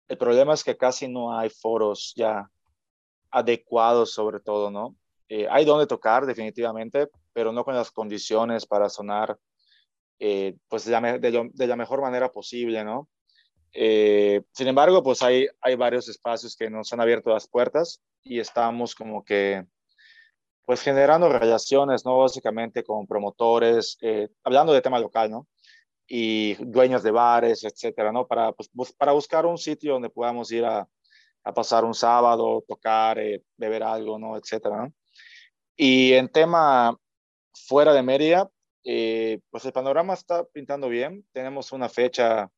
el 0.08 0.18
problema 0.18 0.54
es 0.54 0.64
que 0.64 0.76
casi 0.76 1.08
no 1.08 1.36
hay 1.36 1.50
foros 1.50 2.12
ya 2.16 2.50
adecuados 3.30 4.12
sobre 4.12 4.40
todo, 4.40 4.70
¿no? 4.70 4.96
Eh, 5.28 5.46
hay 5.48 5.64
donde 5.64 5.86
tocar 5.86 6.26
definitivamente, 6.26 7.08
pero 7.32 7.52
no 7.52 7.64
con 7.64 7.74
las 7.74 7.90
condiciones 7.90 8.66
para 8.66 8.88
sonar 8.88 9.38
eh, 10.18 10.56
pues 10.68 10.84
de 10.84 10.92
la, 10.92 11.18
de, 11.18 11.66
la, 11.66 11.76
mejor 11.76 12.02
manera 12.02 12.30
posible, 12.30 12.84
¿no? 12.84 13.08
sin 13.72 14.66
embargo, 14.66 15.00
pues 15.00 15.22
hay, 15.22 15.46
hay 15.60 15.76
varios 15.76 16.08
espacios 16.08 16.56
que 16.56 16.68
nos 16.68 16.92
han 16.92 17.00
abierto 17.00 17.30
las 17.30 17.46
puertas 17.46 18.02
y 18.24 18.40
estamos 18.40 18.96
como 18.96 19.24
que 19.24 19.64
pues 20.66 20.82
generando 20.82 21.28
relaciones, 21.28 22.04
¿no? 22.04 22.18
Básicamente 22.18 22.82
con 22.82 23.06
promotores, 23.06 23.96
hablando 24.42 24.72
de 24.72 24.82
tema 24.82 24.98
local, 24.98 25.30
¿no? 25.30 25.46
y 26.12 26.54
dueños 26.54 27.04
de 27.04 27.12
bares, 27.12 27.62
etcétera, 27.62 28.10
¿no? 28.10 28.26
Para, 28.26 28.50
pues, 28.52 28.92
para 28.98 29.12
buscar 29.12 29.46
un 29.46 29.56
sitio 29.56 29.92
donde 29.92 30.10
podamos 30.10 30.50
ir 30.50 30.64
a, 30.64 30.86
a 31.44 31.54
pasar 31.54 31.84
un 31.84 31.94
sábado, 31.94 32.64
tocar, 32.66 33.16
eh, 33.20 33.44
beber 33.56 33.84
algo, 33.84 34.18
¿no? 34.18 34.36
Etcétera, 34.36 34.76
¿no? 34.86 34.92
Y 35.76 36.12
en 36.14 36.28
tema 36.28 36.98
fuera 37.54 37.92
de 37.92 38.02
Mérida, 38.02 38.50
eh, 38.84 39.40
pues 39.50 39.64
el 39.64 39.72
panorama 39.72 40.14
está 40.14 40.44
pintando 40.44 40.88
bien. 40.88 41.26
Tenemos 41.32 41.72
una 41.72 41.88
fecha 41.88 42.50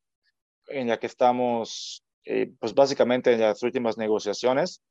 en 0.67 0.87
la 0.87 0.99
que 0.99 1.07
estamos, 1.07 2.03
eh, 2.25 2.51
pues 2.59 2.73
básicamente 2.73 3.33
en 3.33 3.41
las 3.41 3.61
últimas 3.63 3.97
negociaciones, 3.97 4.81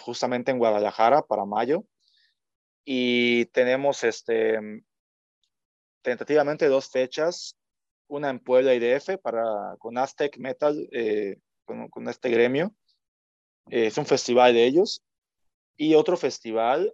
justamente 0.00 0.50
en 0.50 0.58
Guadalajara 0.58 1.22
para 1.22 1.44
mayo. 1.44 1.84
Y 2.84 3.46
tenemos 3.46 4.02
este, 4.02 4.58
tentativamente 6.02 6.66
dos 6.66 6.90
fechas 6.90 7.58
una 8.08 8.30
en 8.30 8.40
Puebla 8.40 8.74
IDF 8.74 9.18
para, 9.22 9.76
con 9.78 9.98
Aztec 9.98 10.38
Metal, 10.38 10.88
eh, 10.92 11.36
con, 11.64 12.08
este 12.08 12.30
gremio. 12.30 12.74
Eh, 13.70 13.86
es 13.86 13.98
un 13.98 14.06
festival 14.06 14.54
de 14.54 14.64
ellos. 14.64 15.02
Y 15.76 15.94
otro 15.94 16.16
festival 16.16 16.92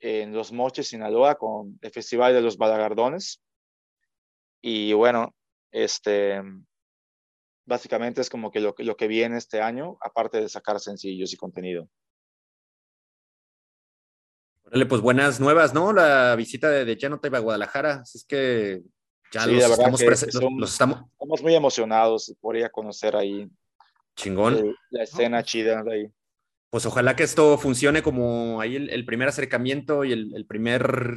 en 0.00 0.32
Los 0.32 0.52
Moches, 0.52 0.88
Sinaloa, 0.88 1.36
con 1.36 1.78
el 1.80 1.90
Festival 1.90 2.34
de 2.34 2.40
los 2.40 2.56
Balagardones. 2.56 3.42
Y 4.62 4.92
bueno, 4.92 5.34
este, 5.70 6.42
básicamente 7.64 8.20
es 8.20 8.30
como 8.30 8.50
que 8.50 8.60
lo, 8.60 8.74
lo 8.78 8.96
que 8.96 9.08
viene 9.08 9.38
este 9.38 9.60
año, 9.60 9.96
aparte 10.00 10.40
de 10.40 10.48
sacar 10.48 10.80
sencillos 10.80 11.32
y 11.32 11.36
contenido. 11.36 11.88
Órale, 14.64 14.86
pues 14.86 15.00
buenas 15.00 15.40
nuevas, 15.40 15.74
¿no? 15.74 15.92
La 15.92 16.34
visita 16.36 16.68
de, 16.70 16.84
de 16.84 16.96
Genotype 16.96 17.36
a 17.36 17.40
Guadalajara. 17.40 18.00
Así 18.02 18.18
es 18.18 18.24
que 18.24 18.82
ya 19.32 19.44
sí, 19.44 19.54
los, 19.54 19.70
estamos, 19.70 20.02
los, 20.02 20.22
estamos 20.70 21.02
estamos 21.12 21.42
muy 21.42 21.54
emocionados 21.54 22.34
por 22.40 22.56
ir 22.56 22.64
a 22.64 22.70
conocer 22.70 23.16
ahí. 23.16 23.48
Chingón. 24.16 24.56
El, 24.56 24.76
la 24.90 25.04
escena 25.04 25.42
chida 25.42 25.82
de 25.82 25.92
ahí. 25.92 26.12
Pues 26.70 26.86
ojalá 26.86 27.16
que 27.16 27.24
esto 27.24 27.58
funcione 27.58 28.02
como 28.02 28.60
ahí 28.60 28.76
el, 28.76 28.90
el 28.90 29.04
primer 29.04 29.28
acercamiento 29.28 30.04
y 30.04 30.12
el, 30.12 30.34
el, 30.34 30.46
primer 30.46 31.16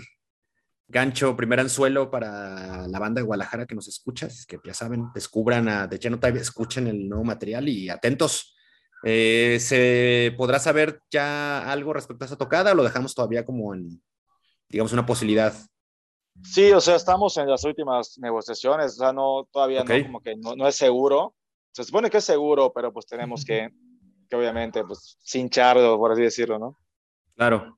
gancho, 0.87 1.37
primer 1.37 1.59
anzuelo 1.59 2.09
para 2.09 2.87
la 2.87 2.99
banda 2.99 3.21
de 3.21 3.25
Guadalajara 3.25 3.67
que 3.67 3.75
nos 3.75 3.87
escucha. 3.87 4.25
Es 4.25 4.47
que 4.47 4.59
ya 4.63 4.73
saben, 4.73 5.09
descubran 5.13 5.69
a 5.69 5.87
The 5.87 5.99
Genotype, 5.99 6.39
escuchen 6.39 6.87
el 6.87 7.07
nuevo 7.07 7.23
material 7.23 7.69
y 7.69 7.89
atentos. 7.89 8.55
Eh, 9.03 9.57
¿Se 9.59 10.33
podrá 10.37 10.59
saber 10.59 11.01
ya 11.11 11.69
algo 11.71 11.93
respecto 11.93 12.23
a 12.23 12.27
esa 12.27 12.37
tocada 12.37 12.71
o 12.71 12.75
lo 12.75 12.83
dejamos 12.83 13.13
todavía 13.13 13.45
como 13.45 13.75
en, 13.75 14.01
digamos, 14.69 14.93
una 14.93 15.05
posibilidad? 15.05 15.53
Sí, 16.41 16.71
o 16.71 16.81
sea, 16.81 16.95
estamos 16.95 17.37
en 17.37 17.47
las 17.47 17.63
últimas 17.63 18.17
negociaciones, 18.17 18.93
o 18.93 18.95
sea, 18.95 19.13
no, 19.13 19.47
todavía 19.51 19.81
okay. 19.81 20.01
no, 20.01 20.07
como 20.07 20.21
que 20.21 20.35
no, 20.35 20.55
no, 20.55 20.67
es 20.67 20.75
seguro. 20.75 21.35
Se 21.71 21.83
supone 21.83 22.09
que 22.09 22.17
es 22.17 22.25
seguro, 22.25 22.71
pero 22.73 22.91
pues 22.91 23.05
tenemos 23.05 23.45
que, 23.45 23.69
que 24.33 24.37
obviamente, 24.37 24.83
pues, 24.83 25.19
cincharlo, 25.23 25.95
por 25.97 26.11
así 26.11 26.23
decirlo, 26.23 26.57
¿no? 26.57 26.79
Claro. 27.35 27.77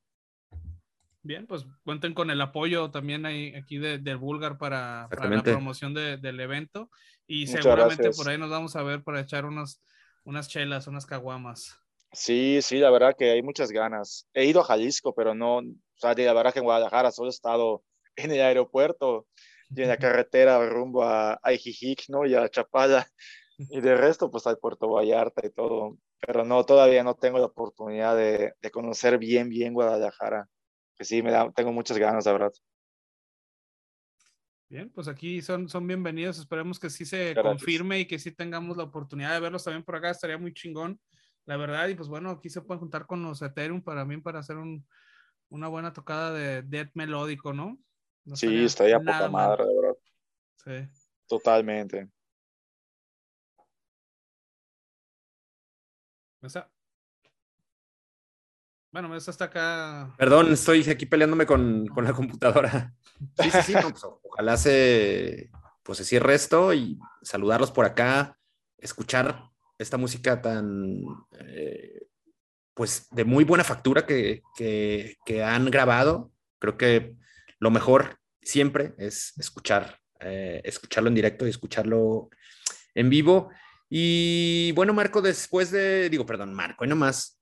Bien, 1.21 1.45
pues 1.47 1.65
cuenten 1.83 2.13
con 2.13 2.29
el 2.29 2.39
apoyo 2.39 2.91
también 2.91 3.25
ahí, 3.25 3.53
aquí 3.55 3.77
del 3.77 4.03
de 4.03 4.15
Vulgar 4.15 4.57
para, 4.57 5.07
para, 5.09 5.29
la 5.29 5.43
promoción 5.43 5.93
de, 5.93 6.17
del 6.17 6.39
evento 6.39 6.89
y 7.27 7.41
Muchas 7.47 7.63
seguramente 7.63 8.03
gracias. 8.03 8.17
por 8.17 8.31
ahí 8.31 8.37
nos 8.37 8.49
vamos 8.49 8.75
a 8.75 8.83
ver 8.83 9.03
para 9.03 9.19
echar 9.19 9.43
unos, 9.45 9.81
unas 10.23 10.47
chelas, 10.47 10.87
unas 10.87 11.05
caguamas. 11.05 11.75
Sí, 12.13 12.59
sí, 12.61 12.77
la 12.77 12.91
verdad 12.91 13.15
que 13.17 13.31
hay 13.31 13.41
muchas 13.41 13.71
ganas. 13.71 14.29
He 14.33 14.45
ido 14.45 14.61
a 14.61 14.65
Jalisco, 14.65 15.13
pero 15.13 15.35
no, 15.35 15.57
o 15.57 15.63
sea, 15.95 16.13
la 16.13 16.33
verdad 16.33 16.53
que 16.53 16.59
en 16.59 16.65
Guadalajara 16.65 17.11
solo 17.11 17.29
he 17.29 17.31
estado 17.31 17.83
en 18.15 18.31
el 18.31 18.41
aeropuerto 18.41 19.27
y 19.75 19.81
en 19.81 19.89
la 19.89 19.97
carretera 19.97 20.65
rumbo 20.69 21.03
a, 21.03 21.37
a 21.41 21.53
Ijijic, 21.53 22.05
¿no? 22.07 22.25
Y 22.25 22.35
a 22.35 22.47
Chapala. 22.47 23.07
Y 23.57 23.81
de 23.81 23.95
resto, 23.95 24.29
pues 24.29 24.45
al 24.47 24.57
Puerto 24.57 24.89
Vallarta 24.89 25.45
y 25.45 25.49
todo. 25.49 25.97
Pero 26.19 26.43
no, 26.43 26.63
todavía 26.65 27.03
no 27.03 27.15
tengo 27.15 27.39
la 27.39 27.45
oportunidad 27.45 28.15
de, 28.15 28.53
de 28.61 28.71
conocer 28.71 29.17
bien, 29.17 29.49
bien 29.49 29.73
Guadalajara. 29.73 30.47
Que 30.95 31.03
sí, 31.03 31.21
me 31.21 31.31
da, 31.31 31.51
tengo 31.51 31.71
muchas 31.71 31.97
ganas, 31.97 32.25
la 32.25 32.31
verdad. 32.31 32.53
Bien, 34.67 34.89
pues 34.89 35.07
aquí 35.07 35.41
son, 35.41 35.69
son 35.69 35.85
bienvenidos. 35.85 36.39
Esperemos 36.39 36.79
que 36.79 36.89
sí 36.89 37.05
se 37.05 37.33
Gracias. 37.33 37.43
confirme 37.45 37.99
y 37.99 38.07
que 38.07 38.17
sí 38.17 38.31
tengamos 38.31 38.77
la 38.77 38.83
oportunidad 38.83 39.33
de 39.33 39.39
verlos 39.39 39.63
también 39.63 39.83
por 39.83 39.95
acá. 39.95 40.09
Estaría 40.09 40.37
muy 40.37 40.53
chingón, 40.53 40.99
la 41.45 41.57
verdad. 41.57 41.87
Y 41.87 41.95
pues 41.95 42.09
bueno, 42.09 42.31
aquí 42.31 42.49
se 42.49 42.61
pueden 42.61 42.79
juntar 42.79 43.05
con 43.05 43.21
los 43.21 43.41
Ethereum 43.41 43.83
para 43.83 44.05
mí, 44.05 44.17
para 44.17 44.39
hacer 44.39 44.57
un, 44.57 44.87
una 45.49 45.67
buena 45.67 45.93
tocada 45.93 46.33
de 46.33 46.63
death 46.63 46.89
melódico, 46.95 47.53
¿no? 47.53 47.77
no 48.25 48.35
sí, 48.35 48.63
estaría 48.63 48.99
poca 48.99 49.29
madre, 49.29 49.65
de 49.65 49.75
verdad. 49.75 49.97
Sí. 50.55 51.01
Totalmente. 51.27 52.09
Esa. 56.45 56.69
Bueno, 58.91 59.15
esa 59.15 59.31
está 59.31 59.45
acá. 59.45 60.13
Perdón, 60.17 60.53
estoy 60.53 60.87
aquí 60.89 61.05
peleándome 61.05 61.45
con, 61.45 61.87
con 61.87 62.03
la 62.05 62.13
computadora. 62.13 62.93
Sí, 63.41 63.49
sí, 63.49 63.57
sí, 63.67 63.73
no, 63.73 63.91
pues, 63.91 64.03
ojalá 64.03 64.57
se, 64.57 65.49
pues, 65.83 65.99
se 65.99 66.03
cierre 66.03 66.35
esto 66.35 66.73
y 66.73 66.99
saludarlos 67.21 67.71
por 67.71 67.85
acá, 67.85 68.37
escuchar 68.77 69.51
esta 69.77 69.95
música 69.95 70.41
tan, 70.41 70.99
eh, 71.39 72.07
pues, 72.73 73.07
de 73.11 73.23
muy 73.23 73.45
buena 73.45 73.63
factura 73.63 74.05
que, 74.05 74.43
que, 74.57 75.15
que, 75.25 75.41
han 75.41 75.71
grabado. 75.71 76.29
Creo 76.59 76.77
que 76.77 77.15
lo 77.59 77.71
mejor 77.71 78.19
siempre 78.41 78.95
es 78.97 79.33
escuchar, 79.37 80.01
eh, 80.19 80.59
escucharlo 80.65 81.07
en 81.07 81.15
directo 81.15 81.47
y 81.47 81.51
escucharlo 81.51 82.29
en 82.93 83.09
vivo. 83.09 83.49
Y 83.89 84.71
bueno, 84.71 84.93
Marco, 84.93 85.21
después 85.21 85.71
de, 85.71 86.09
digo, 86.09 86.25
perdón, 86.25 86.53
Marco, 86.53 86.85
y 86.85 86.87
nomás, 86.87 87.39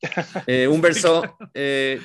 eh, 0.46 0.66
un 0.66 0.80
verso, 0.80 1.36
eh, 1.54 2.00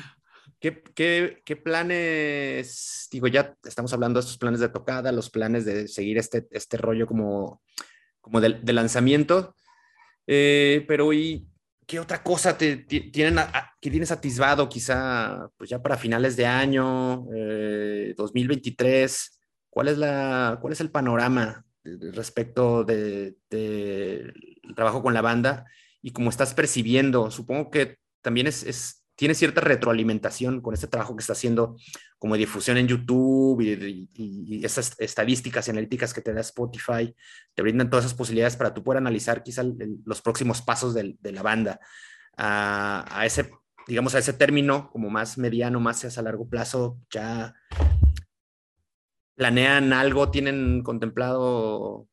¿qué, 0.59 0.83
qué, 0.93 1.41
qué 1.45 1.55
planes, 1.55 3.07
digo, 3.11 3.27
ya 3.27 3.55
estamos 3.63 3.93
hablando 3.93 4.19
de 4.19 4.25
estos 4.25 4.37
planes 4.37 4.59
de 4.59 4.69
tocada, 4.69 5.11
los 5.11 5.29
planes 5.29 5.65
de 5.65 5.87
seguir 5.87 6.17
este, 6.17 6.47
este 6.51 6.77
rollo 6.77 7.07
como, 7.07 7.61
como 8.19 8.41
de, 8.41 8.59
de 8.61 8.73
lanzamiento, 8.73 9.55
eh, 10.27 10.83
pero 10.87 11.13
¿y 11.13 11.47
qué 11.85 12.01
otra 12.01 12.21
cosa 12.21 12.57
te, 12.57 12.75
te 12.77 12.99
tienen, 12.99 13.39
a, 13.39 13.73
que 13.79 13.89
tienes 13.89 14.11
atisbado 14.11 14.67
quizá, 14.67 15.49
pues 15.55 15.69
ya 15.69 15.81
para 15.81 15.97
finales 15.97 16.35
de 16.35 16.45
año, 16.45 17.25
2023? 18.17 19.39
¿Cuál 19.69 19.87
es, 19.87 19.97
la, 19.97 20.57
¿Cuál 20.59 20.73
es 20.73 20.81
el 20.81 20.91
panorama 20.91 21.66
respecto 22.13 22.83
del 22.83 23.37
de, 23.49 24.33
trabajo 24.75 25.01
con 25.01 25.13
la 25.13 25.21
banda 25.21 25.65
y 26.01 26.11
cómo 26.11 26.29
estás 26.29 26.53
percibiendo. 26.53 27.31
Supongo 27.31 27.69
que 27.69 27.97
también 28.21 28.47
es, 28.47 28.63
es, 28.63 29.03
tiene 29.15 29.33
cierta 29.33 29.61
retroalimentación 29.61 30.61
con 30.61 30.73
este 30.73 30.87
trabajo 30.87 31.15
que 31.15 31.21
está 31.21 31.33
haciendo 31.33 31.75
como 32.19 32.37
difusión 32.37 32.77
en 32.77 32.87
YouTube 32.87 33.61
y, 33.61 34.09
y, 34.13 34.65
esas 34.65 34.93
estadísticas 34.99 35.67
y 35.67 35.71
analíticas 35.71 36.13
que 36.13 36.21
te 36.21 36.33
da 36.33 36.41
Spotify, 36.41 37.15
te 37.53 37.61
brindan 37.61 37.89
todas 37.89 38.05
esas 38.05 38.17
posibilidades 38.17 38.55
para 38.55 38.73
tú 38.73 38.83
poder 38.83 38.97
analizar 38.97 39.43
quizá 39.43 39.63
los 40.05 40.21
próximos 40.21 40.61
pasos 40.61 40.93
de, 40.93 41.17
la 41.23 41.41
banda 41.41 41.79
a, 42.37 43.05
a, 43.09 43.25
ese, 43.25 43.51
digamos, 43.87 44.13
a 44.15 44.19
ese 44.19 44.33
término 44.33 44.89
como 44.91 45.09
más 45.09 45.37
mediano, 45.37 45.79
más 45.79 46.17
a 46.17 46.21
largo 46.21 46.47
plazo, 46.47 46.99
ya 47.09 47.55
planean 49.37 49.93
algo, 49.93 50.31
tienen 50.31 50.81
contemplado 50.83 52.07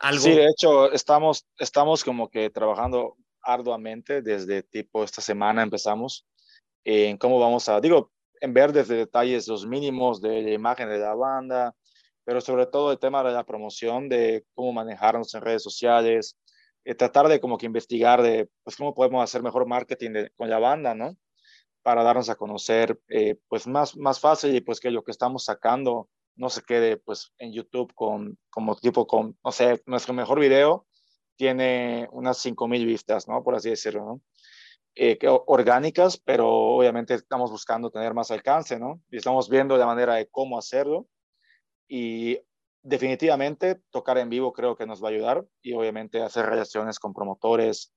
algo. 0.00 0.22
Sí, 0.22 0.32
de 0.32 0.46
hecho, 0.46 0.92
estamos, 0.92 1.46
estamos 1.58 2.04
como 2.04 2.28
que 2.28 2.50
trabajando 2.50 3.16
arduamente 3.42 4.20
desde 4.20 4.62
tipo 4.62 5.02
esta 5.02 5.22
semana 5.22 5.62
empezamos 5.62 6.26
en 6.84 7.16
cómo 7.16 7.40
vamos 7.40 7.68
a, 7.70 7.80
digo, 7.80 8.12
en 8.40 8.52
ver 8.52 8.72
desde 8.72 8.96
detalles 8.96 9.48
los 9.48 9.66
mínimos 9.66 10.20
de 10.20 10.42
la 10.42 10.50
imagen 10.52 10.90
de 10.90 10.98
la 10.98 11.14
banda, 11.14 11.74
pero 12.22 12.42
sobre 12.42 12.66
todo 12.66 12.92
el 12.92 12.98
tema 12.98 13.24
de 13.24 13.32
la 13.32 13.44
promoción, 13.44 14.10
de 14.10 14.44
cómo 14.54 14.74
manejarnos 14.74 15.34
en 15.34 15.40
redes 15.40 15.62
sociales, 15.62 16.36
eh, 16.84 16.94
tratar 16.94 17.28
de 17.28 17.40
como 17.40 17.56
que 17.56 17.66
investigar 17.66 18.20
de, 18.20 18.50
pues, 18.62 18.76
cómo 18.76 18.92
podemos 18.92 19.24
hacer 19.24 19.42
mejor 19.42 19.66
marketing 19.66 20.10
de, 20.10 20.30
con 20.36 20.50
la 20.50 20.58
banda, 20.58 20.94
¿no? 20.94 21.16
Para 21.82 22.02
darnos 22.02 22.28
a 22.28 22.34
conocer, 22.34 23.00
eh, 23.08 23.36
pues, 23.48 23.66
más, 23.66 23.96
más 23.96 24.20
fácil 24.20 24.54
y 24.54 24.60
pues 24.60 24.80
que 24.80 24.90
lo 24.90 25.02
que 25.02 25.12
estamos 25.12 25.44
sacando 25.44 26.10
no 26.36 26.50
se 26.50 26.62
quede 26.62 26.96
pues 26.98 27.32
en 27.38 27.52
YouTube 27.52 27.92
con 27.94 28.38
como 28.50 28.76
tipo 28.76 29.06
con, 29.06 29.38
no 29.44 29.52
sé, 29.52 29.82
nuestro 29.86 30.14
mejor 30.14 30.40
video 30.40 30.86
tiene 31.36 32.08
unas 32.12 32.38
5000 32.38 32.86
vistas, 32.86 33.28
¿no? 33.28 33.42
Por 33.42 33.54
así 33.54 33.70
decirlo, 33.70 34.04
¿no? 34.04 34.22
Eh, 34.94 35.18
orgánicas, 35.46 36.16
pero 36.16 36.48
obviamente 36.48 37.14
estamos 37.14 37.50
buscando 37.50 37.90
tener 37.90 38.14
más 38.14 38.30
alcance, 38.30 38.78
¿no? 38.78 39.02
Y 39.10 39.18
estamos 39.18 39.50
viendo 39.50 39.76
la 39.76 39.84
manera 39.84 40.14
de 40.14 40.26
cómo 40.28 40.58
hacerlo 40.58 41.06
y 41.86 42.38
definitivamente 42.82 43.80
tocar 43.90 44.16
en 44.18 44.30
vivo 44.30 44.52
creo 44.52 44.76
que 44.76 44.86
nos 44.86 45.02
va 45.02 45.08
a 45.08 45.10
ayudar 45.10 45.44
y 45.60 45.74
obviamente 45.74 46.22
hacer 46.22 46.46
relaciones 46.46 46.98
con 46.98 47.12
promotores 47.12 47.92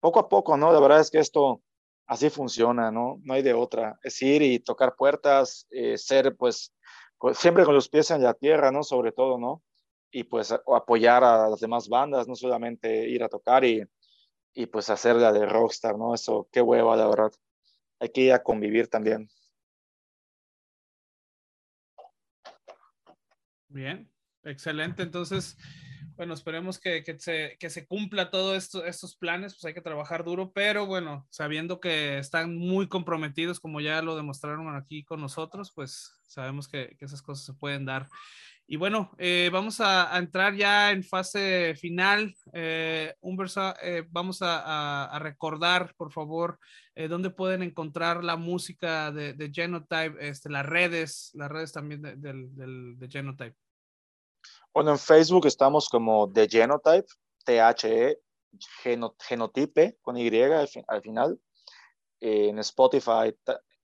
poco 0.00 0.20
a 0.20 0.28
poco, 0.28 0.56
¿no? 0.56 0.72
La 0.72 0.80
verdad 0.80 1.00
es 1.00 1.10
que 1.10 1.18
esto 1.18 1.62
así 2.06 2.30
funciona, 2.30 2.90
¿no? 2.90 3.20
No 3.24 3.34
hay 3.34 3.42
de 3.42 3.54
otra. 3.54 3.98
Es 4.02 4.20
ir 4.22 4.42
y 4.42 4.58
tocar 4.60 4.94
puertas, 4.96 5.66
eh, 5.70 5.96
ser 5.98 6.36
pues 6.36 6.72
pues, 7.18 7.38
siempre 7.38 7.64
con 7.64 7.74
los 7.74 7.88
pies 7.88 8.10
en 8.10 8.22
la 8.22 8.34
tierra, 8.34 8.70
¿no? 8.70 8.82
Sobre 8.82 9.12
todo, 9.12 9.38
¿no? 9.38 9.62
Y 10.10 10.24
pues 10.24 10.52
apoyar 10.52 11.24
a 11.24 11.48
las 11.48 11.60
demás 11.60 11.88
bandas, 11.88 12.28
no 12.28 12.36
solamente 12.36 13.08
ir 13.08 13.24
a 13.24 13.28
tocar 13.28 13.64
y, 13.64 13.84
y 14.54 14.66
pues 14.66 14.90
hacer 14.90 15.16
la 15.16 15.32
de 15.32 15.46
rockstar, 15.46 15.98
¿no? 15.98 16.14
Eso, 16.14 16.48
qué 16.52 16.60
hueva, 16.60 16.96
la 16.96 17.08
verdad. 17.08 17.32
Hay 18.00 18.10
que 18.10 18.22
ir 18.22 18.32
a 18.32 18.42
convivir 18.42 18.88
también. 18.88 19.28
Bien, 23.68 24.08
excelente. 24.44 25.02
Entonces, 25.02 25.56
bueno, 26.16 26.34
esperemos 26.34 26.78
que, 26.78 27.02
que, 27.02 27.18
se, 27.18 27.56
que 27.58 27.70
se 27.70 27.86
cumpla 27.86 28.30
todos 28.30 28.56
esto, 28.56 28.84
estos 28.84 29.16
planes, 29.16 29.54
pues 29.54 29.64
hay 29.64 29.74
que 29.74 29.80
trabajar 29.80 30.24
duro, 30.24 30.52
pero 30.52 30.86
bueno, 30.86 31.26
sabiendo 31.30 31.80
que 31.80 32.18
están 32.18 32.56
muy 32.56 32.88
comprometidos, 32.88 33.60
como 33.60 33.80
ya 33.80 34.00
lo 34.02 34.16
demostraron 34.16 34.74
aquí 34.76 35.04
con 35.04 35.20
nosotros, 35.20 35.72
pues 35.74 36.20
sabemos 36.26 36.68
que, 36.68 36.96
que 36.98 37.04
esas 37.04 37.22
cosas 37.22 37.44
se 37.44 37.54
pueden 37.54 37.84
dar. 37.84 38.08
Y 38.66 38.76
bueno, 38.76 39.10
eh, 39.18 39.50
vamos 39.52 39.80
a, 39.80 40.14
a, 40.14 40.18
entrar 40.18 40.54
ya 40.54 40.90
en 40.90 41.04
fase 41.04 41.74
final. 41.76 42.34
Eh, 42.54 43.14
Humbersa, 43.20 43.76
eh, 43.82 44.04
vamos 44.08 44.40
a, 44.40 44.60
a, 44.60 45.04
a, 45.04 45.18
recordar, 45.18 45.94
por 45.96 46.10
favor, 46.12 46.58
eh, 46.94 47.08
dónde 47.08 47.28
pueden 47.28 47.62
encontrar 47.62 48.24
la 48.24 48.36
música 48.36 49.12
de, 49.12 49.34
de 49.34 49.50
Genotype, 49.52 50.16
este, 50.18 50.48
las 50.48 50.64
redes, 50.64 51.30
las 51.34 51.50
redes 51.50 51.72
también 51.72 52.00
de, 52.00 52.16
de, 52.16 52.32
de 52.96 53.08
Genotype. 53.08 53.63
Bueno, 54.74 54.90
en 54.90 54.98
Facebook 54.98 55.46
estamos 55.46 55.88
como 55.88 56.28
The 56.32 56.48
Genotype, 56.48 57.06
T-H-E, 57.44 58.18
genotipe 59.20 59.96
con 60.02 60.16
Y 60.16 60.42
al, 60.42 61.00
final. 61.00 61.38
en 62.20 62.58
Spotify, 62.58 63.32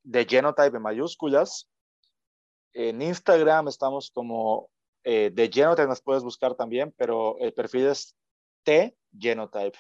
The 0.03 0.25
Genotype 0.25 0.77
en 0.77 0.83
mayúsculas. 0.83 1.71
En 2.73 3.01
Instagram 3.03 3.69
estamos 3.69 4.11
como 4.11 4.69
eh, 5.05 5.31
The 5.33 5.49
Genotype, 5.53 5.87
nos 5.87 6.03
puedes 6.03 6.25
buscar 6.25 6.57
también, 6.57 6.93
pero 6.97 7.39
el 7.39 7.53
perfil 7.53 7.87
es 7.87 8.17
T 8.65 8.97
Genotype. 9.17 9.79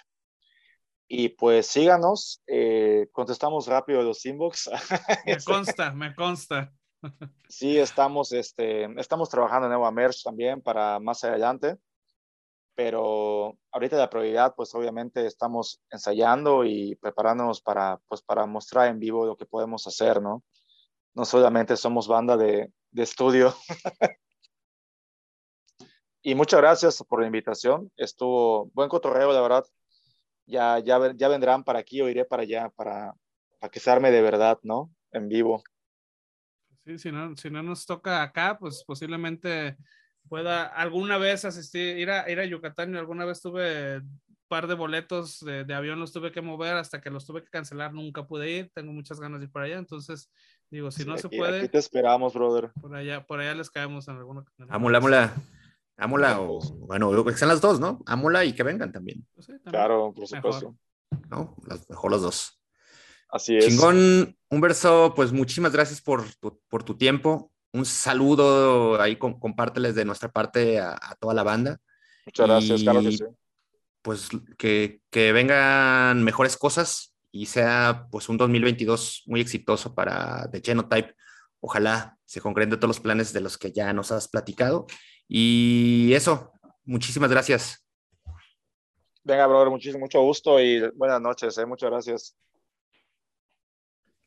Y 1.08 1.30
pues 1.30 1.66
síganos, 1.66 2.40
eh, 2.46 3.08
contestamos 3.10 3.66
rápido 3.66 4.00
los 4.02 4.24
inbox. 4.24 4.70
Me 5.26 5.42
consta, 5.42 5.90
me 5.90 6.14
consta. 6.14 6.72
Sí, 7.48 7.78
estamos, 7.78 8.32
este, 8.32 8.84
estamos 9.00 9.28
trabajando 9.28 9.66
en 9.66 9.72
nueva 9.72 9.90
merch 9.90 10.22
también 10.22 10.62
para 10.62 11.00
más 11.00 11.24
adelante, 11.24 11.78
pero 12.74 13.58
ahorita 13.72 13.96
la 13.96 14.10
prioridad, 14.10 14.54
pues 14.54 14.74
obviamente 14.74 15.26
estamos 15.26 15.82
ensayando 15.90 16.64
y 16.64 16.94
preparándonos 16.96 17.60
para, 17.60 17.98
pues, 18.08 18.22
para 18.22 18.46
mostrar 18.46 18.88
en 18.88 19.00
vivo 19.00 19.26
lo 19.26 19.36
que 19.36 19.46
podemos 19.46 19.86
hacer, 19.86 20.22
¿no? 20.22 20.44
No 21.14 21.24
solamente 21.24 21.76
somos 21.76 22.06
banda 22.06 22.36
de, 22.36 22.72
de 22.90 23.02
estudio. 23.02 23.54
y 26.22 26.34
muchas 26.34 26.60
gracias 26.60 27.02
por 27.08 27.20
la 27.20 27.26
invitación. 27.26 27.90
Estuvo 27.96 28.66
buen 28.72 28.88
cotorreo, 28.88 29.32
la 29.32 29.40
verdad 29.40 29.64
ya, 30.50 30.78
ya, 30.80 31.12
ya 31.14 31.28
vendrán 31.28 31.64
para 31.64 31.78
aquí 31.78 32.00
o 32.02 32.08
iré 32.08 32.24
para 32.24 32.42
allá 32.42 32.68
para, 32.70 33.14
para 33.58 33.70
que 33.70 33.80
se 33.80 33.90
de 33.90 34.22
verdad, 34.22 34.58
¿no? 34.62 34.90
En 35.12 35.28
vivo. 35.28 35.62
Sí, 36.84 36.98
si 36.98 37.12
no, 37.12 37.36
si 37.36 37.50
no 37.50 37.62
nos 37.62 37.84
toca 37.86 38.22
acá, 38.22 38.58
pues 38.58 38.84
posiblemente 38.86 39.76
pueda 40.28 40.66
alguna 40.66 41.18
vez 41.18 41.44
asistir, 41.44 41.98
ir 41.98 42.10
a, 42.10 42.30
ir 42.30 42.40
a 42.40 42.44
Yucatán. 42.44 42.96
Alguna 42.96 43.24
vez 43.24 43.40
tuve 43.40 43.98
un 43.98 44.20
par 44.48 44.66
de 44.66 44.74
boletos 44.74 45.40
de, 45.40 45.64
de, 45.64 45.74
avión, 45.74 46.00
los 46.00 46.12
tuve 46.12 46.32
que 46.32 46.40
mover 46.40 46.76
hasta 46.76 47.00
que 47.00 47.10
los 47.10 47.26
tuve 47.26 47.42
que 47.42 47.50
cancelar. 47.50 47.92
Nunca 47.92 48.26
pude 48.26 48.50
ir, 48.50 48.70
tengo 48.74 48.92
muchas 48.92 49.20
ganas 49.20 49.40
de 49.40 49.46
ir 49.46 49.52
para 49.52 49.66
allá. 49.66 49.78
Entonces, 49.78 50.30
digo, 50.70 50.90
si 50.90 51.04
no 51.04 51.16
se 51.18 51.28
puede. 51.28 51.58
Aquí 51.58 51.68
te 51.68 51.78
esperamos, 51.78 52.34
brother. 52.34 52.70
Por 52.80 52.94
allá, 52.94 53.24
por 53.26 53.40
allá 53.40 53.54
les 53.54 53.70
caemos 53.70 54.08
en 54.08 54.16
alguna. 54.16 54.44
Ámula, 54.68 54.98
ámula. 54.98 55.34
Ámola 55.96 56.40
o, 56.40 56.60
bueno, 56.86 57.24
que 57.26 57.34
sean 57.34 57.50
las 57.50 57.60
dos, 57.60 57.78
¿no? 57.78 58.00
Ámola 58.06 58.46
y 58.46 58.54
que 58.54 58.62
vengan 58.62 58.90
también. 58.90 59.26
Pues 59.34 59.48
claro, 59.64 60.14
por 60.14 60.26
supuesto. 60.26 60.74
No, 61.28 61.54
mejor 61.88 62.10
los 62.10 62.22
dos. 62.22 62.59
Así 63.32 63.56
es. 63.56 63.66
Chingón, 63.66 64.36
un 64.48 64.60
verso, 64.60 65.12
pues 65.14 65.32
muchísimas 65.32 65.72
gracias 65.72 66.00
por 66.00 66.24
tu, 66.34 66.60
por 66.68 66.82
tu 66.82 66.96
tiempo. 66.96 67.52
Un 67.72 67.84
saludo 67.84 69.00
ahí, 69.00 69.16
compárteles 69.16 69.94
de 69.94 70.04
nuestra 70.04 70.28
parte 70.30 70.80
a, 70.80 71.16
toda 71.20 71.34
la 71.34 71.44
banda. 71.44 71.80
Muchas 72.26 72.46
gracias, 72.48 72.82
Carlos. 72.82 73.24
Pues 74.02 74.28
que, 74.58 75.02
que 75.10 75.32
vengan 75.32 76.24
mejores 76.24 76.56
cosas 76.56 77.14
y 77.30 77.46
sea 77.46 78.08
pues 78.10 78.28
un 78.28 78.38
2022 78.38 79.24
muy 79.26 79.40
exitoso 79.40 79.94
para 79.94 80.48
The 80.50 80.62
Genotype. 80.64 81.14
Ojalá 81.60 82.18
se 82.24 82.40
concreten 82.40 82.78
todos 82.78 82.88
los 82.88 83.00
planes 83.00 83.32
de 83.32 83.40
los 83.40 83.58
que 83.58 83.70
ya 83.70 83.92
nos 83.92 84.10
has 84.10 84.28
platicado 84.28 84.86
y 85.28 86.12
eso, 86.14 86.52
muchísimas 86.84 87.30
gracias. 87.30 87.86
Venga, 89.22 89.46
brother, 89.46 89.70
muchísimo, 89.70 90.00
mucho 90.00 90.20
gusto 90.22 90.58
y 90.58 90.90
buenas 90.96 91.20
noches, 91.20 91.56
¿eh? 91.58 91.66
muchas 91.66 91.90
gracias. 91.90 92.36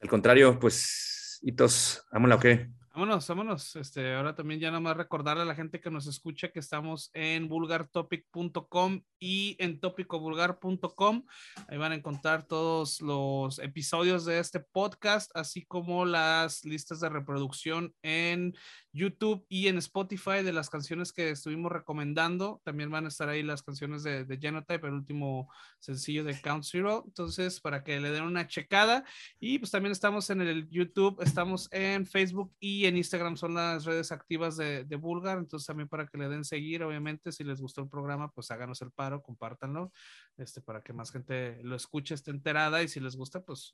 Al 0.04 0.10
contrario, 0.10 0.60
pues, 0.60 1.40
hitos, 1.44 2.04
vámonos, 2.12 2.38
¿ok? 2.38 2.46
Vámonos, 2.94 3.26
vámonos. 3.26 3.76
Este, 3.78 4.14
ahora 4.16 4.36
también 4.36 4.60
ya 4.60 4.68
nada 4.68 4.82
más 4.82 4.98
recordarle 4.98 5.44
a 5.44 5.46
la 5.46 5.56
gente 5.56 5.80
que 5.80 5.90
nos 5.90 6.08
escucha 6.08 6.50
que 6.50 6.60
estamos 6.60 7.10
en 7.14 7.48
vulgartopic.com 7.48 9.02
y 9.18 9.56
en 9.60 9.80
topicovulgar.com. 9.80 11.26
Ahí 11.70 11.78
van 11.78 11.94
a 11.94 11.96
encontrar 11.96 12.46
todos 12.46 13.00
los 13.00 13.60
episodios 13.60 14.26
de 14.26 14.40
este 14.40 14.60
podcast, 14.60 15.32
así 15.36 15.64
como 15.64 16.04
las 16.04 16.66
listas 16.66 17.00
de 17.00 17.08
reproducción 17.08 17.96
en 18.02 18.54
YouTube 18.94 19.46
y 19.50 19.68
en 19.68 19.78
Spotify 19.80 20.44
de 20.44 20.54
las 20.54 20.70
canciones 20.70 21.12
que 21.12 21.32
estuvimos 21.32 21.72
recomendando. 21.72 22.62
También 22.64 22.92
van 22.92 23.06
a 23.06 23.08
estar 23.08 23.28
ahí 23.28 23.42
las 23.44 23.64
canciones 23.64 24.04
de, 24.04 24.24
de 24.24 24.38
Genotype, 24.38 24.88
el 24.88 24.94
último 24.94 25.52
sencillo 25.80 26.24
de 26.24 26.40
Count 26.40 26.64
Zero. 26.64 27.04
Entonces, 27.06 27.60
para 27.60 27.84
que 27.84 28.00
le 28.00 28.12
den 28.12 28.24
una 28.24 28.48
checada. 28.48 29.04
Y 29.40 29.58
pues 29.60 29.72
también 29.72 29.92
estamos 29.92 30.30
en 30.30 30.42
el 30.42 30.70
YouTube, 30.70 31.22
estamos 31.22 31.68
en 31.72 32.06
Facebook 32.06 32.54
y 32.60 32.86
en 32.86 32.98
Instagram 32.98 33.36
son 33.36 33.56
las 33.56 33.86
redes 33.86 34.12
activas 34.12 34.56
de, 34.58 34.86
de 34.86 34.96
Vulgar. 34.96 35.40
Entonces, 35.40 35.66
también 35.66 35.90
para 35.90 36.08
que 36.08 36.18
le 36.18 36.30
den 36.30 36.46
seguir, 36.46 36.84
obviamente, 36.84 37.32
si 37.32 37.44
les 37.44 37.60
gustó 37.60 37.82
el 37.82 37.90
programa, 37.90 38.32
pues 38.32 38.52
háganos 38.52 38.82
el 38.84 38.92
paro, 38.92 39.24
compártanlo, 39.24 39.92
este, 40.38 40.62
para 40.62 40.82
que 40.82 40.94
más 40.94 41.12
gente 41.12 41.60
lo 41.64 41.76
escuche, 41.76 42.16
esté 42.16 42.32
enterada. 42.32 42.82
Y 42.82 42.88
si 42.88 43.00
les 43.00 43.16
gusta, 43.16 43.44
pues 43.44 43.72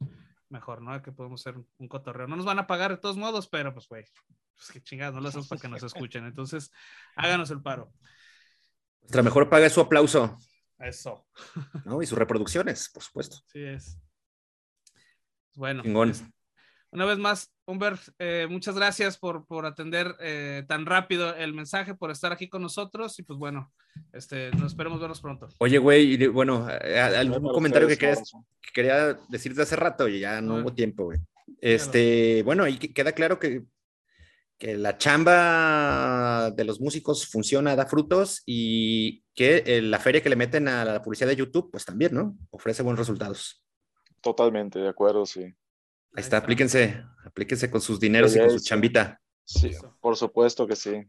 mejor, 0.49 0.81
¿no? 0.81 1.01
Que 1.01 1.11
podemos 1.11 1.41
hacer 1.41 1.61
un 1.77 1.87
cotorreo. 1.87 2.27
No 2.27 2.35
nos 2.35 2.45
van 2.45 2.59
a 2.59 2.67
pagar 2.67 2.91
de 2.91 2.97
todos 2.97 3.17
modos, 3.17 3.47
pero 3.47 3.73
pues, 3.73 3.87
güey, 3.87 4.05
pues 4.55 4.71
qué 4.71 4.81
chingada, 4.81 5.11
no 5.11 5.21
lo 5.21 5.29
hacemos 5.29 5.47
para 5.47 5.61
que 5.61 5.67
nos 5.67 5.83
escuchen. 5.83 6.25
Entonces, 6.25 6.71
háganos 7.15 7.51
el 7.51 7.61
paro. 7.61 7.91
Nuestra 9.01 9.23
mejor 9.23 9.49
paga 9.49 9.65
es 9.65 9.73
su 9.73 9.81
aplauso. 9.81 10.37
Eso. 10.77 11.27
¿no? 11.85 12.01
Y 12.01 12.05
sus 12.05 12.17
reproducciones, 12.17 12.89
por 12.89 13.03
supuesto. 13.03 13.37
Sí 13.47 13.63
es. 13.63 13.99
Bueno. 15.55 15.83
Chingón. 15.83 16.11
Es, 16.11 16.23
una 16.91 17.05
vez 17.05 17.17
más, 17.17 17.53
Humbert, 17.65 18.01
eh, 18.17 18.47
muchas 18.49 18.75
gracias 18.75 19.17
por, 19.17 19.45
por 19.45 19.65
atender 19.65 20.15
eh, 20.19 20.63
tan 20.67 20.85
rápido 20.85 21.35
el 21.35 21.53
mensaje, 21.53 21.93
por 21.93 22.11
estar 22.11 22.31
aquí 22.31 22.49
con 22.49 22.61
nosotros 22.61 23.17
y 23.19 23.23
pues 23.23 23.37
bueno, 23.37 23.71
este, 24.11 24.51
nos 24.51 24.71
esperemos 24.71 24.99
vernos 24.99 25.21
pronto. 25.21 25.47
Oye, 25.59 25.77
güey, 25.77 26.27
bueno, 26.27 26.67
algún 26.67 27.51
comentario 27.53 27.87
que, 27.87 27.97
querías, 27.97 28.31
que 28.61 28.71
quería 28.73 29.19
decirte 29.29 29.61
hace 29.61 29.75
rato 29.75 30.07
y 30.07 30.19
ya 30.19 30.41
no 30.41 30.55
hubo 30.55 30.73
tiempo, 30.73 31.05
güey. 31.05 31.19
Este, 31.61 32.41
bueno, 32.43 32.63
ahí 32.63 32.77
queda 32.77 33.11
claro 33.11 33.39
que, 33.39 33.63
que 34.57 34.77
la 34.77 34.97
chamba 34.97 36.51
de 36.51 36.63
los 36.63 36.81
músicos 36.81 37.27
funciona, 37.27 37.75
da 37.75 37.85
frutos 37.85 38.43
y 38.45 39.23
que 39.33 39.63
eh, 39.65 39.81
la 39.81 39.99
feria 39.99 40.21
que 40.21 40.29
le 40.29 40.35
meten 40.35 40.67
a 40.67 40.83
la 40.83 41.01
publicidad 41.01 41.29
de 41.29 41.37
YouTube, 41.37 41.71
pues 41.71 41.85
también, 41.85 42.13
¿no? 42.13 42.35
Ofrece 42.49 42.83
buenos 42.83 42.99
resultados. 42.99 43.63
Totalmente, 44.21 44.79
de 44.79 44.89
acuerdo, 44.89 45.25
sí. 45.25 45.55
Ahí 46.15 46.21
está, 46.21 46.37
aplíquense, 46.37 47.03
aplíquense 47.25 47.69
con 47.69 47.81
sus 47.81 47.99
dineros 47.99 48.35
y 48.35 48.39
con 48.39 48.49
su 48.49 48.59
chambita. 48.59 49.21
Sí, 49.45 49.71
por 49.99 50.15
supuesto 50.15 50.67
que 50.67 50.75
sí. 50.75 51.07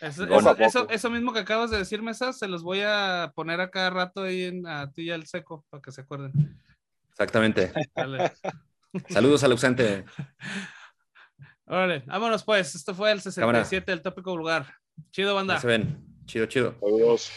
Eso, 0.00 0.24
eso, 0.24 0.56
eso, 0.58 0.88
eso, 0.88 1.10
mismo 1.10 1.32
que 1.32 1.40
acabas 1.40 1.70
de 1.70 1.78
decir, 1.78 2.02
Mesa, 2.02 2.32
se 2.32 2.46
los 2.46 2.62
voy 2.62 2.82
a 2.84 3.32
poner 3.34 3.60
a 3.60 3.70
cada 3.70 3.90
rato 3.90 4.22
ahí 4.22 4.44
en, 4.44 4.66
a 4.66 4.92
ti 4.92 5.02
y 5.02 5.10
al 5.10 5.26
seco 5.26 5.64
para 5.70 5.82
que 5.82 5.90
se 5.90 6.02
acuerden. 6.02 6.32
Exactamente. 7.10 7.72
Saludos 9.08 9.42
al 9.42 9.52
ausente. 9.52 10.04
Órale, 11.66 12.04
vámonos 12.06 12.44
pues. 12.44 12.74
Esto 12.74 12.94
fue 12.94 13.10
el 13.12 13.20
67 13.20 13.90
del 13.90 14.02
tópico 14.02 14.30
vulgar. 14.30 14.66
Chido, 15.10 15.34
banda. 15.34 15.58
se 15.60 15.66
ven. 15.66 16.04
Chido, 16.26 16.46
chido. 16.46 16.76
Saludos. 16.80 17.30